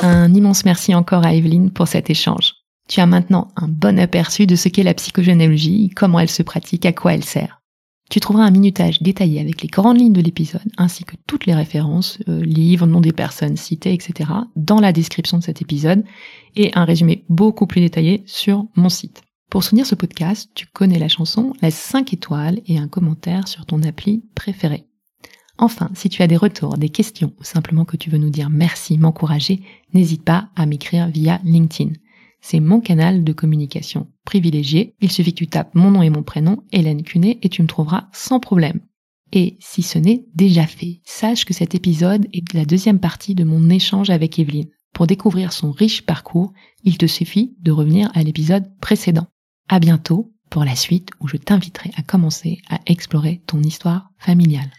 Un 0.00 0.32
immense 0.32 0.64
merci 0.64 0.94
encore 0.94 1.26
à 1.26 1.34
Evelyne 1.34 1.70
pour 1.70 1.88
cet 1.88 2.08
échange. 2.08 2.54
Tu 2.88 3.00
as 3.00 3.06
maintenant 3.06 3.48
un 3.56 3.66
bon 3.68 3.98
aperçu 3.98 4.46
de 4.46 4.54
ce 4.56 4.68
qu'est 4.68 4.82
la 4.84 4.94
psychogénéalogie, 4.94 5.90
comment 5.94 6.20
elle 6.20 6.30
se 6.30 6.42
pratique, 6.42 6.86
à 6.86 6.92
quoi 6.92 7.14
elle 7.14 7.24
sert. 7.24 7.60
Tu 8.10 8.20
trouveras 8.20 8.44
un 8.44 8.50
minutage 8.50 9.02
détaillé 9.02 9.40
avec 9.40 9.60
les 9.60 9.68
grandes 9.68 9.98
lignes 9.98 10.14
de 10.14 10.22
l'épisode, 10.22 10.62
ainsi 10.78 11.04
que 11.04 11.16
toutes 11.26 11.44
les 11.44 11.54
références, 11.54 12.18
euh, 12.28 12.40
livres, 12.42 12.86
noms 12.86 13.02
des 13.02 13.12
personnes 13.12 13.56
citées, 13.58 13.92
etc., 13.92 14.30
dans 14.56 14.80
la 14.80 14.92
description 14.92 15.36
de 15.36 15.42
cet 15.42 15.60
épisode, 15.60 16.04
et 16.56 16.70
un 16.74 16.86
résumé 16.86 17.24
beaucoup 17.28 17.66
plus 17.66 17.82
détaillé 17.82 18.22
sur 18.24 18.64
mon 18.76 18.88
site. 18.88 19.20
Pour 19.50 19.64
soutenir 19.64 19.86
ce 19.86 19.94
podcast, 19.94 20.50
tu 20.54 20.66
connais 20.66 20.98
la 20.98 21.08
chanson, 21.08 21.54
laisse 21.62 21.74
5 21.74 22.12
étoiles 22.12 22.60
et 22.66 22.78
un 22.78 22.86
commentaire 22.86 23.48
sur 23.48 23.64
ton 23.64 23.82
appli 23.82 24.22
préféré. 24.34 24.84
Enfin, 25.56 25.90
si 25.94 26.10
tu 26.10 26.22
as 26.22 26.26
des 26.26 26.36
retours, 26.36 26.76
des 26.76 26.90
questions 26.90 27.32
ou 27.40 27.44
simplement 27.44 27.86
que 27.86 27.96
tu 27.96 28.10
veux 28.10 28.18
nous 28.18 28.28
dire 28.28 28.50
merci, 28.50 28.98
m'encourager, 28.98 29.62
n'hésite 29.94 30.22
pas 30.22 30.50
à 30.54 30.66
m'écrire 30.66 31.08
via 31.08 31.40
LinkedIn. 31.44 31.94
C'est 32.40 32.60
mon 32.60 32.80
canal 32.80 33.24
de 33.24 33.32
communication 33.32 34.06
privilégié. 34.24 34.94
Il 35.00 35.10
suffit 35.10 35.32
que 35.32 35.38
tu 35.38 35.48
tapes 35.48 35.74
mon 35.74 35.90
nom 35.90 36.02
et 36.02 36.10
mon 36.10 36.22
prénom, 36.22 36.62
Hélène 36.70 37.02
Cunet, 37.02 37.38
et 37.42 37.48
tu 37.48 37.62
me 37.62 37.66
trouveras 37.66 38.08
sans 38.12 38.40
problème. 38.40 38.80
Et 39.32 39.56
si 39.60 39.82
ce 39.82 39.98
n'est 39.98 40.26
déjà 40.34 40.66
fait, 40.66 41.00
sache 41.04 41.46
que 41.46 41.54
cet 41.54 41.74
épisode 41.74 42.26
est 42.34 42.52
la 42.52 42.66
deuxième 42.66 43.00
partie 43.00 43.34
de 43.34 43.44
mon 43.44 43.70
échange 43.70 44.10
avec 44.10 44.38
Evelyne. 44.38 44.68
Pour 44.92 45.06
découvrir 45.06 45.52
son 45.52 45.72
riche 45.72 46.02
parcours, 46.02 46.52
il 46.84 46.98
te 46.98 47.06
suffit 47.06 47.56
de 47.60 47.72
revenir 47.72 48.10
à 48.14 48.22
l'épisode 48.22 48.70
précédent. 48.80 49.26
À 49.70 49.80
bientôt 49.80 50.32
pour 50.48 50.64
la 50.64 50.74
suite 50.74 51.10
où 51.20 51.28
je 51.28 51.36
t'inviterai 51.36 51.90
à 51.98 52.02
commencer 52.02 52.62
à 52.70 52.78
explorer 52.86 53.42
ton 53.46 53.60
histoire 53.60 54.08
familiale. 54.18 54.70